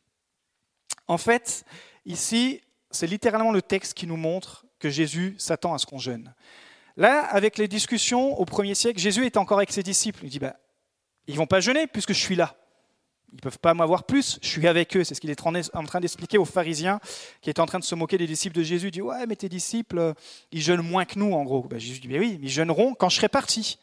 En 1.07 1.19
fait, 1.19 1.65
ici, 2.07 2.61
c'est 2.91 3.07
littéralement 3.07 3.53
le 3.53 3.63
texte 3.63 3.95
qui 3.95 4.07
nous 4.07 4.17
montre 4.17 4.67
que 4.79 4.89
Jésus 4.91 5.35
s'attend 5.39 5.75
à 5.75 5.79
ce 5.79 5.87
qu'on 5.87 5.99
jeûne. 5.99 6.35
Là, 6.97 7.21
avec 7.21 7.59
les 7.59 7.69
discussions 7.69 8.39
au 8.39 8.45
premier 8.45 8.75
siècle, 8.75 9.01
Jésus 9.01 9.27
est 9.27 9.37
encore 9.37 9.59
avec 9.59 9.73
ses 9.73 9.83
disciples. 9.83 10.25
Il 10.25 10.31
dit, 10.31 10.39
bah, 10.39 10.57
ils 11.27 11.37
vont 11.37 11.47
pas 11.47 11.61
jeûner 11.61 11.87
puisque 11.87 12.13
je 12.13 12.21
suis 12.21 12.37
là. 12.37 12.57
Ils 13.35 13.39
ne 13.39 13.41
peuvent 13.41 13.59
pas 13.59 13.75
m'avoir 13.75 14.05
plus, 14.05 14.39
je 14.43 14.49
suis 14.49 14.69
avec 14.69 14.97
eux. 14.97 15.03
C'est 15.03 15.17
ce 15.17 15.21
qu'il 15.21 15.29
est 15.29 15.43
en 15.75 15.85
train 15.85 16.01
d'expliquer 16.01 16.39
aux 16.39 16.45
pharisiens 16.45 17.01
qui 17.43 17.51
étaient 17.51 17.61
en 17.61 17.67
train 17.67 17.81
de 17.81 17.85
se 17.85 17.97
moquer 17.97 18.17
des 18.17 18.29
disciples 18.29 18.57
de 18.57 18.63
Jésus. 18.63 18.89
Il 18.89 18.91
dit 18.93 19.03
Ouais, 19.03 19.27
mais 19.27 19.35
tes 19.35 19.49
disciples, 19.49 20.15
ils 20.53 20.63
jeûnent 20.63 20.83
moins 20.83 21.05
que 21.05 21.19
nous, 21.19 21.33
en 21.33 21.43
gros. 21.43 21.63
Ben, 21.63 21.81
Jésus 21.81 21.99
dit 21.99 22.07
Mais 22.07 22.21
oui, 22.21 22.39
ils 22.41 22.49
jeûneront 22.49 22.95
quand 22.95 23.09
je 23.09 23.17
serai 23.17 23.29
parti. 23.29 23.79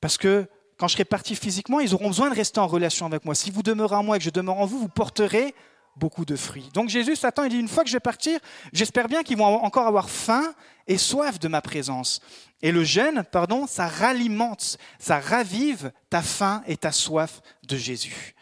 Parce 0.00 0.16
que 0.16 0.46
quand 0.78 0.88
je 0.88 0.94
serai 0.94 1.04
parti 1.04 1.36
physiquement, 1.36 1.80
ils 1.80 1.94
auront 1.94 2.08
besoin 2.08 2.30
de 2.30 2.34
rester 2.34 2.58
en 2.58 2.66
relation 2.66 3.04
avec 3.04 3.26
moi. 3.26 3.34
Si 3.34 3.50
vous 3.50 3.62
demeurez 3.62 3.96
en 3.96 4.02
moi 4.02 4.16
et 4.16 4.18
que 4.20 4.24
je 4.24 4.30
demeure 4.30 4.56
en 4.56 4.64
vous, 4.64 4.78
vous 4.78 4.88
porterez 4.88 5.54
beaucoup 5.96 6.24
de 6.24 6.36
fruits. 6.36 6.68
Donc 6.74 6.88
Jésus 6.88 7.16
s'attend, 7.16 7.44
il 7.44 7.50
dit 7.50 7.58
Une 7.58 7.68
fois 7.68 7.84
que 7.84 7.90
je 7.90 7.96
vais 7.96 8.00
partir, 8.00 8.38
j'espère 8.72 9.08
bien 9.08 9.22
qu'ils 9.22 9.38
vont 9.38 9.44
encore 9.44 9.86
avoir 9.86 10.10
faim 10.10 10.54
et 10.86 10.98
soif 10.98 11.38
de 11.38 11.48
ma 11.48 11.60
présence. 11.60 12.20
Et 12.62 12.72
le 12.72 12.84
jeûne, 12.84 13.24
pardon, 13.30 13.66
ça 13.66 13.86
ralimente, 13.86 14.78
ça 14.98 15.18
ravive 15.20 15.92
ta 16.10 16.22
faim 16.22 16.62
et 16.66 16.76
ta 16.76 16.92
soif 16.92 17.40
de 17.66 17.76
Jésus 17.76 18.34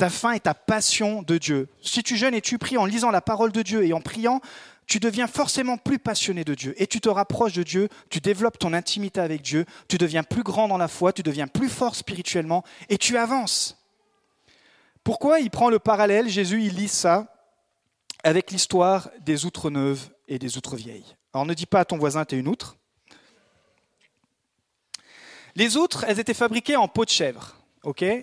ta 0.00 0.08
faim 0.08 0.32
et 0.32 0.40
ta 0.40 0.54
passion 0.54 1.20
de 1.20 1.36
Dieu. 1.36 1.68
Si 1.82 2.02
tu 2.02 2.16
jeûnes 2.16 2.32
et 2.32 2.40
tu 2.40 2.56
pries 2.56 2.78
en 2.78 2.86
lisant 2.86 3.10
la 3.10 3.20
parole 3.20 3.52
de 3.52 3.60
Dieu 3.60 3.84
et 3.84 3.92
en 3.92 4.00
priant, 4.00 4.40
tu 4.86 4.98
deviens 4.98 5.26
forcément 5.26 5.76
plus 5.76 5.98
passionné 5.98 6.42
de 6.42 6.54
Dieu 6.54 6.74
et 6.78 6.86
tu 6.86 7.02
te 7.02 7.08
rapproches 7.10 7.52
de 7.52 7.62
Dieu, 7.62 7.88
tu 8.08 8.18
développes 8.18 8.58
ton 8.58 8.72
intimité 8.72 9.20
avec 9.20 9.42
Dieu, 9.42 9.66
tu 9.88 9.98
deviens 9.98 10.22
plus 10.22 10.42
grand 10.42 10.68
dans 10.68 10.78
la 10.78 10.88
foi, 10.88 11.12
tu 11.12 11.22
deviens 11.22 11.46
plus 11.46 11.68
fort 11.68 11.94
spirituellement 11.94 12.64
et 12.88 12.96
tu 12.96 13.18
avances. 13.18 13.79
Pourquoi 15.04 15.40
il 15.40 15.50
prend 15.50 15.70
le 15.70 15.78
parallèle 15.78 16.28
Jésus, 16.28 16.62
il 16.62 16.74
lit 16.74 16.88
ça 16.88 17.34
avec 18.22 18.50
l'histoire 18.50 19.10
des 19.20 19.44
outres 19.44 19.70
neuves 19.70 20.10
et 20.28 20.38
des 20.38 20.56
outres 20.56 20.76
vieilles. 20.76 21.16
Alors 21.32 21.46
ne 21.46 21.54
dis 21.54 21.66
pas 21.66 21.80
à 21.80 21.84
ton 21.84 21.98
voisin, 21.98 22.24
tu 22.24 22.36
es 22.36 22.38
une 22.38 22.48
outre. 22.48 22.76
Les 25.56 25.76
outres, 25.76 26.04
elles 26.06 26.20
étaient 26.20 26.34
fabriquées 26.34 26.76
en 26.76 26.86
peau 26.86 27.04
de 27.04 27.10
chèvre 27.10 27.60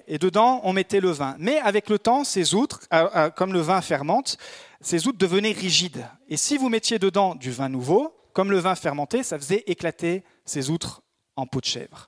et 0.08 0.18
dedans, 0.20 0.62
on 0.64 0.74
mettait 0.74 1.00
le 1.00 1.10
vin. 1.10 1.36
Mais 1.40 1.58
avec 1.60 1.90
le 1.90 1.98
temps, 1.98 2.24
ces 2.24 2.54
outres, 2.54 2.82
euh, 2.94 3.10
euh, 3.16 3.30
comme 3.30 3.54
le 3.54 3.60
vin 3.60 3.82
fermente, 3.82 4.38
ces 4.82 5.08
outres 5.08 5.18
devenaient 5.18 5.52
rigides. 5.52 6.08
Et 6.30 6.38
si 6.38 6.58
vous 6.58 6.70
mettiez 6.70 7.00
dedans 7.00 7.34
du 7.34 7.52
vin 7.52 7.70
nouveau, 7.70 8.16
comme 8.34 8.52
le 8.52 8.60
vin 8.60 8.76
fermenté, 8.76 9.24
ça 9.24 9.38
faisait 9.40 9.64
éclater 9.66 10.24
ces 10.46 10.70
outres 10.70 11.02
en 11.36 11.48
peau 11.48 11.60
de 11.60 11.66
chèvre. 11.66 12.08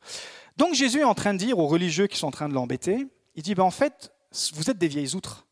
Donc 0.57 0.75
Jésus 0.75 0.99
est 0.99 1.05
en 1.05 1.15
train 1.15 1.33
de 1.33 1.39
dire 1.39 1.57
aux 1.57 1.67
religieux 1.67 2.05
qui 2.07 2.17
sont 2.17 2.27
en 2.27 2.31
train 2.31 2.49
de 2.49 2.53
l'embêter, 2.53 3.07
il 3.35 3.41
dit, 3.41 3.55
ben, 3.55 3.63
en 3.63 3.71
fait, 3.71 4.11
vous 4.53 4.69
êtes 4.69 4.77
des 4.77 4.87
vieilles 4.87 5.15
outres. 5.15 5.45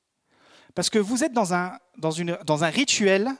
Parce 0.76 0.90
que 0.90 1.00
vous 1.00 1.24
êtes 1.24 1.34
dans 1.34 1.54
un, 1.54 1.78
dans, 1.98 2.12
une, 2.12 2.38
dans 2.46 2.63
un 2.63 2.70
rituel, 2.70 3.32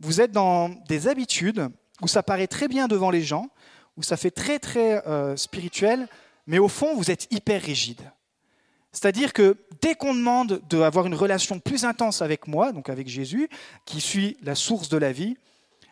vous 0.00 0.20
êtes 0.20 0.32
dans 0.32 0.68
des 0.88 1.08
habitudes 1.08 1.68
où 2.02 2.08
ça 2.08 2.22
paraît 2.22 2.46
très 2.46 2.68
bien 2.68 2.88
devant 2.88 3.10
les 3.10 3.22
gens, 3.22 3.48
où 3.96 4.02
ça 4.02 4.16
fait 4.16 4.30
très 4.30 4.58
très 4.58 5.06
euh, 5.06 5.36
spirituel, 5.36 6.08
mais 6.46 6.58
au 6.58 6.68
fond, 6.68 6.94
vous 6.94 7.10
êtes 7.10 7.32
hyper 7.32 7.62
rigide. 7.62 8.00
C'est-à-dire 8.92 9.32
que 9.32 9.58
dès 9.82 9.94
qu'on 9.94 10.14
demande 10.14 10.62
d'avoir 10.70 11.06
une 11.06 11.14
relation 11.14 11.58
plus 11.58 11.84
intense 11.84 12.22
avec 12.22 12.46
moi, 12.46 12.72
donc 12.72 12.88
avec 12.88 13.08
Jésus, 13.08 13.48
qui 13.84 14.00
suit 14.00 14.38
la 14.42 14.54
source 14.54 14.88
de 14.88 14.96
la 14.96 15.12
vie, 15.12 15.36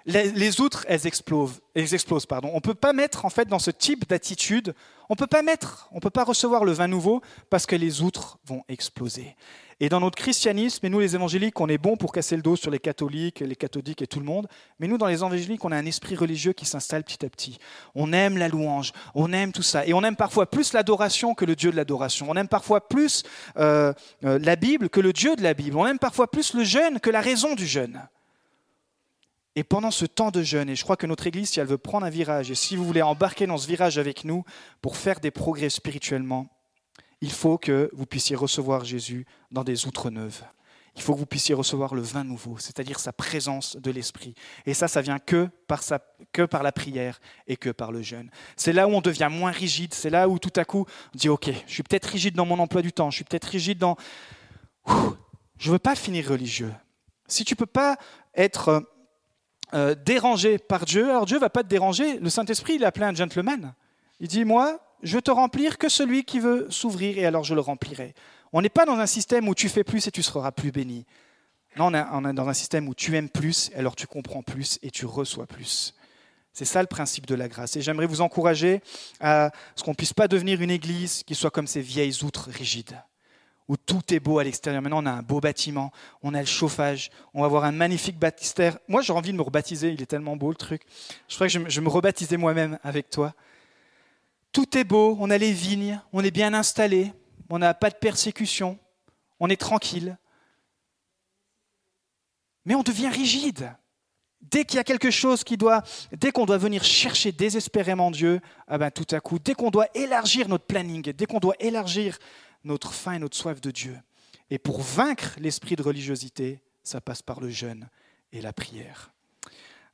les, 0.07 0.61
outres, 0.61 0.85
elles 0.89 1.07
explosent. 1.07 1.61
Elles 1.75 1.95
explosent 1.95 2.27
pardon. 2.27 2.51
On 2.53 2.57
ne 2.57 2.61
peut 2.61 2.75
pas 2.75 2.93
mettre, 2.93 3.25
en 3.25 3.31
fait, 3.31 3.49
dans 3.49 3.59
ce 3.59 3.71
type 3.71 4.09
d'attitude, 4.09 4.75
on 5.09 5.17
peut 5.17 5.27
pas 5.27 5.43
mettre, 5.43 5.89
on 5.93 6.01
peut 6.01 6.11
pas 6.11 6.25
recevoir 6.25 6.65
le 6.65 6.73
vin 6.73 6.89
nouveau 6.89 7.23
parce 7.51 7.67
que 7.67 7.77
les 7.77 8.03
outres 8.03 8.39
vont 8.47 8.65
exploser. 8.69 9.37
Et 9.81 9.89
dans 9.89 10.01
notre 10.01 10.17
christianisme, 10.17 10.87
et 10.87 10.89
nous 10.89 11.01
les 11.01 11.15
évangéliques, 11.15 11.61
on 11.61 11.69
est 11.69 11.79
bon 11.79 11.97
pour 11.97 12.13
casser 12.13 12.37
le 12.37 12.43
dos 12.43 12.55
sur 12.55 12.71
les 12.71 12.79
catholiques, 12.79 13.41
les 13.41 13.57
catholiques 13.57 14.03
et 14.03 14.07
tout 14.07 14.21
le 14.21 14.25
monde, 14.25 14.47
mais 14.79 14.87
nous 14.87 14.99
dans 14.99 15.07
les 15.07 15.15
évangéliques, 15.15 15.65
on 15.65 15.73
a 15.73 15.77
un 15.77 15.87
esprit 15.87 16.15
religieux 16.15 16.53
qui 16.53 16.65
s'installe 16.65 17.03
petit 17.03 17.25
à 17.27 17.29
petit. 17.29 17.59
On 17.95 18.13
aime 18.13 18.39
la 18.39 18.49
louange, 18.49 18.93
on 19.15 19.33
aime 19.33 19.53
tout 19.53 19.63
ça, 19.63 19.85
et 19.87 19.93
on 19.93 20.03
aime 20.05 20.17
parfois 20.17 20.49
plus 20.49 20.73
l'adoration 20.73 21.35
que 21.35 21.45
le 21.45 21.57
Dieu 21.57 21.71
de 21.71 21.77
l'adoration. 21.77 22.27
On 22.31 22.37
aime 22.37 22.49
parfois 22.49 22.89
plus 22.89 23.25
euh, 23.57 23.93
euh, 24.25 24.39
la 24.41 24.57
Bible 24.57 24.89
que 24.89 25.01
le 25.01 25.13
Dieu 25.13 25.35
de 25.35 25.43
la 25.43 25.55
Bible. 25.55 25.77
On 25.77 25.87
aime 25.87 25.99
parfois 25.99 26.31
plus 26.31 26.55
le 26.55 26.63
jeûne 26.63 27.01
que 27.01 27.11
la 27.11 27.21
raison 27.21 27.55
du 27.55 27.67
jeûne. 27.67 28.07
Et 29.57 29.63
pendant 29.63 29.91
ce 29.91 30.05
temps 30.05 30.31
de 30.31 30.43
jeûne, 30.43 30.69
et 30.69 30.77
je 30.77 30.83
crois 30.83 30.97
que 30.97 31.07
notre 31.07 31.27
Église, 31.27 31.51
si 31.51 31.61
elle 31.61 31.67
veut 31.67 31.79
prendre 31.79 32.07
un 32.07 32.11
virage, 32.11 32.51
et 32.51 32.55
si 32.57 32.75
vous 32.75 32.85
voulez 32.85 33.03
embarquer 33.03 33.47
dans 33.47 33.57
ce 33.57 33.69
virage 33.69 33.99
avec 33.99 34.25
nous 34.25 34.45
pour 34.81 34.97
faire 34.97 35.21
des 35.21 35.31
progrès 35.31 35.71
spirituellement, 35.71 36.49
il 37.21 37.31
faut 37.31 37.57
que 37.57 37.89
vous 37.93 38.07
puissiez 38.07 38.35
recevoir 38.35 38.85
Jésus 38.85 39.27
dans 39.51 39.65
des 39.65 39.87
outres 39.87 40.11
neuves. 40.11 40.43
Il 40.97 41.03
faut 41.03 41.15
que 41.15 41.19
vous 41.19 41.27
puissiez 41.27 41.55
recevoir 41.55 41.95
le 41.95 42.03
vin 42.03 42.23
nouveau, 42.23 42.59
c'est-à-dire 42.59 43.01
sa 43.01 43.13
présence 43.13 43.77
de 43.77 43.91
l'Esprit. 43.91 44.35
Et 44.65 44.75
ça, 44.75 44.87
ça 44.87 45.01
vient 45.03 45.19
que 45.19 45.49
par, 45.67 45.83
la 46.63 46.73
prière 46.73 47.21
et 47.49 47.57
que 47.57 47.71
par 47.71 47.91
le 47.91 48.03
jeûne. 48.03 48.31
C'est 48.57 48.73
là 48.73 48.87
où 48.87 48.93
on 48.93 49.01
devient 49.01 49.29
moins 49.31 49.51
rigide, 49.51 49.93
c'est 49.93 50.11
là 50.11 50.29
où 50.29 50.39
tout 50.39 50.53
à 50.57 50.65
coup 50.65 50.87
on 51.15 51.19
dit, 51.19 51.29
OK, 51.29 51.51
je 51.67 51.73
suis 51.73 51.83
peut-être 51.83 52.07
rigide 52.07 52.35
dans 52.35 52.47
mon 52.47 52.59
emploi 52.59 52.83
du 52.83 52.93
temps, 52.93 53.11
je 53.11 53.17
suis 53.17 53.25
peut-être 53.25 53.47
rigide 53.47 53.79
dans... 53.79 53.97
Je 54.87 55.69
ne 55.69 55.73
veux 55.73 55.79
pas 55.79 55.95
finir 55.95 56.29
religieux. 56.29 56.73
Si 57.27 57.45
tu 57.45 57.55
ne 57.55 57.57
peux 57.57 57.67
pas 57.67 57.97
être 58.35 58.85
euh, 59.75 59.95
dérangé 59.95 60.59
par 60.59 60.85
Dieu, 60.85 61.11
alors 61.11 61.27
Dieu 61.27 61.39
va 61.39 61.51
pas 61.51 61.63
te 61.63 61.69
déranger. 61.69 62.19
Le 62.19 62.31
Saint-Esprit, 62.31 62.75
il 62.75 62.85
a 62.85 62.89
appelé 62.89 63.07
un 63.07 63.15
gentleman. 63.15 63.75
Il 64.21 64.29
dit, 64.29 64.45
moi, 64.45 64.79
je 65.03 65.19
te 65.19 65.31
remplir 65.31 65.79
que 65.79 65.89
celui 65.89 66.25
qui 66.25 66.39
veut 66.41 66.67
s'ouvrir, 66.71 67.19
et 67.19 67.27
alors 67.27 67.45
je 67.45 67.55
le 67.55 67.61
remplirai. 67.61 68.15
On 68.53 68.63
n'est 68.63 68.69
pas 68.69 68.85
dans 68.87 68.99
un 68.99 69.07
système 69.07 69.49
où 69.49 69.55
tu 69.55 69.69
fais 69.69 69.83
plus 69.83 70.07
et 70.07 70.11
tu 70.11 70.23
seras 70.23 70.53
plus 70.53 70.71
béni. 70.71 71.05
Non, 71.77 71.91
on 72.13 72.25
est 72.25 72.33
dans 72.33 72.49
un 72.49 72.55
système 72.55 72.89
où 72.89 72.95
tu 72.95 73.17
aimes 73.17 73.29
plus, 73.29 73.73
alors 73.75 73.97
tu 73.97 74.07
comprends 74.07 74.43
plus 74.43 74.79
et 74.83 74.91
tu 74.91 75.07
reçois 75.07 75.47
plus. 75.47 75.95
C'est 76.53 76.65
ça 76.65 76.81
le 76.81 76.87
principe 76.87 77.27
de 77.27 77.35
la 77.35 77.49
grâce. 77.49 77.75
Et 77.75 77.83
j'aimerais 77.83 78.07
vous 78.07 78.21
encourager 78.21 78.81
à 79.19 79.51
ce 79.75 79.83
qu'on 79.83 79.91
ne 79.91 79.97
puisse 79.97 80.13
pas 80.13 80.29
devenir 80.29 80.63
une 80.63 80.71
église 80.71 81.25
qui 81.25 81.35
soit 81.35 81.51
comme 81.51 81.67
ces 81.67 81.81
vieilles 81.81 82.23
outres 82.23 82.49
rigides 82.49 82.97
où 83.69 83.77
tout 83.77 84.13
est 84.13 84.21
beau 84.21 84.39
à 84.39 84.45
l'extérieur. 84.45 84.83
Maintenant, 84.83 85.03
on 85.03 85.07
a 85.07 85.13
un 85.13 85.23
beau 85.23 85.41
bâtiment, 85.41 85.91
on 86.23 86.35
a 86.35 86.41
le 86.41 86.47
chauffage, 86.47 87.11
on 87.33 87.41
va 87.41 87.47
avoir 87.47 87.65
un 87.65 87.73
magnifique 87.73 88.19
baptistère. 88.19 88.79
Moi, 88.89 89.03
j'ai 89.03 89.13
envie 89.13 89.33
de 89.33 89.37
me 89.37 89.43
rebaptiser, 89.43 89.91
il 89.91 90.03
est 90.03 90.07
tellement 90.07 90.37
beau 90.37 90.51
le 90.51 90.57
truc. 90.57 90.83
Je 91.29 91.35
crois 91.35 91.49
que 91.49 91.69
je, 91.69 91.81
me 91.81 91.89
rebaptisais 91.89 92.37
moi-même 92.37 92.79
avec 92.83 93.11
toi. 93.11 93.35
Tout 94.53 94.77
est 94.77 94.85
beau, 94.85 95.17
on 95.19 95.31
a 95.31 95.39
les 95.39 95.53
vignes, 95.53 96.01
on 96.13 96.23
est 96.23 96.31
bien 96.31 96.53
installé, 96.55 97.13
on 97.49 97.59
n'a 97.59 97.75
pas 97.75 97.91
de 97.91 97.97
persécution, 97.97 98.79
on 99.41 99.49
est 99.49 99.61
tranquille. 99.61 100.17
Mais 102.65 102.75
on 102.75 102.83
devient 102.83 103.09
rigide. 103.09 103.75
Dès 104.43 104.67
qu'il 104.67 104.77
y 104.77 104.81
a 104.81 104.85
quelque 104.85 105.11
chose 105.11 105.43
qui 105.43 105.57
doit, 105.57 105.83
dès 106.13 106.31
qu'on 106.31 106.45
doit 106.45 106.59
venir 106.59 106.85
chercher 106.85 107.33
désespérément 107.33 108.11
Dieu, 108.11 108.41
ah 108.69 108.77
ben 108.77 108.91
tout 108.91 109.07
à 109.11 109.21
coup, 109.21 109.39
dès 109.39 109.55
qu'on 109.55 109.71
doit 109.71 109.87
élargir 109.95 110.49
notre 110.49 110.67
planning, 110.67 111.13
dès 111.13 111.25
qu'on 111.25 111.41
doit 111.41 111.57
élargir 111.61 112.19
notre 112.65 112.93
faim 112.93 113.15
et 113.15 113.19
notre 113.19 113.37
soif 113.37 113.61
de 113.61 113.71
Dieu. 113.71 113.99
Et 114.51 114.59
pour 114.59 114.81
vaincre 114.81 115.37
l'esprit 115.39 115.77
de 115.77 115.83
religiosité, 115.83 116.61
ça 116.83 117.01
passe 117.01 117.23
par 117.23 117.41
le 117.41 117.49
jeûne 117.49 117.89
et 118.33 118.41
la 118.41 118.53
prière. 118.53 119.13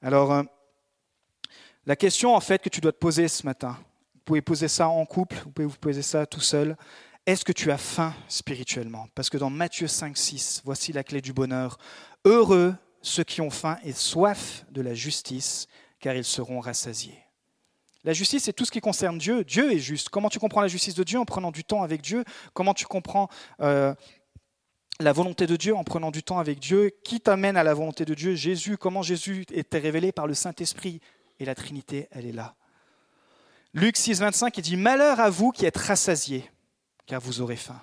Alors, 0.02 0.33
euh, 0.33 0.42
la 1.87 1.96
question 1.96 2.35
en 2.35 2.40
fait 2.40 2.62
que 2.62 2.68
tu 2.68 2.80
dois 2.80 2.92
te 2.92 2.98
poser 2.98 3.28
ce 3.28 3.44
matin, 3.44 3.78
vous 4.14 4.20
pouvez 4.24 4.42
poser 4.42 4.68
ça 4.68 4.88
en 4.88 5.04
couple, 5.06 5.37
vous 5.44 5.50
pouvez 5.50 5.68
vous 5.68 5.76
poser 5.76 6.02
ça 6.02 6.26
tout 6.26 6.40
seul. 6.40 6.76
Est-ce 7.26 7.44
que 7.44 7.52
tu 7.52 7.70
as 7.70 7.78
faim 7.78 8.14
spirituellement? 8.28 9.09
Parce 9.14 9.30
que 9.30 9.38
dans 9.38 9.50
Matthieu 9.50 9.87
5, 9.87 10.16
6, 10.16 10.62
voici 10.64 10.92
la 10.92 11.04
clé 11.04 11.20
du 11.20 11.33
bonheur. 11.33 11.78
Heureux 12.24 12.74
ceux 13.02 13.24
qui 13.24 13.40
ont 13.40 13.50
faim 13.50 13.78
et 13.83 13.92
soif 13.92 14.64
de 14.70 14.83
la 14.83 14.94
justice, 14.94 15.66
car 16.00 16.14
ils 16.14 16.24
seront 16.24 16.61
rassasiés. 16.61 17.18
La 18.04 18.12
justice, 18.12 18.44
c'est 18.44 18.52
tout 18.52 18.64
ce 18.64 18.70
qui 18.70 18.80
concerne 18.80 19.18
Dieu. 19.18 19.44
Dieu 19.44 19.72
est 19.72 19.78
juste. 19.78 20.08
Comment 20.08 20.30
tu 20.30 20.38
comprends 20.38 20.62
la 20.62 20.68
justice 20.68 20.94
de 20.94 21.04
Dieu 21.04 21.18
en 21.18 21.24
prenant 21.24 21.50
du 21.50 21.64
temps 21.64 21.82
avec 21.82 22.00
Dieu? 22.00 22.24
Comment 22.54 22.72
tu 22.72 22.86
comprends 22.86 23.28
euh, 23.60 23.94
la 25.00 25.12
volonté 25.12 25.46
de 25.46 25.56
Dieu 25.56 25.76
en 25.76 25.84
prenant 25.84 26.10
du 26.10 26.22
temps 26.22 26.38
avec 26.38 26.58
Dieu? 26.58 26.90
Qui 27.04 27.20
t'amène 27.20 27.56
à 27.56 27.62
la 27.62 27.74
volonté 27.74 28.04
de 28.06 28.14
Dieu? 28.14 28.34
Jésus. 28.34 28.78
Comment 28.78 29.02
Jésus 29.02 29.44
était 29.52 29.78
révélé? 29.78 30.12
Par 30.12 30.26
le 30.26 30.34
Saint-Esprit 30.34 31.00
Et 31.38 31.44
la 31.44 31.54
Trinité, 31.54 32.08
elle 32.10 32.26
est 32.26 32.32
là. 32.32 32.54
Luc 33.74 33.96
6, 33.96 34.20
25, 34.20 34.56
il 34.56 34.62
dit 34.62 34.76
Malheur 34.76 35.20
à 35.20 35.30
vous 35.30 35.52
qui 35.52 35.64
êtes 35.64 35.76
rassasiés, 35.76 36.50
car 37.06 37.20
vous 37.20 37.40
aurez 37.40 37.56
faim. 37.56 37.80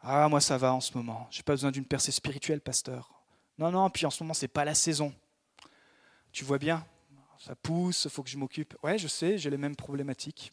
Ah, 0.00 0.28
moi 0.28 0.40
ça 0.40 0.58
va 0.58 0.74
en 0.74 0.80
ce 0.80 0.96
moment. 0.96 1.26
Je 1.30 1.38
n'ai 1.38 1.42
pas 1.42 1.54
besoin 1.54 1.70
d'une 1.70 1.86
percée 1.86 2.12
spirituelle, 2.12 2.60
pasteur. 2.60 3.10
Non, 3.56 3.70
non, 3.70 3.90
puis 3.90 4.06
en 4.06 4.10
ce 4.10 4.22
moment, 4.22 4.34
ce 4.34 4.42
n'est 4.42 4.48
pas 4.48 4.64
la 4.64 4.74
saison. 4.74 5.12
Tu 6.32 6.44
vois 6.44 6.58
bien, 6.58 6.86
ça 7.48 7.56
pousse, 7.56 8.04
il 8.04 8.10
faut 8.10 8.22
que 8.22 8.28
je 8.28 8.36
m'occupe. 8.36 8.76
Ouais, 8.82 8.98
je 8.98 9.08
sais, 9.08 9.38
j'ai 9.38 9.48
les 9.48 9.56
mêmes 9.56 9.74
problématiques. 9.74 10.52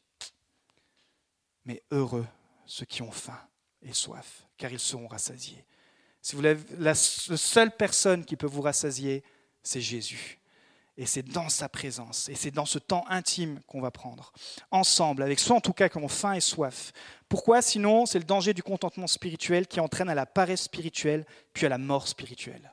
Mais 1.66 1.84
heureux 1.92 2.26
ceux 2.66 2.86
qui 2.86 3.02
ont 3.02 3.12
faim 3.12 3.38
et 3.82 3.92
soif, 3.92 4.48
car 4.58 4.72
ils 4.72 4.80
seront 4.80 5.08
rassasiés. 5.08 5.66
Si 6.22 6.38
vous 6.38 6.42
la, 6.42 6.54
la 6.78 6.96
seule 6.96 7.76
personne 7.76 8.24
qui 8.24 8.38
peut 8.38 8.48
vous 8.48 8.62
rassasier, 8.62 9.26
c'est 9.62 9.82
Jésus. 9.82 10.40
Et 10.96 11.06
c'est 11.06 11.22
dans 11.22 11.50
sa 11.50 11.68
présence, 11.68 12.30
et 12.30 12.36
c'est 12.36 12.52
dans 12.52 12.66
ce 12.66 12.80
temps 12.80 13.04
intime 13.10 13.60
qu'on 13.68 13.82
va 13.82 13.92
prendre, 13.92 14.32
ensemble, 14.72 15.22
avec 15.22 15.40
ceux 15.40 15.54
en 15.54 15.60
tout 15.60 15.74
cas 15.74 15.90
qui 15.90 15.98
ont 15.98 16.08
faim 16.08 16.32
et 16.32 16.40
soif. 16.40 16.94
Pourquoi? 17.28 17.62
Sinon, 17.62 18.06
c'est 18.06 18.20
le 18.20 18.24
danger 18.24 18.54
du 18.54 18.64
contentement 18.64 19.08
spirituel 19.08 19.68
qui 19.68 19.82
entraîne 19.82 20.08
à 20.08 20.16
la 20.16 20.26
paresse 20.26 20.64
spirituelle, 20.64 21.26
puis 21.52 21.66
à 21.66 21.70
la 21.70 21.78
mort 21.78 22.08
spirituelle. 22.08 22.72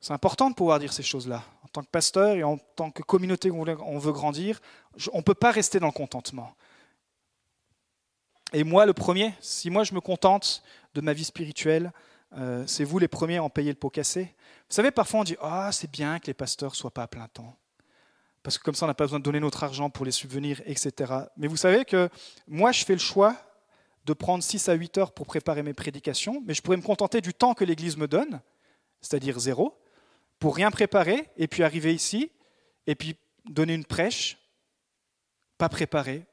C'est 0.00 0.14
important 0.14 0.48
de 0.48 0.54
pouvoir 0.54 0.78
dire 0.78 0.92
ces 0.92 1.02
choses-là. 1.02 1.44
En 1.62 1.68
tant 1.68 1.82
que 1.82 1.88
pasteur 1.88 2.34
et 2.36 2.42
en 2.42 2.56
tant 2.56 2.90
que 2.90 3.02
communauté 3.02 3.50
où 3.50 3.62
on 3.62 3.98
veut 3.98 4.12
grandir, 4.12 4.60
on 5.12 5.18
ne 5.18 5.22
peut 5.22 5.34
pas 5.34 5.50
rester 5.50 5.78
dans 5.78 5.86
le 5.88 5.92
contentement. 5.92 6.54
Et 8.52 8.64
moi, 8.64 8.86
le 8.86 8.94
premier, 8.94 9.34
si 9.40 9.70
moi 9.70 9.84
je 9.84 9.94
me 9.94 10.00
contente 10.00 10.62
de 10.94 11.00
ma 11.00 11.12
vie 11.12 11.24
spirituelle, 11.24 11.92
euh, 12.36 12.64
c'est 12.66 12.84
vous 12.84 12.98
les 12.98 13.08
premiers 13.08 13.36
à 13.36 13.44
en 13.44 13.50
payer 13.50 13.70
le 13.70 13.76
pot 13.76 13.90
cassé. 13.90 14.34
Vous 14.68 14.74
savez, 14.74 14.90
parfois 14.90 15.20
on 15.20 15.24
dit 15.24 15.36
Ah, 15.40 15.70
c'est 15.72 15.90
bien 15.90 16.18
que 16.18 16.26
les 16.26 16.34
pasteurs 16.34 16.74
soient 16.74 16.90
pas 16.90 17.02
à 17.02 17.06
plein 17.06 17.28
temps. 17.28 17.56
Parce 18.42 18.56
que 18.56 18.64
comme 18.64 18.74
ça, 18.74 18.86
on 18.86 18.88
n'a 18.88 18.94
pas 18.94 19.04
besoin 19.04 19.18
de 19.18 19.24
donner 19.24 19.40
notre 19.40 19.62
argent 19.64 19.90
pour 19.90 20.06
les 20.06 20.12
subvenir, 20.12 20.62
etc. 20.64 21.12
Mais 21.36 21.46
vous 21.46 21.58
savez 21.58 21.84
que 21.84 22.08
moi, 22.48 22.72
je 22.72 22.84
fais 22.84 22.94
le 22.94 22.98
choix 22.98 23.36
de 24.06 24.14
prendre 24.14 24.42
6 24.42 24.68
à 24.70 24.72
8 24.72 24.98
heures 24.98 25.12
pour 25.12 25.26
préparer 25.26 25.62
mes 25.62 25.74
prédications, 25.74 26.42
mais 26.46 26.54
je 26.54 26.62
pourrais 26.62 26.78
me 26.78 26.82
contenter 26.82 27.20
du 27.20 27.34
temps 27.34 27.52
que 27.52 27.64
l'Église 27.64 27.98
me 27.98 28.08
donne, 28.08 28.40
c'est-à-dire 29.02 29.38
zéro, 29.38 29.76
pour 30.40 30.56
rien 30.56 30.70
préparer, 30.70 31.28
et 31.36 31.46
puis 31.46 31.62
arriver 31.62 31.94
ici, 31.94 32.32
et 32.86 32.96
puis 32.96 33.16
donner 33.48 33.74
une 33.74 33.84
prêche, 33.84 34.38
pas 35.58 35.68
préparée. 35.68 36.24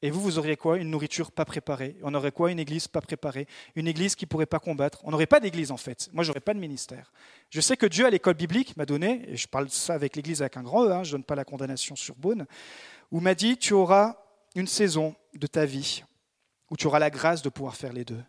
Et 0.00 0.10
vous, 0.10 0.20
vous 0.20 0.38
auriez 0.38 0.56
quoi? 0.56 0.78
Une 0.78 0.90
nourriture 0.90 1.32
pas 1.32 1.44
préparée. 1.44 1.96
On 2.02 2.14
aurait 2.14 2.30
quoi? 2.30 2.50
Une 2.50 2.58
église 2.58 2.88
pas 2.88 3.00
préparée. 3.00 3.46
Une 3.74 3.88
église 3.88 4.14
qui 4.14 4.26
ne 4.26 4.28
pourrait 4.28 4.46
pas 4.46 4.58
combattre. 4.58 5.00
On 5.04 5.10
n'aurait 5.10 5.26
pas 5.26 5.40
d'église 5.40 5.70
en 5.70 5.76
fait. 5.76 6.10
Moi, 6.12 6.24
j'aurais 6.24 6.40
pas 6.40 6.54
de 6.54 6.58
ministère. 6.58 7.12
Je 7.50 7.60
sais 7.60 7.76
que 7.76 7.86
Dieu, 7.86 8.06
à 8.06 8.10
l'école 8.10 8.34
biblique, 8.34 8.76
m'a 8.76 8.86
donné, 8.86 9.22
et 9.28 9.36
je 9.36 9.48
parle 9.48 9.66
de 9.66 9.70
ça 9.70 9.94
avec 9.94 10.14
l'église 10.14 10.42
avec 10.42 10.56
un 10.56 10.62
grand 10.62 10.86
E, 10.86 10.92
hein, 10.92 11.02
je 11.02 11.10
ne 11.10 11.12
donne 11.12 11.24
pas 11.24 11.34
la 11.34 11.44
condamnation 11.44 11.96
sur 11.96 12.14
Beaune, 12.16 12.46
où 13.10 13.20
m'a 13.20 13.34
dit 13.34 13.56
Tu 13.56 13.72
auras 13.72 14.16
une 14.54 14.66
saison 14.68 15.16
de 15.34 15.46
ta 15.46 15.64
vie 15.64 16.04
où 16.70 16.76
tu 16.76 16.86
auras 16.86 16.98
la 16.98 17.10
grâce 17.10 17.42
de 17.42 17.48
pouvoir 17.48 17.74
faire 17.74 17.92
les 17.92 18.04
deux. 18.04 18.22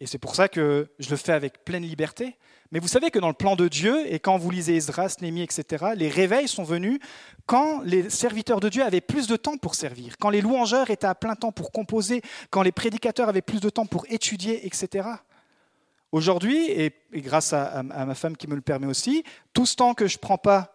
Et 0.00 0.06
c'est 0.06 0.18
pour 0.18 0.34
ça 0.34 0.48
que 0.48 0.90
je 0.98 1.10
le 1.10 1.16
fais 1.16 1.32
avec 1.32 1.64
pleine 1.64 1.82
liberté. 1.82 2.36
Mais 2.70 2.80
vous 2.80 2.88
savez 2.88 3.10
que 3.10 3.18
dans 3.18 3.28
le 3.28 3.34
plan 3.34 3.56
de 3.56 3.66
Dieu, 3.66 4.12
et 4.12 4.18
quand 4.18 4.36
vous 4.36 4.50
lisez 4.50 4.76
Esdras, 4.76 5.16
Némi, 5.22 5.42
etc., 5.42 5.86
les 5.96 6.08
réveils 6.08 6.48
sont 6.48 6.64
venus 6.64 7.00
quand 7.46 7.80
les 7.82 8.10
serviteurs 8.10 8.60
de 8.60 8.68
Dieu 8.68 8.82
avaient 8.82 9.00
plus 9.00 9.26
de 9.26 9.36
temps 9.36 9.56
pour 9.56 9.74
servir, 9.74 10.16
quand 10.18 10.28
les 10.28 10.42
louangeurs 10.42 10.90
étaient 10.90 11.06
à 11.06 11.14
plein 11.14 11.34
temps 11.34 11.52
pour 11.52 11.72
composer, 11.72 12.20
quand 12.50 12.62
les 12.62 12.72
prédicateurs 12.72 13.28
avaient 13.28 13.40
plus 13.40 13.60
de 13.60 13.70
temps 13.70 13.86
pour 13.86 14.04
étudier, 14.10 14.66
etc. 14.66 15.08
Aujourd'hui, 16.12 16.70
et, 16.70 16.94
grâce 17.14 17.54
à, 17.54 17.82
ma 17.82 18.14
femme 18.14 18.36
qui 18.36 18.46
me 18.48 18.54
le 18.54 18.60
permet 18.60 18.86
aussi, 18.86 19.24
tout 19.54 19.64
ce 19.64 19.76
temps 19.76 19.94
que 19.94 20.06
je 20.06 20.16
ne 20.16 20.20
prends 20.20 20.38
pas 20.38 20.74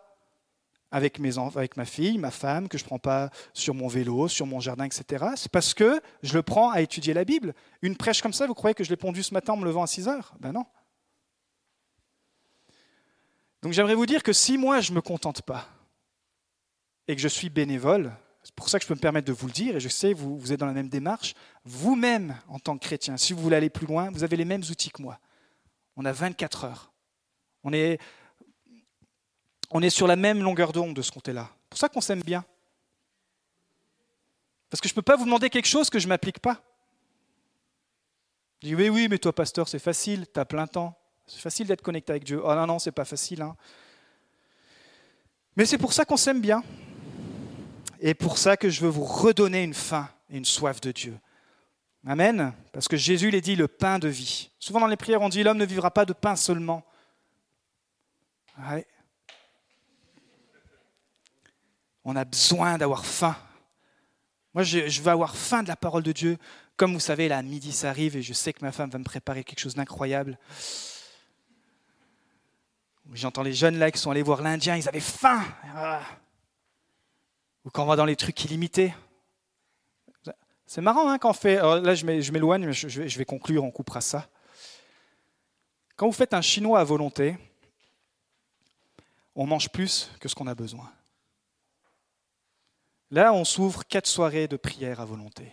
avec, 0.91 1.19
ma 1.19 1.85
fille, 1.85 2.17
ma 2.19 2.29
femme, 2.29 2.67
que 2.67 2.77
je 2.77 2.83
ne 2.83 2.87
prends 2.87 2.99
pas 2.99 3.29
sur 3.53 3.73
mon 3.73 3.87
vélo, 3.87 4.27
sur 4.27 4.45
mon 4.45 4.59
jardin, 4.59 4.85
etc. 4.85 5.25
C'est 5.35 5.51
parce 5.51 5.73
que 5.73 5.99
je 6.21 6.33
le 6.33 6.43
prends 6.43 6.69
à 6.69 6.81
étudier 6.81 7.13
la 7.15 7.25
Bible. 7.25 7.53
Une 7.81 7.97
prêche 7.97 8.21
comme 8.21 8.33
ça, 8.33 8.45
vous 8.45 8.53
croyez 8.53 8.75
que 8.75 8.83
je 8.83 8.89
l'ai 8.89 8.95
pondue 8.95 9.23
ce 9.23 9.33
matin 9.33 9.53
en 9.53 9.57
me 9.57 9.65
levant 9.65 9.83
à 9.83 9.87
6 9.87 10.07
heures? 10.07 10.35
Ben 10.39 10.51
non. 10.51 10.65
Donc 13.63 13.71
j'aimerais 13.71 13.95
vous 13.95 14.05
dire 14.05 14.23
que 14.23 14.33
si 14.33 14.57
moi 14.57 14.81
je 14.81 14.91
ne 14.91 14.97
me 14.97 15.01
contente 15.01 15.41
pas 15.41 15.69
et 17.07 17.15
que 17.15 17.21
je 17.21 17.29
suis 17.29 17.49
bénévole, 17.49 18.11
c'est 18.43 18.53
pour 18.53 18.67
ça 18.67 18.77
que 18.77 18.83
je 18.83 18.89
peux 18.89 18.93
me 18.93 18.99
permettre 18.99 19.25
de 19.25 19.31
vous 19.31 19.47
le 19.47 19.53
dire, 19.53 19.77
et 19.77 19.79
je 19.79 19.87
sais, 19.87 20.11
vous, 20.11 20.37
vous 20.37 20.51
êtes 20.51 20.59
dans 20.59 20.65
la 20.65 20.73
même 20.73 20.89
démarche, 20.89 21.33
vous-même 21.63 22.37
en 22.49 22.59
tant 22.59 22.77
que 22.77 22.85
chrétien, 22.85 23.15
si 23.15 23.31
vous 23.31 23.41
voulez 23.41 23.55
aller 23.55 23.69
plus 23.69 23.87
loin, 23.87 24.11
vous 24.11 24.25
avez 24.25 24.35
les 24.35 24.43
mêmes 24.43 24.63
outils 24.69 24.89
que 24.91 25.01
moi. 25.01 25.17
On 25.95 26.03
a 26.03 26.11
24 26.11 26.65
heures. 26.65 26.91
On 27.63 27.71
est 27.71 27.99
on 29.71 29.81
est 29.81 29.89
sur 29.89 30.07
la 30.07 30.17
même 30.17 30.43
longueur 30.43 30.73
d'onde 30.73 30.93
de 30.93 31.01
ce 31.01 31.11
côté-là. 31.11 31.49
C'est 31.49 31.69
pour 31.69 31.79
ça 31.79 31.89
qu'on 31.89 32.01
s'aime 32.01 32.21
bien. 32.21 32.43
Parce 34.69 34.81
que 34.81 34.89
je 34.89 34.93
ne 34.93 34.95
peux 34.95 35.01
pas 35.01 35.15
vous 35.15 35.25
demander 35.25 35.49
quelque 35.49 35.67
chose 35.67 35.89
que 35.89 35.99
je 35.99 36.05
ne 36.05 36.09
m'applique 36.09 36.39
pas. 36.39 36.61
Je 38.61 38.67
dis 38.67 38.75
oui, 38.75 38.89
oui, 38.89 39.07
mais 39.09 39.19
toi, 39.19 39.33
pasteur, 39.33 39.69
c'est 39.69 39.79
facile, 39.79 40.27
tu 40.31 40.39
as 40.39 40.45
plein 40.45 40.67
temps. 40.67 40.99
C'est 41.25 41.39
facile 41.39 41.67
d'être 41.67 41.81
connecté 41.81 42.11
avec 42.11 42.23
Dieu. 42.23 42.41
Oh 42.43 42.53
non, 42.55 42.67
non, 42.67 42.79
c'est 42.79 42.91
pas 42.91 43.05
facile. 43.05 43.41
Hein. 43.41 43.55
Mais 45.55 45.65
c'est 45.65 45.77
pour 45.77 45.93
ça 45.93 46.05
qu'on 46.05 46.17
s'aime 46.17 46.41
bien. 46.41 46.63
Et 47.99 48.13
pour 48.13 48.37
ça 48.37 48.57
que 48.57 48.69
je 48.69 48.81
veux 48.81 48.89
vous 48.89 49.05
redonner 49.05 49.63
une 49.63 49.73
faim 49.73 50.09
et 50.29 50.37
une 50.37 50.45
soif 50.45 50.81
de 50.81 50.91
Dieu. 50.91 51.17
Amen. 52.05 52.53
Parce 52.73 52.87
que 52.87 52.97
Jésus 52.97 53.31
l'a 53.31 53.39
dit 53.39 53.55
le 53.55 53.67
pain 53.69 53.97
de 53.97 54.09
vie. 54.09 54.51
Souvent 54.59 54.81
dans 54.81 54.87
les 54.87 54.97
prières, 54.97 55.21
on 55.21 55.29
dit 55.29 55.43
l'homme 55.43 55.57
ne 55.57 55.65
vivra 55.65 55.91
pas 55.91 56.05
de 56.05 56.13
pain 56.13 56.35
seulement. 56.35 56.83
On 62.03 62.15
a 62.15 62.25
besoin 62.25 62.77
d'avoir 62.77 63.05
faim. 63.05 63.35
Moi, 64.53 64.63
je, 64.63 65.01
veux 65.01 65.11
avoir 65.11 65.35
faim 65.35 65.63
de 65.63 65.69
la 65.69 65.75
parole 65.75 66.03
de 66.03 66.11
Dieu. 66.11 66.37
Comme 66.75 66.93
vous 66.93 66.99
savez, 66.99 67.27
là, 67.27 67.41
midi, 67.41 67.71
ça 67.71 67.89
arrive 67.89 68.17
et 68.17 68.21
je 68.21 68.33
sais 68.33 68.53
que 68.53 68.63
ma 68.63 68.71
femme 68.71 68.89
va 68.89 68.99
me 68.99 69.03
préparer 69.03 69.43
quelque 69.43 69.59
chose 69.59 69.75
d'incroyable. 69.75 70.37
J'entends 73.11 73.43
les 73.43 73.53
jeunes 73.53 73.77
là 73.77 73.91
qui 73.91 73.99
sont 73.99 74.11
allés 74.11 74.23
voir 74.23 74.41
l'Indien, 74.41 74.77
ils 74.77 74.87
avaient 74.87 74.99
faim. 74.99 75.43
Ah. 75.75 76.01
Ou 77.65 77.69
quand 77.69 77.83
on 77.83 77.87
va 77.87 77.95
dans 77.95 78.05
les 78.05 78.15
trucs 78.15 78.43
illimités. 78.45 78.93
C'est 80.65 80.81
marrant 80.81 81.09
hein, 81.09 81.19
quand 81.19 81.29
on 81.29 81.33
fait. 81.33 81.57
là, 81.57 81.93
je 81.93 82.31
m'éloigne, 82.31 82.65
mais 82.65 82.73
je 82.73 83.17
vais 83.17 83.25
conclure, 83.25 83.63
on 83.63 83.71
coupera 83.71 84.01
ça. 84.01 84.27
Quand 85.95 86.07
vous 86.07 86.13
faites 86.13 86.33
un 86.33 86.41
chinois 86.41 86.79
à 86.79 86.83
volonté, 86.83 87.37
on 89.35 89.45
mange 89.45 89.69
plus 89.69 90.11
que 90.19 90.27
ce 90.27 90.35
qu'on 90.35 90.47
a 90.47 90.55
besoin. 90.55 90.91
Là, 93.11 93.33
on 93.33 93.45
s'ouvre 93.45 93.85
quatre 93.85 94.07
soirées 94.07 94.47
de 94.47 94.57
prière 94.57 94.99
à 94.99 95.05
volonté. 95.05 95.51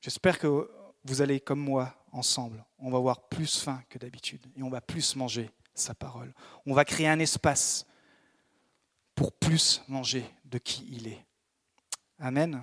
J'espère 0.00 0.38
que 0.38 0.70
vous 1.04 1.20
allez, 1.20 1.40
comme 1.40 1.60
moi, 1.60 1.94
ensemble. 2.12 2.64
On 2.78 2.90
va 2.90 2.98
avoir 2.98 3.28
plus 3.28 3.58
faim 3.58 3.82
que 3.90 3.98
d'habitude 3.98 4.46
et 4.56 4.62
on 4.62 4.70
va 4.70 4.80
plus 4.80 5.16
manger 5.16 5.50
sa 5.78 5.94
parole. 5.94 6.32
On 6.66 6.74
va 6.74 6.84
créer 6.84 7.08
un 7.08 7.18
espace 7.18 7.86
pour 9.14 9.32
plus 9.32 9.82
manger 9.88 10.24
de 10.44 10.58
qui 10.58 10.86
il 10.90 11.08
est. 11.08 11.24
Amen. 12.20 12.62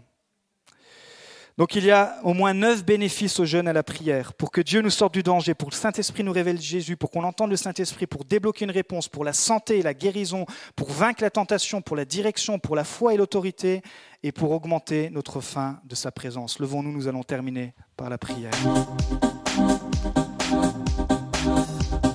Donc 1.57 1.75
il 1.75 1.85
y 1.85 1.91
a 1.91 2.19
au 2.23 2.33
moins 2.33 2.53
neuf 2.53 2.83
bénéfices 2.83 3.39
aux 3.39 3.45
jeunes 3.45 3.69
à 3.69 3.73
la 3.73 3.83
prière, 3.83 4.33
pour 4.33 4.51
que 4.51 4.59
Dieu 4.59 4.81
nous 4.81 4.89
sorte 4.89 5.13
du 5.13 5.23
danger, 5.23 5.53
pour 5.53 5.69
que 5.69 5.73
le 5.73 5.79
Saint-Esprit 5.79 6.23
nous 6.23 6.33
révèle 6.33 6.59
Jésus, 6.59 6.97
pour 6.97 7.09
qu'on 7.09 7.23
entende 7.23 7.49
le 7.49 7.55
Saint-Esprit, 7.55 8.07
pour 8.07 8.25
débloquer 8.25 8.65
une 8.65 8.71
réponse, 8.71 9.07
pour 9.07 9.23
la 9.23 9.31
santé 9.31 9.79
et 9.79 9.81
la 9.81 9.93
guérison, 9.93 10.45
pour 10.75 10.91
vaincre 10.91 11.23
la 11.23 11.29
tentation, 11.29 11.81
pour 11.81 11.95
la 11.95 12.03
direction, 12.03 12.59
pour 12.59 12.75
la 12.75 12.83
foi 12.83 13.13
et 13.13 13.17
l'autorité, 13.17 13.83
et 14.21 14.33
pour 14.33 14.51
augmenter 14.51 15.09
notre 15.11 15.39
faim 15.39 15.79
de 15.85 15.95
sa 15.95 16.11
présence. 16.11 16.59
Levons-nous, 16.59 16.91
nous 16.91 17.07
allons 17.07 17.23
terminer 17.23 17.73
par 17.95 18.09
la 18.09 18.17
prière. 18.17 18.51